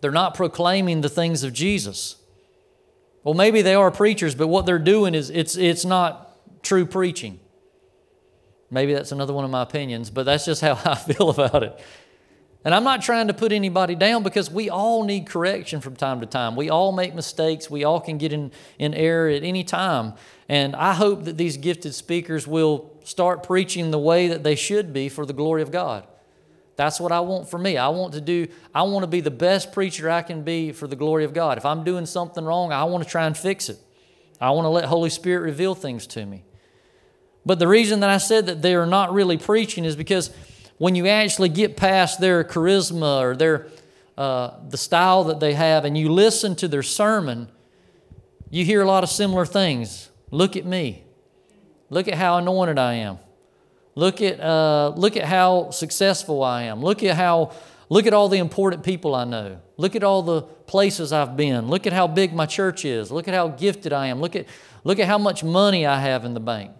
They're 0.00 0.10
not 0.10 0.34
proclaiming 0.34 1.00
the 1.00 1.08
things 1.08 1.42
of 1.42 1.52
Jesus. 1.52 2.16
Well, 3.22 3.34
maybe 3.34 3.62
they 3.62 3.74
are 3.74 3.90
preachers, 3.90 4.34
but 4.34 4.48
what 4.48 4.66
they're 4.66 4.78
doing 4.78 5.14
is 5.14 5.30
it's, 5.30 5.56
it's 5.56 5.84
not 5.84 6.62
true 6.62 6.86
preaching. 6.86 7.38
Maybe 8.70 8.94
that's 8.94 9.12
another 9.12 9.32
one 9.32 9.44
of 9.44 9.50
my 9.50 9.62
opinions, 9.62 10.10
but 10.10 10.24
that's 10.24 10.44
just 10.44 10.60
how 10.60 10.78
I 10.84 10.94
feel 10.94 11.30
about 11.30 11.62
it. 11.62 11.78
And 12.62 12.74
I'm 12.74 12.84
not 12.84 13.00
trying 13.00 13.28
to 13.28 13.34
put 13.34 13.52
anybody 13.52 13.94
down 13.94 14.22
because 14.22 14.50
we 14.50 14.68
all 14.68 15.04
need 15.04 15.26
correction 15.26 15.80
from 15.80 15.96
time 15.96 16.20
to 16.20 16.26
time. 16.26 16.56
We 16.56 16.68
all 16.68 16.92
make 16.92 17.14
mistakes. 17.14 17.70
We 17.70 17.84
all 17.84 18.00
can 18.00 18.18
get 18.18 18.34
in, 18.34 18.52
in 18.78 18.92
error 18.92 19.30
at 19.30 19.42
any 19.42 19.64
time. 19.64 20.12
And 20.46 20.76
I 20.76 20.92
hope 20.92 21.24
that 21.24 21.38
these 21.38 21.56
gifted 21.56 21.94
speakers 21.94 22.46
will 22.46 22.92
start 23.02 23.42
preaching 23.42 23.90
the 23.90 23.98
way 23.98 24.28
that 24.28 24.42
they 24.42 24.56
should 24.56 24.92
be 24.92 25.08
for 25.08 25.24
the 25.24 25.32
glory 25.32 25.62
of 25.62 25.70
God. 25.70 26.06
That's 26.80 26.98
what 26.98 27.12
I 27.12 27.20
want 27.20 27.46
for 27.46 27.58
me. 27.58 27.76
I 27.76 27.88
want 27.88 28.14
to 28.14 28.22
do, 28.22 28.48
I 28.74 28.84
want 28.84 29.02
to 29.02 29.06
be 29.06 29.20
the 29.20 29.30
best 29.30 29.70
preacher 29.70 30.08
I 30.08 30.22
can 30.22 30.44
be 30.44 30.72
for 30.72 30.86
the 30.86 30.96
glory 30.96 31.24
of 31.24 31.34
God. 31.34 31.58
If 31.58 31.66
I'm 31.66 31.84
doing 31.84 32.06
something 32.06 32.42
wrong, 32.42 32.72
I 32.72 32.84
want 32.84 33.04
to 33.04 33.10
try 33.10 33.26
and 33.26 33.36
fix 33.36 33.68
it. 33.68 33.78
I 34.40 34.48
want 34.52 34.64
to 34.64 34.70
let 34.70 34.86
Holy 34.86 35.10
Spirit 35.10 35.42
reveal 35.42 35.74
things 35.74 36.06
to 36.06 36.24
me. 36.24 36.42
But 37.44 37.58
the 37.58 37.68
reason 37.68 38.00
that 38.00 38.08
I 38.08 38.16
said 38.16 38.46
that 38.46 38.62
they 38.62 38.74
are 38.74 38.86
not 38.86 39.12
really 39.12 39.36
preaching 39.36 39.84
is 39.84 39.94
because 39.94 40.30
when 40.78 40.94
you 40.94 41.06
actually 41.06 41.50
get 41.50 41.76
past 41.76 42.18
their 42.18 42.44
charisma 42.44 43.20
or 43.20 43.36
their 43.36 43.66
uh, 44.16 44.52
the 44.66 44.78
style 44.78 45.24
that 45.24 45.38
they 45.38 45.52
have 45.52 45.84
and 45.84 45.98
you 45.98 46.10
listen 46.10 46.56
to 46.56 46.66
their 46.66 46.82
sermon, 46.82 47.50
you 48.48 48.64
hear 48.64 48.80
a 48.80 48.86
lot 48.86 49.04
of 49.04 49.10
similar 49.10 49.44
things. 49.44 50.08
Look 50.30 50.56
at 50.56 50.64
me. 50.64 51.04
Look 51.90 52.08
at 52.08 52.14
how 52.14 52.38
anointed 52.38 52.78
I 52.78 52.94
am. 52.94 53.18
Look 54.00 54.22
at, 54.22 54.40
uh, 54.40 54.94
look 54.96 55.18
at 55.18 55.24
how 55.24 55.68
successful 55.72 56.42
I 56.42 56.62
am. 56.62 56.80
Look 56.80 57.02
at 57.02 57.16
how, 57.16 57.52
look 57.90 58.06
at 58.06 58.14
all 58.14 58.30
the 58.30 58.38
important 58.38 58.82
people 58.82 59.14
I 59.14 59.24
know. 59.24 59.60
Look 59.76 59.94
at 59.94 60.02
all 60.02 60.22
the 60.22 60.40
places 60.40 61.12
I've 61.12 61.36
been. 61.36 61.68
Look 61.68 61.86
at 61.86 61.92
how 61.92 62.06
big 62.06 62.32
my 62.32 62.46
church 62.46 62.86
is. 62.86 63.10
Look 63.10 63.28
at 63.28 63.34
how 63.34 63.48
gifted 63.48 63.92
I 63.92 64.06
am. 64.06 64.18
Look 64.18 64.34
at, 64.34 64.46
look 64.84 64.98
at 64.98 65.06
how 65.06 65.18
much 65.18 65.44
money 65.44 65.86
I 65.86 66.00
have 66.00 66.24
in 66.24 66.32
the 66.32 66.40
bank. 66.40 66.70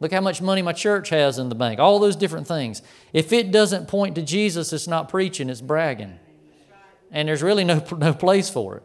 Look 0.00 0.12
how 0.12 0.20
much 0.20 0.42
money 0.42 0.62
my 0.62 0.72
church 0.72 1.10
has 1.10 1.38
in 1.38 1.48
the 1.48 1.54
bank. 1.54 1.78
All 1.78 2.00
those 2.00 2.16
different 2.16 2.48
things. 2.48 2.82
If 3.12 3.32
it 3.32 3.52
doesn't 3.52 3.86
point 3.86 4.16
to 4.16 4.22
Jesus, 4.22 4.72
it's 4.72 4.88
not 4.88 5.08
preaching, 5.08 5.48
it's 5.48 5.60
bragging. 5.60 6.18
And 7.12 7.28
there's 7.28 7.44
really 7.44 7.62
no, 7.62 7.84
no 7.96 8.14
place 8.14 8.50
for 8.50 8.78
it. 8.78 8.82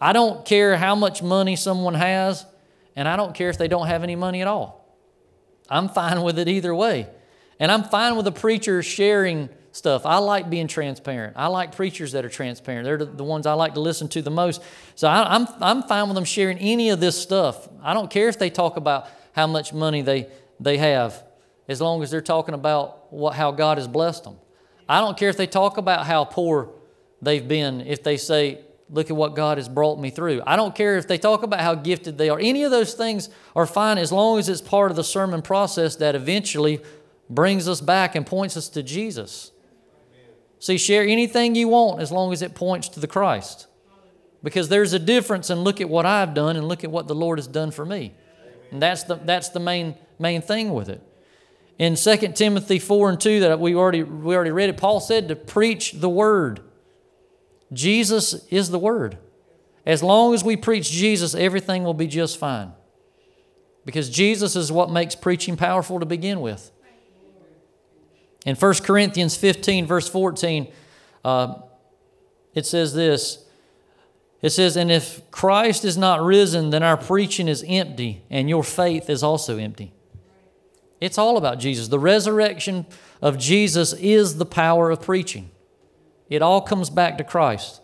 I 0.00 0.14
don't 0.14 0.42
care 0.46 0.78
how 0.78 0.94
much 0.94 1.22
money 1.22 1.54
someone 1.54 1.92
has, 1.92 2.46
and 2.96 3.06
I 3.06 3.16
don't 3.16 3.34
care 3.34 3.50
if 3.50 3.58
they 3.58 3.68
don't 3.68 3.88
have 3.88 4.02
any 4.02 4.16
money 4.16 4.40
at 4.40 4.48
all. 4.48 4.87
I'm 5.68 5.88
fine 5.88 6.22
with 6.22 6.38
it 6.38 6.48
either 6.48 6.74
way. 6.74 7.08
And 7.60 7.70
I'm 7.72 7.84
fine 7.84 8.16
with 8.16 8.26
a 8.26 8.32
preacher 8.32 8.82
sharing 8.82 9.48
stuff. 9.72 10.06
I 10.06 10.18
like 10.18 10.48
being 10.48 10.68
transparent. 10.68 11.34
I 11.36 11.48
like 11.48 11.74
preachers 11.74 12.12
that 12.12 12.24
are 12.24 12.28
transparent. 12.28 12.84
They're 12.84 12.98
the 12.98 13.24
ones 13.24 13.46
I 13.46 13.54
like 13.54 13.74
to 13.74 13.80
listen 13.80 14.08
to 14.08 14.22
the 14.22 14.30
most. 14.30 14.62
So 14.94 15.08
I, 15.08 15.34
am 15.34 15.46
I'm, 15.46 15.62
I'm 15.62 15.82
fine 15.84 16.08
with 16.08 16.14
them 16.14 16.24
sharing 16.24 16.58
any 16.58 16.90
of 16.90 17.00
this 17.00 17.20
stuff. 17.20 17.68
I 17.82 17.94
don't 17.94 18.10
care 18.10 18.28
if 18.28 18.38
they 18.38 18.50
talk 18.50 18.76
about 18.76 19.08
how 19.32 19.46
much 19.46 19.72
money 19.72 20.02
they, 20.02 20.28
they 20.60 20.78
have, 20.78 21.22
as 21.68 21.80
long 21.80 22.02
as 22.02 22.10
they're 22.10 22.20
talking 22.20 22.54
about 22.54 23.12
what, 23.12 23.34
how 23.34 23.50
God 23.50 23.78
has 23.78 23.88
blessed 23.88 24.24
them. 24.24 24.36
I 24.88 25.00
don't 25.00 25.18
care 25.18 25.28
if 25.28 25.36
they 25.36 25.46
talk 25.46 25.76
about 25.76 26.06
how 26.06 26.24
poor 26.24 26.70
they've 27.20 27.46
been, 27.46 27.82
if 27.82 28.02
they 28.02 28.16
say, 28.16 28.60
Look 28.90 29.10
at 29.10 29.16
what 29.16 29.34
God 29.34 29.58
has 29.58 29.68
brought 29.68 29.98
me 29.98 30.10
through. 30.10 30.42
I 30.46 30.56
don't 30.56 30.74
care 30.74 30.96
if 30.96 31.06
they 31.06 31.18
talk 31.18 31.42
about 31.42 31.60
how 31.60 31.74
gifted 31.74 32.16
they 32.16 32.30
are. 32.30 32.38
Any 32.40 32.64
of 32.64 32.70
those 32.70 32.94
things 32.94 33.28
are 33.54 33.66
fine 33.66 33.98
as 33.98 34.10
long 34.12 34.38
as 34.38 34.48
it's 34.48 34.62
part 34.62 34.90
of 34.90 34.96
the 34.96 35.04
sermon 35.04 35.42
process 35.42 35.96
that 35.96 36.14
eventually 36.14 36.80
brings 37.28 37.68
us 37.68 37.80
back 37.82 38.14
and 38.14 38.26
points 38.26 38.56
us 38.56 38.68
to 38.70 38.82
Jesus. 38.82 39.52
See, 40.58 40.78
share 40.78 41.02
anything 41.02 41.54
you 41.54 41.68
want 41.68 42.00
as 42.00 42.10
long 42.10 42.32
as 42.32 42.42
it 42.42 42.54
points 42.54 42.88
to 42.90 43.00
the 43.00 43.06
Christ. 43.06 43.66
Because 44.42 44.68
there's 44.68 44.92
a 44.92 44.98
difference 44.98 45.50
in 45.50 45.60
look 45.60 45.80
at 45.80 45.88
what 45.88 46.06
I've 46.06 46.32
done 46.32 46.56
and 46.56 46.66
look 46.66 46.84
at 46.84 46.90
what 46.90 47.08
the 47.08 47.14
Lord 47.14 47.38
has 47.38 47.46
done 47.46 47.70
for 47.70 47.84
me. 47.84 48.14
And 48.70 48.80
that's 48.80 49.04
the, 49.04 49.16
that's 49.16 49.50
the 49.50 49.60
main, 49.60 49.96
main 50.18 50.42
thing 50.42 50.72
with 50.72 50.88
it. 50.88 51.02
In 51.78 51.94
2 51.94 52.16
Timothy 52.34 52.78
4 52.78 53.10
and 53.10 53.20
2 53.20 53.40
that 53.40 53.60
we 53.60 53.74
already, 53.74 54.02
we 54.02 54.34
already 54.34 54.50
read 54.50 54.68
it, 54.68 54.76
Paul 54.76 55.00
said 55.00 55.28
to 55.28 55.36
preach 55.36 55.92
the 55.92 56.08
word. 56.08 56.60
Jesus 57.72 58.46
is 58.48 58.70
the 58.70 58.78
Word. 58.78 59.18
As 59.84 60.02
long 60.02 60.34
as 60.34 60.44
we 60.44 60.56
preach 60.56 60.90
Jesus, 60.90 61.34
everything 61.34 61.84
will 61.84 61.94
be 61.94 62.06
just 62.06 62.38
fine. 62.38 62.72
Because 63.84 64.10
Jesus 64.10 64.54
is 64.54 64.70
what 64.70 64.90
makes 64.90 65.14
preaching 65.14 65.56
powerful 65.56 65.98
to 66.00 66.06
begin 66.06 66.40
with. 66.40 66.70
In 68.44 68.54
1 68.54 68.74
Corinthians 68.84 69.36
15, 69.36 69.86
verse 69.86 70.08
14, 70.08 70.70
uh, 71.24 71.54
it 72.54 72.66
says 72.66 72.94
this 72.94 73.44
It 74.42 74.50
says, 74.50 74.76
And 74.76 74.90
if 74.90 75.28
Christ 75.30 75.84
is 75.84 75.96
not 75.96 76.22
risen, 76.22 76.70
then 76.70 76.82
our 76.82 76.96
preaching 76.96 77.48
is 77.48 77.64
empty, 77.66 78.22
and 78.30 78.48
your 78.48 78.62
faith 78.62 79.08
is 79.08 79.22
also 79.22 79.58
empty. 79.58 79.92
It's 81.00 81.18
all 81.18 81.36
about 81.36 81.58
Jesus. 81.58 81.88
The 81.88 81.98
resurrection 81.98 82.86
of 83.22 83.38
Jesus 83.38 83.92
is 83.94 84.36
the 84.36 84.46
power 84.46 84.90
of 84.90 85.00
preaching. 85.00 85.50
It 86.28 86.42
all 86.42 86.60
comes 86.60 86.90
back 86.90 87.18
to 87.18 87.24
Christ. 87.24 87.80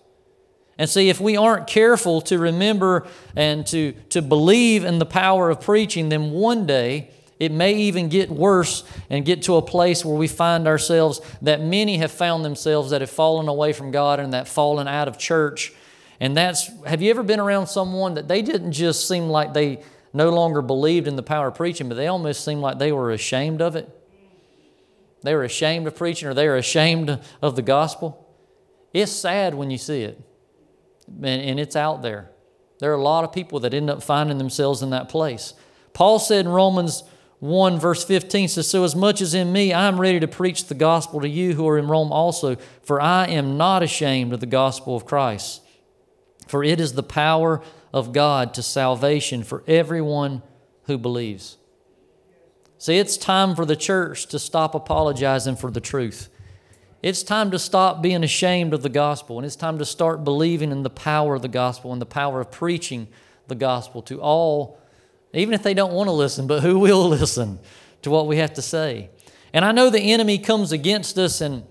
And 0.79 0.91
see, 0.91 1.09
if 1.09 1.21
we 1.21 1.37
aren't 1.37 1.67
careful 1.67 2.21
to 2.23 2.39
remember 2.39 3.07
and 3.37 3.67
to, 3.69 3.93
to 4.11 4.21
believe 4.21 4.85
in 4.85 4.99
the 4.99 5.07
power 5.07 5.51
of 5.51 5.61
preaching, 5.61 6.09
then 6.09 6.33
one 6.33 6.67
day 6.67 7.11
it 7.39 7.53
may 7.53 7.75
even 7.75 8.09
get 8.09 8.31
worse 8.31 8.85
and 9.11 9.25
get 9.25 9.43
to 9.43 9.57
a 9.57 9.63
place 9.63 10.05
where 10.05 10.17
we 10.17 10.29
find 10.29 10.67
ourselves 10.67 11.21
that 11.43 11.61
many 11.61 11.99
have 11.99 12.11
found 12.11 12.45
themselves 12.45 12.91
that 12.91 13.01
have 13.01 13.11
fallen 13.11 13.49
away 13.49 13.73
from 13.73 13.91
God 13.91 14.21
and 14.21 14.33
that 14.33 14.49
fallen 14.49 14.89
out 14.89 15.09
of 15.09 15.19
church. 15.19 15.73
And 16.21 16.37
that's, 16.37 16.71
have 16.85 17.03
you 17.03 17.11
ever 17.11 17.23
been 17.23 17.41
around 17.41 17.67
someone 17.67 18.15
that 18.15 18.29
they 18.29 18.43
didn't 18.43 18.73
just 18.73 19.07
seem 19.07 19.29
like 19.29 19.53
they 19.53 19.83
no 20.13 20.31
longer 20.31 20.63
believed 20.63 21.09
in 21.09 21.17
the 21.17 21.23
power 21.23 21.49
of 21.49 21.55
preaching, 21.55 21.89
but 21.89 21.97
they 21.97 22.07
almost 22.07 22.45
seemed 22.45 22.61
like 22.61 22.79
they 22.79 22.93
were 22.93 23.11
ashamed 23.11 23.61
of 23.61 23.77
it? 23.77 23.89
They 25.23 25.35
were 25.35 25.45
ashamed 25.45 25.87
of 25.87 25.97
preaching 25.97 26.29
or 26.29 26.35
they 26.35 26.47
were 26.47 26.57
ashamed 26.57 27.19
of 27.43 27.57
the 27.57 27.63
gospel. 27.63 28.24
It's 28.95 29.13
sad 29.13 29.55
when 29.55 29.71
you 29.71 29.77
see 29.77 30.03
it, 30.03 30.19
and 31.23 31.61
it's 31.61 31.77
out 31.77 32.01
there. 32.01 32.31
There 32.79 32.93
are 32.93 32.97
a 32.97 33.03
lot 33.03 33.25
of 33.25 33.33
people 33.33 33.61
that 33.61 33.75
end 33.75 33.91
up 33.91 34.03
finding 34.03 34.39
themselves 34.39 34.83
in 34.83 34.91
that 34.91 35.09
place. 35.09 35.53
Paul 35.93 36.19
said 36.19 36.47
in 36.47 36.53
Romans 36.53 37.03
1, 37.41 37.79
verse 37.79 38.05
15 38.05 38.49
says, 38.49 38.71
So 38.71 38.85
as 38.85 38.97
much 38.97 39.21
as 39.21 39.35
in 39.35 39.53
me, 39.53 39.73
I 39.73 39.89
am 39.89 40.01
ready 40.01 40.21
to 40.21 40.29
preach 40.29 40.67
the 40.67 40.75
gospel 40.75 41.21
to 41.21 41.29
you 41.29 41.55
who 41.55 41.69
are 41.69 41.77
in 41.77 41.89
Rome 41.89 42.13
also, 42.13 42.57
for 42.83 43.01
I 43.01 43.27
am 43.27 43.57
not 43.57 43.83
ashamed 43.83 44.33
of 44.33 44.41
the 44.41 44.47
gospel 44.47 44.97
of 44.97 45.05
Christ. 45.05 45.61
For 46.47 46.63
it 46.63 46.81
is 46.81 46.93
the 46.93 47.03
power 47.03 47.63
of 47.93 48.13
God 48.13 48.55
to 48.55 48.63
salvation 48.63 49.43
for 49.43 49.63
everyone 49.67 50.43
who 50.85 50.99
believes. 50.99 51.59
See, 52.79 52.99
it's 52.99 53.17
time 53.17 53.55
for 53.55 53.65
the 53.65 53.77
church 53.77 54.27
to 54.27 54.39
stop 54.39 54.75
apologizing 54.75 55.57
for 55.57 55.71
the 55.71 55.81
truth. 55.81 56.29
It's 57.05 57.23
time 57.23 57.51
to 57.51 57.59
stop 57.59 58.01
being 58.01 58.25
ashamed 58.25 58.73
of 58.73 58.81
the 58.81 58.89
gospel, 58.89 59.37
and 59.37 59.45
it's 59.45 59.57
time 59.57 59.77
to 59.77 59.85
start 59.85 60.25
believing 60.25 60.73
in 60.73 60.85
the 60.85 60.89
power 60.89 61.35
of 61.35 61.43
the 61.43 61.49
gospel 61.49 61.93
and 61.93 62.01
the 62.01 62.07
power 62.07 62.41
of 62.41 62.51
preaching 62.51 63.09
the 63.47 63.55
gospel 63.55 64.01
to 64.05 64.23
all, 64.23 64.81
even 65.35 65.53
if 65.53 65.63
they 65.63 65.75
don't 65.75 65.93
want 65.93 66.09
to 66.09 66.13
listen, 66.13 66.47
but 66.47 66.63
who 66.63 66.79
will 66.79 67.07
listen 67.07 67.59
to 68.01 68.09
what 68.09 68.27
we 68.27 68.39
have 68.39 68.55
to 68.55 68.63
say. 68.63 69.11
And 69.53 69.67
I 69.67 69.73
know 69.73 69.91
the 69.91 70.01
enemy 70.01 70.39
comes 70.39 70.73
against 70.73 71.19
us 71.19 71.43
and 71.43 71.65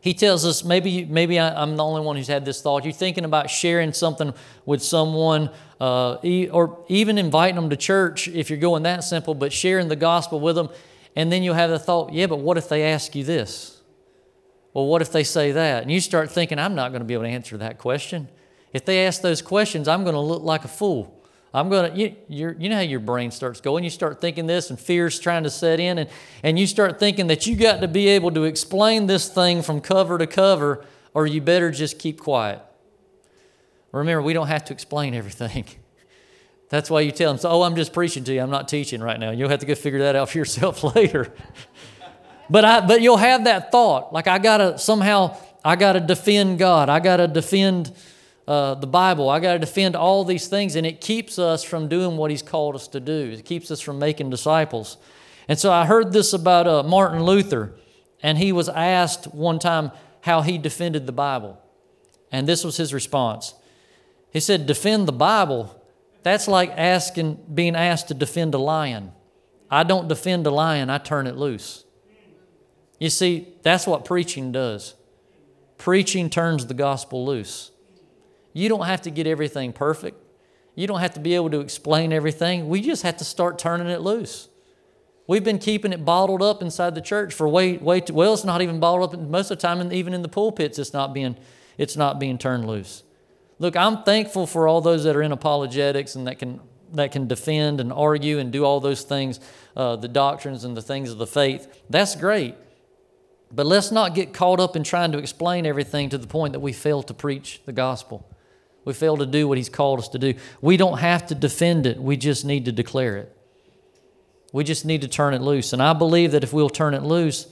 he 0.00 0.14
tells 0.14 0.44
us 0.46 0.62
maybe 0.62 1.04
maybe 1.04 1.40
I, 1.40 1.60
am 1.60 1.74
the 1.74 1.82
only 1.82 2.02
one 2.02 2.14
who's 2.14 2.28
had 2.28 2.44
this 2.44 2.62
thought. 2.62 2.84
You're 2.84 2.92
thinking 2.92 3.24
about 3.24 3.50
sharing 3.50 3.92
something 3.92 4.32
with 4.64 4.80
someone, 4.80 5.50
uh, 5.80 6.18
or 6.52 6.84
even 6.86 7.18
inviting 7.18 7.56
them 7.56 7.68
to 7.68 7.76
church 7.76 8.28
if 8.28 8.48
you're 8.48 8.60
going 8.60 8.84
that 8.84 9.02
simple, 9.02 9.34
but 9.34 9.52
sharing 9.52 9.88
the 9.88 9.96
gospel 9.96 10.38
with 10.38 10.54
them, 10.54 10.68
and 11.16 11.32
then 11.32 11.42
you'll 11.42 11.56
have 11.56 11.70
the 11.70 11.80
thought, 11.80 12.12
yeah, 12.12 12.28
but 12.28 12.38
what 12.38 12.56
if 12.56 12.68
they 12.68 12.84
ask 12.84 13.16
you 13.16 13.24
this? 13.24 13.73
Well, 14.74 14.86
what 14.86 15.00
if 15.00 15.12
they 15.12 15.24
say 15.24 15.52
that? 15.52 15.82
And 15.82 15.90
you 15.90 16.00
start 16.00 16.30
thinking, 16.30 16.58
I'm 16.58 16.74
not 16.74 16.90
going 16.90 17.00
to 17.00 17.06
be 17.06 17.14
able 17.14 17.24
to 17.24 17.30
answer 17.30 17.56
that 17.58 17.78
question. 17.78 18.28
If 18.72 18.84
they 18.84 19.06
ask 19.06 19.22
those 19.22 19.40
questions, 19.40 19.86
I'm 19.86 20.02
going 20.02 20.14
to 20.14 20.20
look 20.20 20.42
like 20.42 20.64
a 20.64 20.68
fool. 20.68 21.22
I'm 21.54 21.68
going 21.68 21.92
to, 21.92 22.16
you, 22.28 22.56
you 22.58 22.68
know 22.68 22.74
how 22.74 22.82
your 22.82 22.98
brain 22.98 23.30
starts 23.30 23.60
going. 23.60 23.84
You 23.84 23.90
start 23.90 24.20
thinking 24.20 24.48
this, 24.48 24.70
and 24.70 24.78
fear's 24.78 25.20
trying 25.20 25.44
to 25.44 25.50
set 25.50 25.78
in, 25.78 25.98
and, 25.98 26.10
and 26.42 26.58
you 26.58 26.66
start 26.66 26.98
thinking 26.98 27.28
that 27.28 27.46
you 27.46 27.54
got 27.54 27.80
to 27.82 27.88
be 27.88 28.08
able 28.08 28.32
to 28.32 28.42
explain 28.42 29.06
this 29.06 29.28
thing 29.28 29.62
from 29.62 29.80
cover 29.80 30.18
to 30.18 30.26
cover, 30.26 30.84
or 31.14 31.28
you 31.28 31.40
better 31.40 31.70
just 31.70 32.00
keep 32.00 32.20
quiet. 32.20 32.60
Remember, 33.92 34.20
we 34.20 34.32
don't 34.32 34.48
have 34.48 34.64
to 34.64 34.72
explain 34.72 35.14
everything. 35.14 35.66
That's 36.68 36.90
why 36.90 37.02
you 37.02 37.12
tell 37.12 37.30
them, 37.30 37.38
so, 37.38 37.48
oh, 37.50 37.62
I'm 37.62 37.76
just 37.76 37.92
preaching 37.92 38.24
to 38.24 38.34
you. 38.34 38.40
I'm 38.40 38.50
not 38.50 38.66
teaching 38.66 39.00
right 39.00 39.20
now. 39.20 39.30
You'll 39.30 39.50
have 39.50 39.60
to 39.60 39.66
go 39.66 39.76
figure 39.76 40.00
that 40.00 40.16
out 40.16 40.30
for 40.30 40.38
yourself 40.38 40.82
later. 40.96 41.32
But 42.50 42.64
I 42.64 42.86
but 42.86 43.00
you'll 43.00 43.16
have 43.16 43.44
that 43.44 43.72
thought 43.72 44.12
like 44.12 44.26
I 44.26 44.38
gotta 44.38 44.78
somehow 44.78 45.36
I 45.64 45.76
gotta 45.76 46.00
defend 46.00 46.58
God. 46.58 46.88
I 46.88 47.00
gotta 47.00 47.26
defend 47.26 47.92
uh, 48.46 48.74
the 48.74 48.86
Bible. 48.86 49.30
I 49.30 49.40
gotta 49.40 49.58
defend 49.58 49.96
all 49.96 50.24
these 50.24 50.46
things, 50.48 50.76
and 50.76 50.86
it 50.86 51.00
keeps 51.00 51.38
us 51.38 51.64
from 51.64 51.88
doing 51.88 52.16
what 52.16 52.30
He's 52.30 52.42
called 52.42 52.74
us 52.74 52.88
to 52.88 53.00
do. 53.00 53.30
It 53.32 53.44
keeps 53.44 53.70
us 53.70 53.80
from 53.80 53.98
making 53.98 54.30
disciples. 54.30 54.98
And 55.48 55.58
so 55.58 55.72
I 55.72 55.86
heard 55.86 56.12
this 56.12 56.32
about 56.32 56.66
uh, 56.66 56.82
Martin 56.82 57.22
Luther, 57.22 57.74
and 58.22 58.38
he 58.38 58.52
was 58.52 58.68
asked 58.68 59.34
one 59.34 59.58
time 59.58 59.90
how 60.22 60.42
he 60.42 60.58
defended 60.58 61.06
the 61.06 61.12
Bible, 61.12 61.60
and 62.30 62.46
this 62.46 62.64
was 62.64 62.76
his 62.76 62.92
response. 62.92 63.54
He 64.30 64.40
said, 64.40 64.66
"Defend 64.66 65.08
the 65.08 65.12
Bible." 65.12 65.80
That's 66.24 66.48
like 66.48 66.70
asking, 66.70 67.38
being 67.52 67.76
asked 67.76 68.08
to 68.08 68.14
defend 68.14 68.54
a 68.54 68.58
lion. 68.58 69.12
I 69.70 69.82
don't 69.82 70.08
defend 70.08 70.46
a 70.46 70.50
lion, 70.50 70.88
I 70.88 70.98
turn 70.98 71.26
it 71.26 71.36
loose. 71.36 71.84
You 73.04 73.10
see, 73.10 73.48
that's 73.62 73.86
what 73.86 74.06
preaching 74.06 74.50
does. 74.50 74.94
Preaching 75.76 76.30
turns 76.30 76.64
the 76.64 76.72
gospel 76.72 77.26
loose. 77.26 77.70
You 78.54 78.70
don't 78.70 78.86
have 78.86 79.02
to 79.02 79.10
get 79.10 79.26
everything 79.26 79.74
perfect. 79.74 80.16
You 80.74 80.86
don't 80.86 81.00
have 81.00 81.12
to 81.12 81.20
be 81.20 81.34
able 81.34 81.50
to 81.50 81.60
explain 81.60 82.14
everything. 82.14 82.66
We 82.66 82.80
just 82.80 83.02
have 83.02 83.18
to 83.18 83.24
start 83.24 83.58
turning 83.58 83.88
it 83.88 84.00
loose. 84.00 84.48
We've 85.26 85.44
been 85.44 85.58
keeping 85.58 85.92
it 85.92 86.02
bottled 86.02 86.40
up 86.40 86.62
inside 86.62 86.94
the 86.94 87.02
church 87.02 87.34
for 87.34 87.46
way, 87.46 87.76
way 87.76 88.00
too, 88.00 88.14
well, 88.14 88.32
it's 88.32 88.42
not 88.42 88.62
even 88.62 88.80
bottled 88.80 89.12
up. 89.12 89.20
Most 89.20 89.50
of 89.50 89.58
the 89.58 89.60
time, 89.60 89.92
even 89.92 90.14
in 90.14 90.22
the 90.22 90.28
pulpits, 90.30 90.78
it's 90.78 90.94
not 90.94 91.12
being, 91.12 91.36
it's 91.76 91.98
not 91.98 92.18
being 92.18 92.38
turned 92.38 92.66
loose. 92.66 93.02
Look, 93.58 93.76
I'm 93.76 94.02
thankful 94.04 94.46
for 94.46 94.66
all 94.66 94.80
those 94.80 95.04
that 95.04 95.14
are 95.14 95.22
in 95.22 95.30
apologetics 95.30 96.14
and 96.14 96.26
that 96.26 96.38
can, 96.38 96.58
that 96.94 97.12
can 97.12 97.28
defend 97.28 97.80
and 97.80 97.92
argue 97.92 98.38
and 98.38 98.50
do 98.50 98.64
all 98.64 98.80
those 98.80 99.02
things, 99.02 99.40
uh, 99.76 99.96
the 99.96 100.08
doctrines 100.08 100.64
and 100.64 100.74
the 100.74 100.80
things 100.80 101.10
of 101.10 101.18
the 101.18 101.26
faith. 101.26 101.82
That's 101.90 102.16
great. 102.16 102.54
But 103.52 103.66
let's 103.66 103.90
not 103.92 104.14
get 104.14 104.32
caught 104.32 104.60
up 104.60 104.74
in 104.76 104.82
trying 104.82 105.12
to 105.12 105.18
explain 105.18 105.66
everything 105.66 106.08
to 106.10 106.18
the 106.18 106.26
point 106.26 106.52
that 106.52 106.60
we 106.60 106.72
fail 106.72 107.02
to 107.04 107.14
preach 107.14 107.60
the 107.66 107.72
gospel. 107.72 108.28
We 108.84 108.92
fail 108.92 109.16
to 109.16 109.26
do 109.26 109.48
what 109.48 109.58
He's 109.58 109.68
called 109.68 110.00
us 110.00 110.08
to 110.08 110.18
do. 110.18 110.34
We 110.60 110.76
don't 110.76 110.98
have 110.98 111.26
to 111.28 111.34
defend 111.34 111.86
it, 111.86 111.98
we 111.98 112.16
just 112.16 112.44
need 112.44 112.64
to 112.66 112.72
declare 112.72 113.16
it. 113.16 113.36
We 114.52 114.62
just 114.62 114.84
need 114.84 115.02
to 115.02 115.08
turn 115.08 115.34
it 115.34 115.42
loose. 115.42 115.72
And 115.72 115.82
I 115.82 115.94
believe 115.94 116.30
that 116.32 116.44
if 116.44 116.52
we'll 116.52 116.70
turn 116.70 116.94
it 116.94 117.02
loose, 117.02 117.48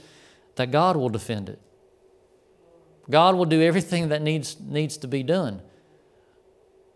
that 0.55 0.71
God 0.71 0.97
will 0.97 1.09
defend 1.09 1.49
it. 1.49 1.61
God 3.11 3.35
will 3.35 3.45
do 3.45 3.61
everything 3.61 4.11
that 4.11 4.23
needs, 4.23 4.57
needs 4.61 4.97
to 4.99 5.09
be 5.09 5.25
done. 5.25 5.63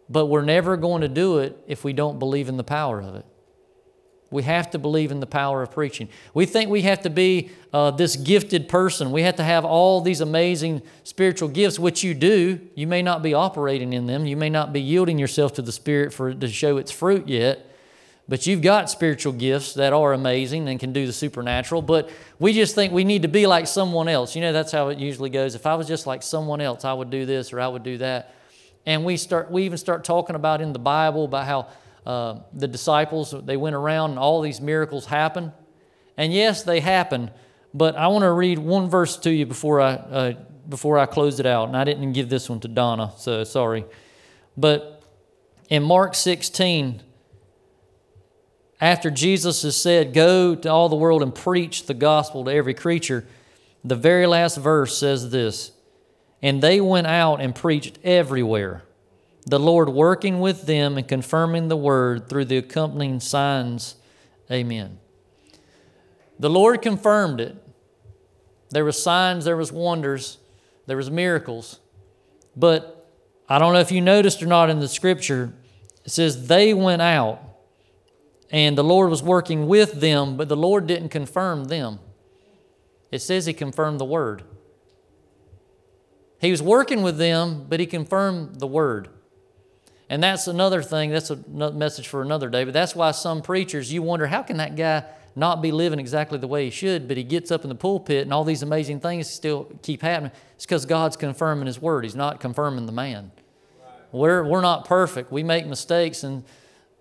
But 0.09 0.27
we're 0.27 0.45
never 0.45 0.77
going 0.77 1.03
to 1.03 1.09
do 1.09 1.39
it 1.39 1.59
if 1.67 1.83
we 1.83 1.93
don't 1.93 2.19
believe 2.19 2.49
in 2.49 2.57
the 2.57 2.65
power 2.65 3.01
of 3.01 3.17
it. 3.17 3.27
We 4.31 4.43
have 4.43 4.71
to 4.73 4.79
believe 4.79 5.13
in 5.13 5.21
the 5.21 5.27
power 5.27 5.63
of 5.63 5.71
preaching. 5.71 6.09
We 6.35 6.47
think 6.47 6.69
we 6.69 6.83
have 6.83 7.03
to 7.03 7.11
be 7.11 7.51
uh, 7.73 7.93
this 7.93 8.17
gifted 8.17 8.69
person. 8.69 9.13
We 9.13 9.23
have 9.23 9.37
to 9.37 9.45
have 9.45 9.65
all 9.65 10.01
these 10.01 10.21
amazing 10.21 10.83
spiritual 11.05 11.49
gifts, 11.49 11.79
which 11.79 12.03
you 12.03 12.13
do. 12.13 12.61
You 12.75 12.89
may 12.89 13.03
not 13.03 13.23
be 13.23 13.35
operating 13.35 13.93
in 13.93 14.07
them. 14.07 14.27
You 14.27 14.37
may 14.37 14.51
not 14.51 14.73
be 14.73 14.81
yielding 14.81 15.19
yourself 15.19 15.55
to 15.55 15.63
the 15.63 15.71
Spirit 15.71 16.13
for 16.13 16.31
it 16.31 16.41
to 16.41 16.49
show 16.49 16.77
its 16.77 16.91
fruit 16.91 17.29
yet. 17.29 17.67
But 18.29 18.45
you've 18.47 18.63
got 18.63 18.91
spiritual 18.91 19.33
gifts 19.33 19.75
that 19.75 19.93
are 19.93 20.13
amazing 20.13 20.69
and 20.69 20.81
can 20.81 20.93
do 20.93 21.07
the 21.07 21.13
supernatural. 21.13 21.81
But 21.81 22.11
we 22.41 22.53
just 22.53 22.75
think 22.75 22.93
we 22.93 23.05
need 23.05 23.23
to 23.23 23.29
be 23.29 23.47
like 23.47 23.69
someone 23.69 24.09
else. 24.09 24.35
You 24.35 24.43
know, 24.43 24.53
that's 24.53 24.73
how 24.73 24.89
it 24.89 24.99
usually 24.99 25.31
goes. 25.31 25.55
If 25.55 25.65
I 25.65 25.77
was 25.77 25.87
just 25.87 26.09
like 26.09 26.25
someone 26.25 26.61
else, 26.61 26.85
I 26.85 26.93
would 26.93 27.11
do 27.11 27.25
this 27.25 27.53
or 27.53 27.61
I 27.61 27.69
would 27.69 27.85
do 27.85 27.99
that. 27.99 28.35
And 28.85 29.05
we 29.05 29.17
start, 29.17 29.51
we 29.51 29.63
even 29.63 29.79
start 29.79 30.03
talking 30.03 30.35
about 30.35 30.61
in 30.61 30.73
the 30.73 30.81
Bible 30.81 31.25
about 31.27 31.47
how 31.47 31.69
uh, 32.07 32.39
the 32.53 32.69
disciples, 32.69 33.35
they 33.45 33.57
went 33.57 33.75
around 33.75 34.11
and 34.11 34.19
all 34.19 34.41
these 34.41 34.61
miracles 34.61 35.07
happened. 35.07 35.53
And 36.17 36.33
yes, 36.33 36.63
they 36.63 36.79
happened, 36.81 37.33
but 37.75 37.97
I 37.97 38.07
want 38.07 38.23
to 38.23 38.31
read 38.31 38.59
one 38.59 38.89
verse 38.89 39.17
to 39.19 39.31
you 39.31 39.45
before 39.45 39.81
I, 39.81 39.95
uh, 39.95 40.33
before 40.69 40.99
I 40.99 41.07
close 41.07 41.41
it 41.41 41.47
out. 41.47 41.67
And 41.69 41.77
I 41.77 41.83
didn't 41.85 42.13
give 42.13 42.29
this 42.29 42.49
one 42.49 42.61
to 42.61 42.69
Donna, 42.69 43.13
so 43.19 43.43
sorry. 43.43 43.85
But 44.57 45.03
in 45.69 45.83
Mark 45.83 46.15
16, 46.15 47.03
after 48.81 49.11
Jesus 49.11 49.63
has 49.63 49.77
said, 49.77 50.15
Go 50.15 50.55
to 50.55 50.71
all 50.71 50.89
the 50.89 50.97
world 50.97 51.23
and 51.23 51.35
preach 51.35 51.87
the 51.87 51.95
gospel 51.95 52.45
to 52.45 52.53
every 52.53 52.75
creature, 52.75 53.27
the 53.85 53.97
very 53.97 54.27
last 54.27 54.57
verse 54.59 54.97
says 54.97 55.31
this 55.31 55.73
And 56.41 56.63
they 56.63 56.81
went 56.81 57.09
out 57.09 57.41
and 57.41 57.53
preached 57.53 57.99
everywhere 58.05 58.86
the 59.47 59.61
Lord 59.61 59.89
working 59.89 60.41
with 60.41 60.67
them 60.67 60.99
and 60.99 61.07
confirming 61.07 61.69
the 61.69 61.77
word 61.77 62.29
through 62.29 62.47
the 62.47 62.59
accompanying 62.59 63.21
signs. 63.21 63.95
Amen. 64.51 64.99
The 66.39 66.51
Lord 66.51 66.83
confirmed 66.83 67.41
it. 67.41 67.57
There 68.71 68.85
were 68.85 68.93
signs, 68.93 69.45
there 69.45 69.57
was 69.57 69.73
wonders, 69.73 70.39
there 70.87 70.97
was 70.97 71.11
miracles. 71.11 71.79
But 72.57 73.09
I 73.49 73.61
don't 73.61 73.73
know 73.73 73.81
if 73.81 73.93
you 73.93 74.01
noticed 74.01 74.43
or 74.43 74.47
not 74.47 74.69
in 74.69 74.81
the 74.81 74.89
scripture, 74.89 75.53
it 76.05 76.11
says 76.11 76.49
they 76.49 76.75
went 76.75 77.01
out 77.01 77.41
and 78.51 78.77
the 78.77 78.85
Lord 78.85 79.11
was 79.11 79.23
working 79.23 79.69
with 79.69 80.01
them, 80.01 80.37
but 80.37 80.49
the 80.49 80.57
Lord 80.57 80.87
didn't 80.87 81.11
confirm 81.11 81.65
them. 81.65 82.01
It 83.13 83.21
says 83.21 83.47
He 83.47 83.53
confirmed 83.53 84.01
the 84.01 84.05
word. 84.05 84.43
He 86.41 86.51
was 86.51 86.63
working 86.63 87.03
with 87.03 87.19
them, 87.19 87.67
but 87.69 87.81
He 87.81 87.87
confirmed 87.87 88.59
the 88.61 88.67
word. 88.67 89.09
And 90.09 90.23
that's 90.23 90.47
another 90.47 90.83
thing, 90.83 91.11
that's 91.11 91.31
a 91.31 91.37
message 91.73 92.07
for 92.07 92.23
another 92.23 92.49
day, 92.49 92.65
but 92.65 92.73
that's 92.73 92.95
why 92.95 93.11
some 93.11 93.43
preachers, 93.43 93.93
you 93.93 94.03
wonder, 94.03 94.29
how 94.29 94.43
can 94.43 94.59
that 94.59 94.77
guy 94.77 95.05
not 95.35 95.61
be 95.61 95.73
living 95.73 95.99
exactly 95.99 96.39
the 96.39 96.47
way 96.47 96.65
he 96.65 96.71
should, 96.71 97.09
but 97.09 97.17
he 97.17 97.25
gets 97.25 97.51
up 97.51 97.65
in 97.65 97.69
the 97.69 97.75
pulpit 97.75 98.23
and 98.23 98.33
all 98.33 98.45
these 98.45 98.63
amazing 98.63 99.01
things 99.01 99.29
still 99.29 99.69
keep 99.83 100.03
happening? 100.03 100.31
It's 100.55 100.65
because 100.65 100.87
God's 100.87 101.17
confirming 101.17 101.67
His 101.67 101.81
word, 101.83 102.05
He's 102.05 102.15
not 102.15 102.41
confirming 102.41 102.87
the 102.87 102.93
man. 102.93 103.33
We're, 104.13 104.45
we're 104.45 104.63
not 104.63 104.85
perfect. 104.87 105.33
We 105.33 105.43
make 105.43 105.67
mistakes, 105.67 106.23
and 106.23 106.45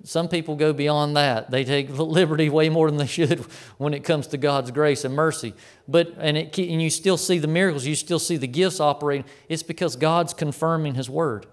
some 0.03 0.27
people 0.27 0.55
go 0.55 0.73
beyond 0.73 1.15
that. 1.15 1.51
They 1.51 1.63
take 1.63 1.89
liberty 1.97 2.49
way 2.49 2.69
more 2.69 2.89
than 2.89 2.97
they 2.97 3.05
should 3.05 3.39
when 3.77 3.93
it 3.93 4.03
comes 4.03 4.27
to 4.27 4.37
God's 4.37 4.71
grace 4.71 5.05
and 5.05 5.15
mercy. 5.15 5.53
But 5.87 6.15
and 6.17 6.35
it 6.35 6.57
and 6.57 6.81
you 6.81 6.89
still 6.89 7.17
see 7.17 7.37
the 7.37 7.47
miracles, 7.47 7.85
you 7.85 7.95
still 7.95 8.19
see 8.19 8.37
the 8.37 8.47
gifts 8.47 8.79
operating. 8.79 9.25
It's 9.47 9.63
because 9.63 9.95
God's 9.95 10.33
confirming 10.33 10.95
His 10.95 11.07
word. 11.07 11.45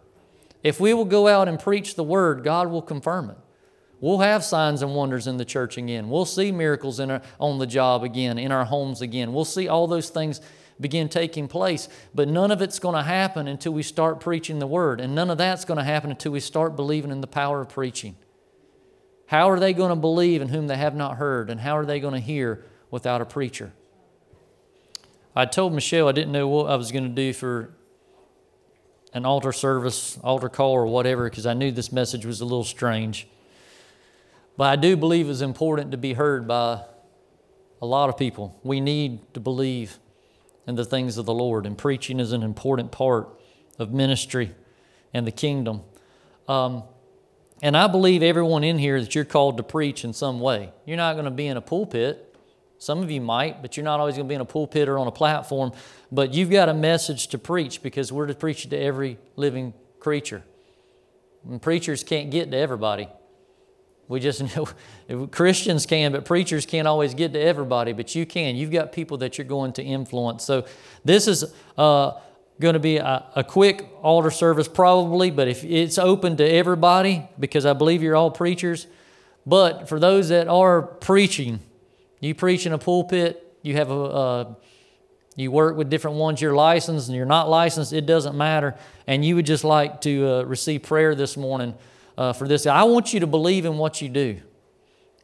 If 0.62 0.78
we 0.78 0.94
will 0.94 1.04
go 1.04 1.28
out 1.28 1.48
and 1.48 1.58
preach 1.58 1.94
the 1.94 2.04
word, 2.04 2.44
God 2.44 2.68
will 2.68 2.82
confirm 2.82 3.30
it. 3.30 3.38
We'll 4.00 4.18
have 4.18 4.42
signs 4.42 4.82
and 4.82 4.94
wonders 4.94 5.26
in 5.26 5.36
the 5.36 5.44
church 5.44 5.76
again. 5.76 6.10
We'll 6.10 6.24
see 6.24 6.50
miracles 6.50 6.98
our, 6.98 7.22
on 7.38 7.58
the 7.58 7.66
job 7.66 8.02
again, 8.02 8.36
in 8.36 8.50
our 8.50 8.64
homes 8.64 9.00
again. 9.00 9.32
We'll 9.32 9.44
see 9.44 9.68
all 9.68 9.86
those 9.86 10.10
things 10.10 10.40
begin 10.80 11.08
taking 11.08 11.46
place. 11.46 11.88
But 12.12 12.28
none 12.28 12.50
of 12.50 12.60
it's 12.62 12.80
going 12.80 12.96
to 12.96 13.02
happen 13.02 13.46
until 13.46 13.72
we 13.72 13.84
start 13.84 14.18
preaching 14.18 14.58
the 14.58 14.66
word. 14.66 15.00
And 15.00 15.14
none 15.14 15.30
of 15.30 15.38
that's 15.38 15.64
going 15.64 15.78
to 15.78 15.84
happen 15.84 16.10
until 16.10 16.32
we 16.32 16.40
start 16.40 16.74
believing 16.74 17.12
in 17.12 17.20
the 17.20 17.28
power 17.28 17.60
of 17.60 17.68
preaching. 17.68 18.16
How 19.26 19.48
are 19.48 19.60
they 19.60 19.72
going 19.72 19.90
to 19.90 19.96
believe 19.96 20.42
in 20.42 20.48
whom 20.48 20.66
they 20.66 20.76
have 20.76 20.96
not 20.96 21.16
heard? 21.16 21.48
And 21.48 21.60
how 21.60 21.76
are 21.76 21.86
they 21.86 22.00
going 22.00 22.14
to 22.14 22.20
hear 22.20 22.64
without 22.90 23.20
a 23.20 23.24
preacher? 23.24 23.72
I 25.34 25.46
told 25.46 25.72
Michelle 25.72 26.08
I 26.08 26.12
didn't 26.12 26.32
know 26.32 26.48
what 26.48 26.70
I 26.70 26.76
was 26.76 26.92
going 26.92 27.04
to 27.04 27.10
do 27.10 27.32
for 27.32 27.72
an 29.14 29.26
altar 29.26 29.52
service, 29.52 30.18
altar 30.22 30.48
call, 30.48 30.72
or 30.72 30.86
whatever, 30.86 31.28
because 31.28 31.46
I 31.46 31.54
knew 31.54 31.70
this 31.70 31.92
message 31.92 32.24
was 32.24 32.40
a 32.40 32.44
little 32.44 32.64
strange. 32.64 33.26
But 34.56 34.64
I 34.64 34.76
do 34.76 34.96
believe 34.96 35.28
it's 35.28 35.40
important 35.40 35.90
to 35.92 35.96
be 35.96 36.14
heard 36.14 36.46
by 36.46 36.82
a 37.80 37.86
lot 37.86 38.08
of 38.08 38.16
people. 38.16 38.58
We 38.62 38.80
need 38.80 39.34
to 39.34 39.40
believe 39.40 39.98
in 40.66 40.76
the 40.76 40.84
things 40.84 41.18
of 41.18 41.26
the 41.26 41.34
Lord, 41.34 41.66
and 41.66 41.76
preaching 41.76 42.20
is 42.20 42.32
an 42.32 42.42
important 42.42 42.92
part 42.92 43.28
of 43.78 43.92
ministry 43.92 44.54
and 45.12 45.26
the 45.26 45.32
kingdom. 45.32 45.82
Um, 46.48 46.84
and 47.62 47.76
I 47.76 47.86
believe 47.86 48.22
everyone 48.22 48.64
in 48.64 48.78
here 48.78 49.00
that 49.00 49.14
you're 49.14 49.24
called 49.24 49.56
to 49.56 49.62
preach 49.62 50.04
in 50.04 50.12
some 50.12 50.40
way. 50.40 50.72
You're 50.84 50.96
not 50.96 51.14
going 51.14 51.26
to 51.26 51.30
be 51.30 51.46
in 51.46 51.56
a 51.56 51.60
pulpit. 51.60 52.31
Some 52.82 53.00
of 53.00 53.12
you 53.12 53.20
might, 53.20 53.62
but 53.62 53.76
you're 53.76 53.84
not 53.84 54.00
always 54.00 54.16
going 54.16 54.26
to 54.26 54.28
be 54.28 54.34
in 54.34 54.40
a 54.40 54.44
pulpit 54.44 54.88
or 54.88 54.98
on 54.98 55.06
a 55.06 55.12
platform. 55.12 55.70
But 56.10 56.34
you've 56.34 56.50
got 56.50 56.68
a 56.68 56.74
message 56.74 57.28
to 57.28 57.38
preach 57.38 57.80
because 57.80 58.10
we're 58.10 58.26
to 58.26 58.34
preach 58.34 58.64
it 58.64 58.70
to 58.70 58.76
every 58.76 59.18
living 59.36 59.72
creature. 60.00 60.42
And 61.48 61.62
preachers 61.62 62.02
can't 62.02 62.32
get 62.32 62.50
to 62.50 62.56
everybody. 62.56 63.06
We 64.08 64.18
just 64.18 64.56
know 64.56 65.28
Christians 65.28 65.86
can, 65.86 66.10
but 66.10 66.24
preachers 66.24 66.66
can't 66.66 66.88
always 66.88 67.14
get 67.14 67.32
to 67.34 67.40
everybody, 67.40 67.92
but 67.92 68.16
you 68.16 68.26
can. 68.26 68.56
You've 68.56 68.72
got 68.72 68.90
people 68.90 69.18
that 69.18 69.38
you're 69.38 69.46
going 69.46 69.74
to 69.74 69.82
influence. 69.84 70.42
So 70.42 70.66
this 71.04 71.28
is 71.28 71.54
uh, 71.78 72.14
going 72.58 72.74
to 72.74 72.80
be 72.80 72.96
a, 72.96 73.24
a 73.36 73.44
quick 73.44 73.88
altar 74.02 74.32
service, 74.32 74.66
probably, 74.66 75.30
but 75.30 75.46
if 75.46 75.62
it's 75.62 75.98
open 75.98 76.36
to 76.38 76.44
everybody, 76.44 77.28
because 77.38 77.64
I 77.64 77.74
believe 77.74 78.02
you're 78.02 78.16
all 78.16 78.32
preachers. 78.32 78.88
But 79.46 79.88
for 79.88 80.00
those 80.00 80.30
that 80.30 80.48
are 80.48 80.82
preaching, 80.82 81.60
you 82.22 82.34
preach 82.36 82.66
in 82.66 82.72
a 82.72 82.78
pulpit, 82.78 83.58
you 83.62 83.74
have 83.74 83.90
a, 83.90 84.56
you 85.34 85.50
work 85.50 85.76
with 85.76 85.90
different 85.90 86.18
ones, 86.18 86.40
you're 86.40 86.54
licensed 86.54 87.08
and 87.08 87.16
you're 87.16 87.26
not 87.26 87.48
licensed, 87.48 87.92
it 87.92 88.06
doesn't 88.06 88.36
matter. 88.36 88.76
And 89.06 89.24
you 89.24 89.34
would 89.34 89.44
just 89.44 89.64
like 89.64 90.00
to 90.02 90.28
uh, 90.28 90.42
receive 90.44 90.84
prayer 90.84 91.16
this 91.16 91.36
morning 91.36 91.74
uh, 92.16 92.32
for 92.32 92.46
this. 92.46 92.64
I 92.64 92.84
want 92.84 93.12
you 93.12 93.20
to 93.20 93.26
believe 93.26 93.64
in 93.64 93.76
what 93.76 94.00
you 94.00 94.08
do. 94.08 94.40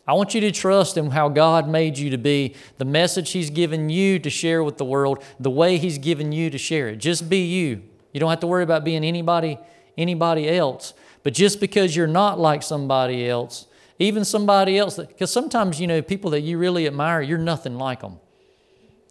I 0.08 0.14
want 0.14 0.34
you 0.34 0.40
to 0.40 0.50
trust 0.50 0.96
in 0.96 1.10
how 1.10 1.28
God 1.28 1.68
made 1.68 1.98
you 1.98 2.10
to 2.10 2.18
be, 2.18 2.56
the 2.78 2.84
message 2.84 3.30
He's 3.30 3.50
given 3.50 3.90
you 3.90 4.18
to 4.18 4.30
share 4.30 4.64
with 4.64 4.76
the 4.78 4.84
world, 4.84 5.22
the 5.38 5.50
way 5.50 5.78
He's 5.78 5.98
given 5.98 6.32
you 6.32 6.50
to 6.50 6.58
share 6.58 6.88
it. 6.88 6.96
Just 6.96 7.28
be 7.28 7.44
you. 7.44 7.82
You 8.12 8.18
don't 8.18 8.30
have 8.30 8.40
to 8.40 8.46
worry 8.48 8.64
about 8.64 8.84
being 8.84 9.04
anybody, 9.04 9.58
anybody 9.96 10.48
else. 10.48 10.94
But 11.22 11.34
just 11.34 11.60
because 11.60 11.94
you're 11.94 12.06
not 12.06 12.40
like 12.40 12.62
somebody 12.62 13.28
else 13.28 13.66
even 13.98 14.24
somebody 14.24 14.78
else, 14.78 14.96
because 14.96 15.32
sometimes, 15.32 15.80
you 15.80 15.86
know, 15.86 16.02
people 16.02 16.30
that 16.30 16.42
you 16.42 16.58
really 16.58 16.86
admire, 16.86 17.20
you're 17.20 17.38
nothing 17.38 17.76
like 17.76 18.00
them. 18.00 18.18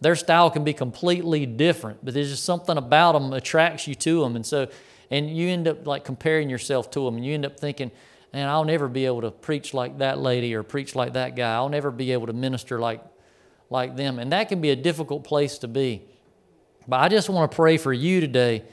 Their 0.00 0.16
style 0.16 0.50
can 0.50 0.64
be 0.64 0.72
completely 0.72 1.44
different, 1.44 2.04
but 2.04 2.14
there's 2.14 2.30
just 2.30 2.44
something 2.44 2.78
about 2.78 3.12
them 3.12 3.32
attracts 3.32 3.86
you 3.86 3.94
to 3.96 4.20
them. 4.20 4.36
And 4.36 4.46
so, 4.46 4.68
and 5.10 5.28
you 5.28 5.48
end 5.48 5.68
up 5.68 5.86
like 5.86 6.04
comparing 6.04 6.48
yourself 6.48 6.90
to 6.92 7.04
them, 7.04 7.16
and 7.16 7.24
you 7.24 7.34
end 7.34 7.44
up 7.44 7.58
thinking, 7.58 7.90
and 8.32 8.48
I'll 8.48 8.64
never 8.64 8.88
be 8.88 9.06
able 9.06 9.22
to 9.22 9.30
preach 9.30 9.74
like 9.74 9.98
that 9.98 10.18
lady 10.18 10.54
or 10.54 10.62
preach 10.62 10.94
like 10.94 11.14
that 11.14 11.34
guy. 11.34 11.54
I'll 11.54 11.68
never 11.68 11.90
be 11.90 12.12
able 12.12 12.26
to 12.26 12.32
minister 12.32 12.78
like, 12.78 13.02
like 13.70 13.96
them. 13.96 14.18
And 14.18 14.32
that 14.32 14.48
can 14.48 14.60
be 14.60 14.70
a 14.70 14.76
difficult 14.76 15.24
place 15.24 15.58
to 15.58 15.68
be. 15.68 16.02
But 16.86 17.00
I 17.00 17.08
just 17.08 17.28
want 17.28 17.50
to 17.50 17.54
pray 17.54 17.76
for 17.76 17.92
you 17.92 18.20
today 18.20 18.64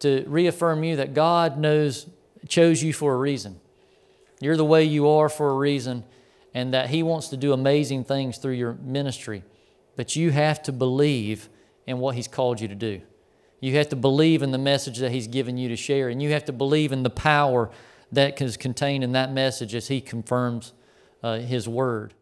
to 0.00 0.24
reaffirm 0.26 0.84
you 0.84 0.96
that 0.96 1.14
God 1.14 1.58
knows, 1.58 2.06
chose 2.48 2.82
you 2.82 2.92
for 2.92 3.14
a 3.14 3.16
reason. 3.18 3.60
You're 4.40 4.56
the 4.56 4.64
way 4.64 4.84
you 4.84 5.08
are 5.08 5.28
for 5.28 5.50
a 5.50 5.54
reason, 5.54 6.04
and 6.54 6.74
that 6.74 6.90
He 6.90 7.02
wants 7.02 7.28
to 7.28 7.36
do 7.36 7.52
amazing 7.52 8.04
things 8.04 8.38
through 8.38 8.54
your 8.54 8.74
ministry. 8.74 9.44
But 9.96 10.16
you 10.16 10.30
have 10.30 10.62
to 10.64 10.72
believe 10.72 11.48
in 11.86 11.98
what 11.98 12.14
He's 12.14 12.28
called 12.28 12.60
you 12.60 12.68
to 12.68 12.74
do. 12.74 13.02
You 13.60 13.76
have 13.76 13.90
to 13.90 13.96
believe 13.96 14.42
in 14.42 14.50
the 14.50 14.58
message 14.58 14.98
that 14.98 15.12
He's 15.12 15.26
given 15.26 15.58
you 15.58 15.68
to 15.68 15.76
share, 15.76 16.08
and 16.08 16.22
you 16.22 16.30
have 16.30 16.46
to 16.46 16.52
believe 16.52 16.92
in 16.92 17.02
the 17.02 17.10
power 17.10 17.70
that 18.12 18.40
is 18.40 18.56
contained 18.56 19.04
in 19.04 19.12
that 19.12 19.32
message 19.32 19.74
as 19.74 19.88
He 19.88 20.00
confirms 20.00 20.72
uh, 21.22 21.38
His 21.38 21.68
word. 21.68 22.14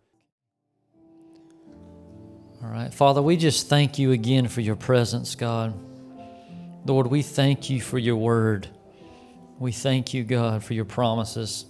All 2.60 2.68
right, 2.68 2.92
Father, 2.92 3.22
we 3.22 3.36
just 3.36 3.68
thank 3.68 4.00
you 4.00 4.10
again 4.10 4.48
for 4.48 4.60
your 4.60 4.74
presence, 4.74 5.36
God. 5.36 5.72
Lord, 6.84 7.06
we 7.06 7.22
thank 7.22 7.70
you 7.70 7.80
for 7.80 7.98
your 7.98 8.16
word. 8.16 8.66
We 9.60 9.70
thank 9.70 10.12
you, 10.12 10.24
God, 10.24 10.64
for 10.64 10.74
your 10.74 10.84
promises. 10.84 11.66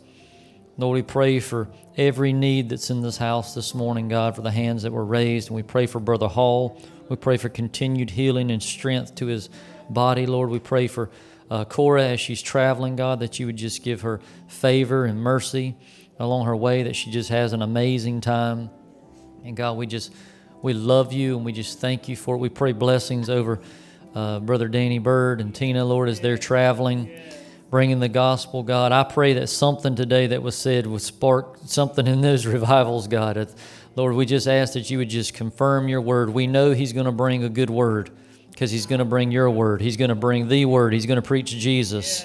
Lord, 0.81 0.95
we 0.95 1.03
pray 1.03 1.41
for 1.41 1.69
every 1.97 2.33
need 2.33 2.69
that's 2.69 2.89
in 2.89 3.03
this 3.03 3.17
house 3.17 3.53
this 3.53 3.75
morning, 3.75 4.07
God, 4.07 4.37
for 4.37 4.43
the 4.43 4.53
hands 4.53 4.85
that 4.85 4.93
were 4.93 5.05
raised. 5.05 5.49
And 5.49 5.57
we 5.57 5.65
pray 5.65 5.87
for 5.87 5.99
Brother 5.99 6.29
Hall. 6.29 6.81
We 7.09 7.17
pray 7.17 7.37
for 7.37 7.49
continued 7.49 8.11
healing 8.11 8.53
and 8.53 8.63
strength 8.63 9.17
to 9.17 9.27
his 9.27 9.51
body, 9.91 10.25
Lord. 10.25 10.51
We 10.51 10.61
pray 10.61 10.87
for 10.87 11.11
uh, 11.51 11.65
Cora 11.65 12.05
as 12.05 12.21
she's 12.21 12.41
traveling, 12.41 12.95
God, 12.95 13.19
that 13.19 13.41
you 13.41 13.47
would 13.47 13.57
just 13.57 13.83
give 13.83 14.03
her 14.03 14.21
favor 14.47 15.05
and 15.05 15.21
mercy 15.21 15.75
along 16.21 16.47
her 16.47 16.55
way, 16.55 16.85
that 16.85 16.95
she 16.95 17.11
just 17.11 17.31
has 17.31 17.53
an 17.53 17.61
amazing 17.63 18.21
time. 18.21 18.71
And 19.45 19.57
God, 19.57 19.77
we 19.77 19.89
just, 19.89 20.13
we 20.63 20.75
love 20.75 21.13
you 21.13 21.37
and 21.37 21.45
we 21.45 21.51
just 21.51 21.81
thank 21.81 22.09
you 22.09 22.15
for 22.15 22.37
it. 22.37 22.39
We 22.39 22.51
pray 22.51 22.71
blessings 22.71 23.29
over 23.29 23.59
uh, 24.15 24.39
Brother 24.39 24.69
Danny 24.69 25.01
Bird 25.01 25.41
and 25.41 25.53
Tina, 25.53 25.85
Lord, 25.85 26.09
as 26.09 26.21
they're 26.21 26.39
traveling 26.39 27.11
bringing 27.71 28.01
the 28.01 28.09
gospel, 28.09 28.63
God. 28.63 28.93
I 28.93 29.05
pray 29.05 29.35
that 29.35 29.49
something 29.49 29.95
today 29.95 30.29
that 30.29 30.43
was 30.43 30.57
said 30.57 30.87
would 30.87 31.03
spark 31.03 31.59
something 31.67 32.07
in 32.07 32.21
those 32.21 32.47
revivals, 32.47 33.09
God. 33.09 33.51
Lord, 33.97 34.15
we 34.15 34.27
just 34.27 34.47
ask 34.47 34.75
that 34.75 34.91
you 34.91 34.99
would 34.99 35.11
just 35.11 35.35
confirm 35.35 35.89
your 35.89 36.01
word. 36.01 36.31
We 36.31 36.47
know 36.47 36.73
He's 36.73 36.93
going 36.93 37.07
to 37.07 37.13
bring 37.13 37.45
a 37.45 37.49
good 37.49 37.71
word 37.71 38.11
because 38.51 38.71
He's 38.71 38.87
going 38.87 39.01
to 39.01 39.05
bring 39.05 39.31
your 39.31 39.51
word. 39.51 39.81
He's 39.81 39.97
going 39.97 40.11
to 40.11 40.15
bring 40.15 40.49
the 40.49 40.65
word. 40.65 40.93
He's 40.93 41.07
going 41.07 41.21
to 41.21 41.27
preach 41.27 41.51
Jesus. 41.51 42.25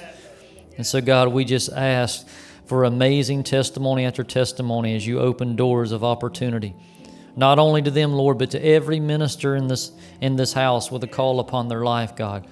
And 0.77 0.85
so, 0.85 1.01
God, 1.01 1.29
we 1.29 1.45
just 1.45 1.71
ask 1.71 2.27
for 2.65 2.85
amazing 2.85 3.43
testimony 3.43 4.05
after 4.05 4.23
testimony 4.23 4.95
as 4.95 5.05
you 5.05 5.19
open 5.19 5.55
doors 5.55 5.91
of 5.91 6.03
opportunity. 6.03 6.73
Not 7.35 7.59
only 7.59 7.81
to 7.81 7.91
them, 7.91 8.13
Lord, 8.13 8.37
but 8.37 8.51
to 8.51 8.63
every 8.63 8.99
minister 8.99 9.55
in 9.55 9.67
this 9.67 9.91
in 10.21 10.35
this 10.35 10.53
house 10.53 10.91
with 10.91 11.03
a 11.03 11.07
call 11.07 11.39
upon 11.39 11.67
their 11.67 11.83
life, 11.83 12.15
God 12.15 12.47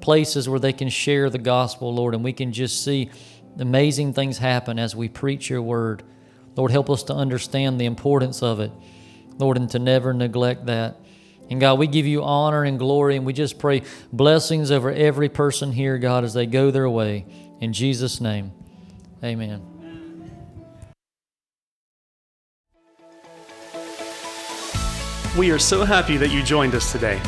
places 0.00 0.48
where 0.48 0.60
they 0.60 0.72
can 0.72 0.88
share 0.88 1.30
the 1.30 1.38
gospel, 1.38 1.94
Lord, 1.94 2.14
and 2.14 2.24
we 2.24 2.32
can 2.32 2.52
just 2.52 2.84
see 2.84 3.10
amazing 3.58 4.12
things 4.12 4.38
happen 4.38 4.78
as 4.78 4.96
we 4.96 5.08
preach 5.08 5.50
your 5.50 5.62
word. 5.62 6.02
Lord, 6.56 6.70
help 6.70 6.90
us 6.90 7.02
to 7.04 7.14
understand 7.14 7.80
the 7.80 7.86
importance 7.86 8.42
of 8.42 8.60
it, 8.60 8.72
Lord, 9.38 9.56
and 9.56 9.68
to 9.70 9.78
never 9.78 10.12
neglect 10.12 10.66
that. 10.66 10.96
And 11.48 11.60
God, 11.60 11.78
we 11.78 11.86
give 11.86 12.06
you 12.06 12.22
honor 12.22 12.62
and 12.62 12.78
glory, 12.78 13.16
and 13.16 13.26
we 13.26 13.32
just 13.32 13.58
pray 13.58 13.82
blessings 14.12 14.70
over 14.70 14.92
every 14.92 15.28
person 15.28 15.72
here, 15.72 15.98
God, 15.98 16.22
as 16.22 16.32
they 16.32 16.46
go 16.46 16.70
their 16.70 16.88
way. 16.88 17.26
In 17.60 17.72
Jesus' 17.72 18.20
name, 18.20 18.52
amen. 19.22 19.66
We 25.36 25.50
are 25.52 25.58
so 25.58 25.84
happy 25.84 26.16
that 26.16 26.30
you 26.30 26.42
joined 26.42 26.74
us 26.74 26.90
today. 26.90 27.20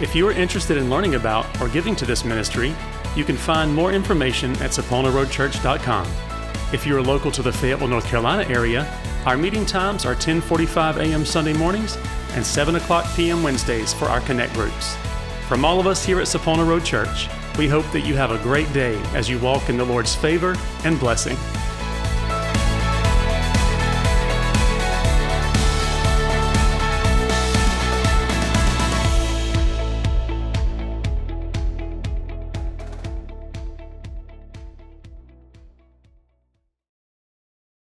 If 0.00 0.14
you 0.14 0.26
are 0.28 0.32
interested 0.32 0.78
in 0.78 0.88
learning 0.88 1.14
about 1.14 1.60
or 1.60 1.68
giving 1.68 1.94
to 1.96 2.06
this 2.06 2.24
ministry, 2.24 2.74
You 3.16 3.24
can 3.24 3.36
find 3.36 3.74
more 3.74 3.92
information 3.92 4.52
at 4.62 4.70
saponaroadchurch.com. 4.70 6.06
If 6.72 6.86
you 6.86 6.96
are 6.96 7.02
local 7.02 7.32
to 7.32 7.42
the 7.42 7.52
Fayetteville, 7.52 7.88
North 7.88 8.06
Carolina 8.06 8.48
area, 8.48 8.86
our 9.26 9.36
meeting 9.36 9.66
times 9.66 10.04
are 10.06 10.14
10:45 10.14 10.98
a.m. 10.98 11.24
Sunday 11.24 11.52
mornings 11.52 11.98
and 12.34 12.46
7 12.46 12.76
o'clock 12.76 13.04
p.m. 13.16 13.42
Wednesdays 13.42 13.92
for 13.92 14.04
our 14.04 14.20
connect 14.20 14.54
groups. 14.54 14.96
From 15.48 15.64
all 15.64 15.80
of 15.80 15.88
us 15.88 16.04
here 16.04 16.20
at 16.20 16.28
Sapona 16.28 16.66
Road 16.66 16.84
Church, 16.84 17.28
we 17.58 17.66
hope 17.66 17.90
that 17.90 18.02
you 18.02 18.14
have 18.14 18.30
a 18.30 18.38
great 18.38 18.72
day 18.72 18.96
as 19.14 19.28
you 19.28 19.40
walk 19.40 19.68
in 19.68 19.76
the 19.76 19.84
Lord's 19.84 20.14
favor 20.14 20.56
and 20.84 21.00
blessing. 21.00 21.36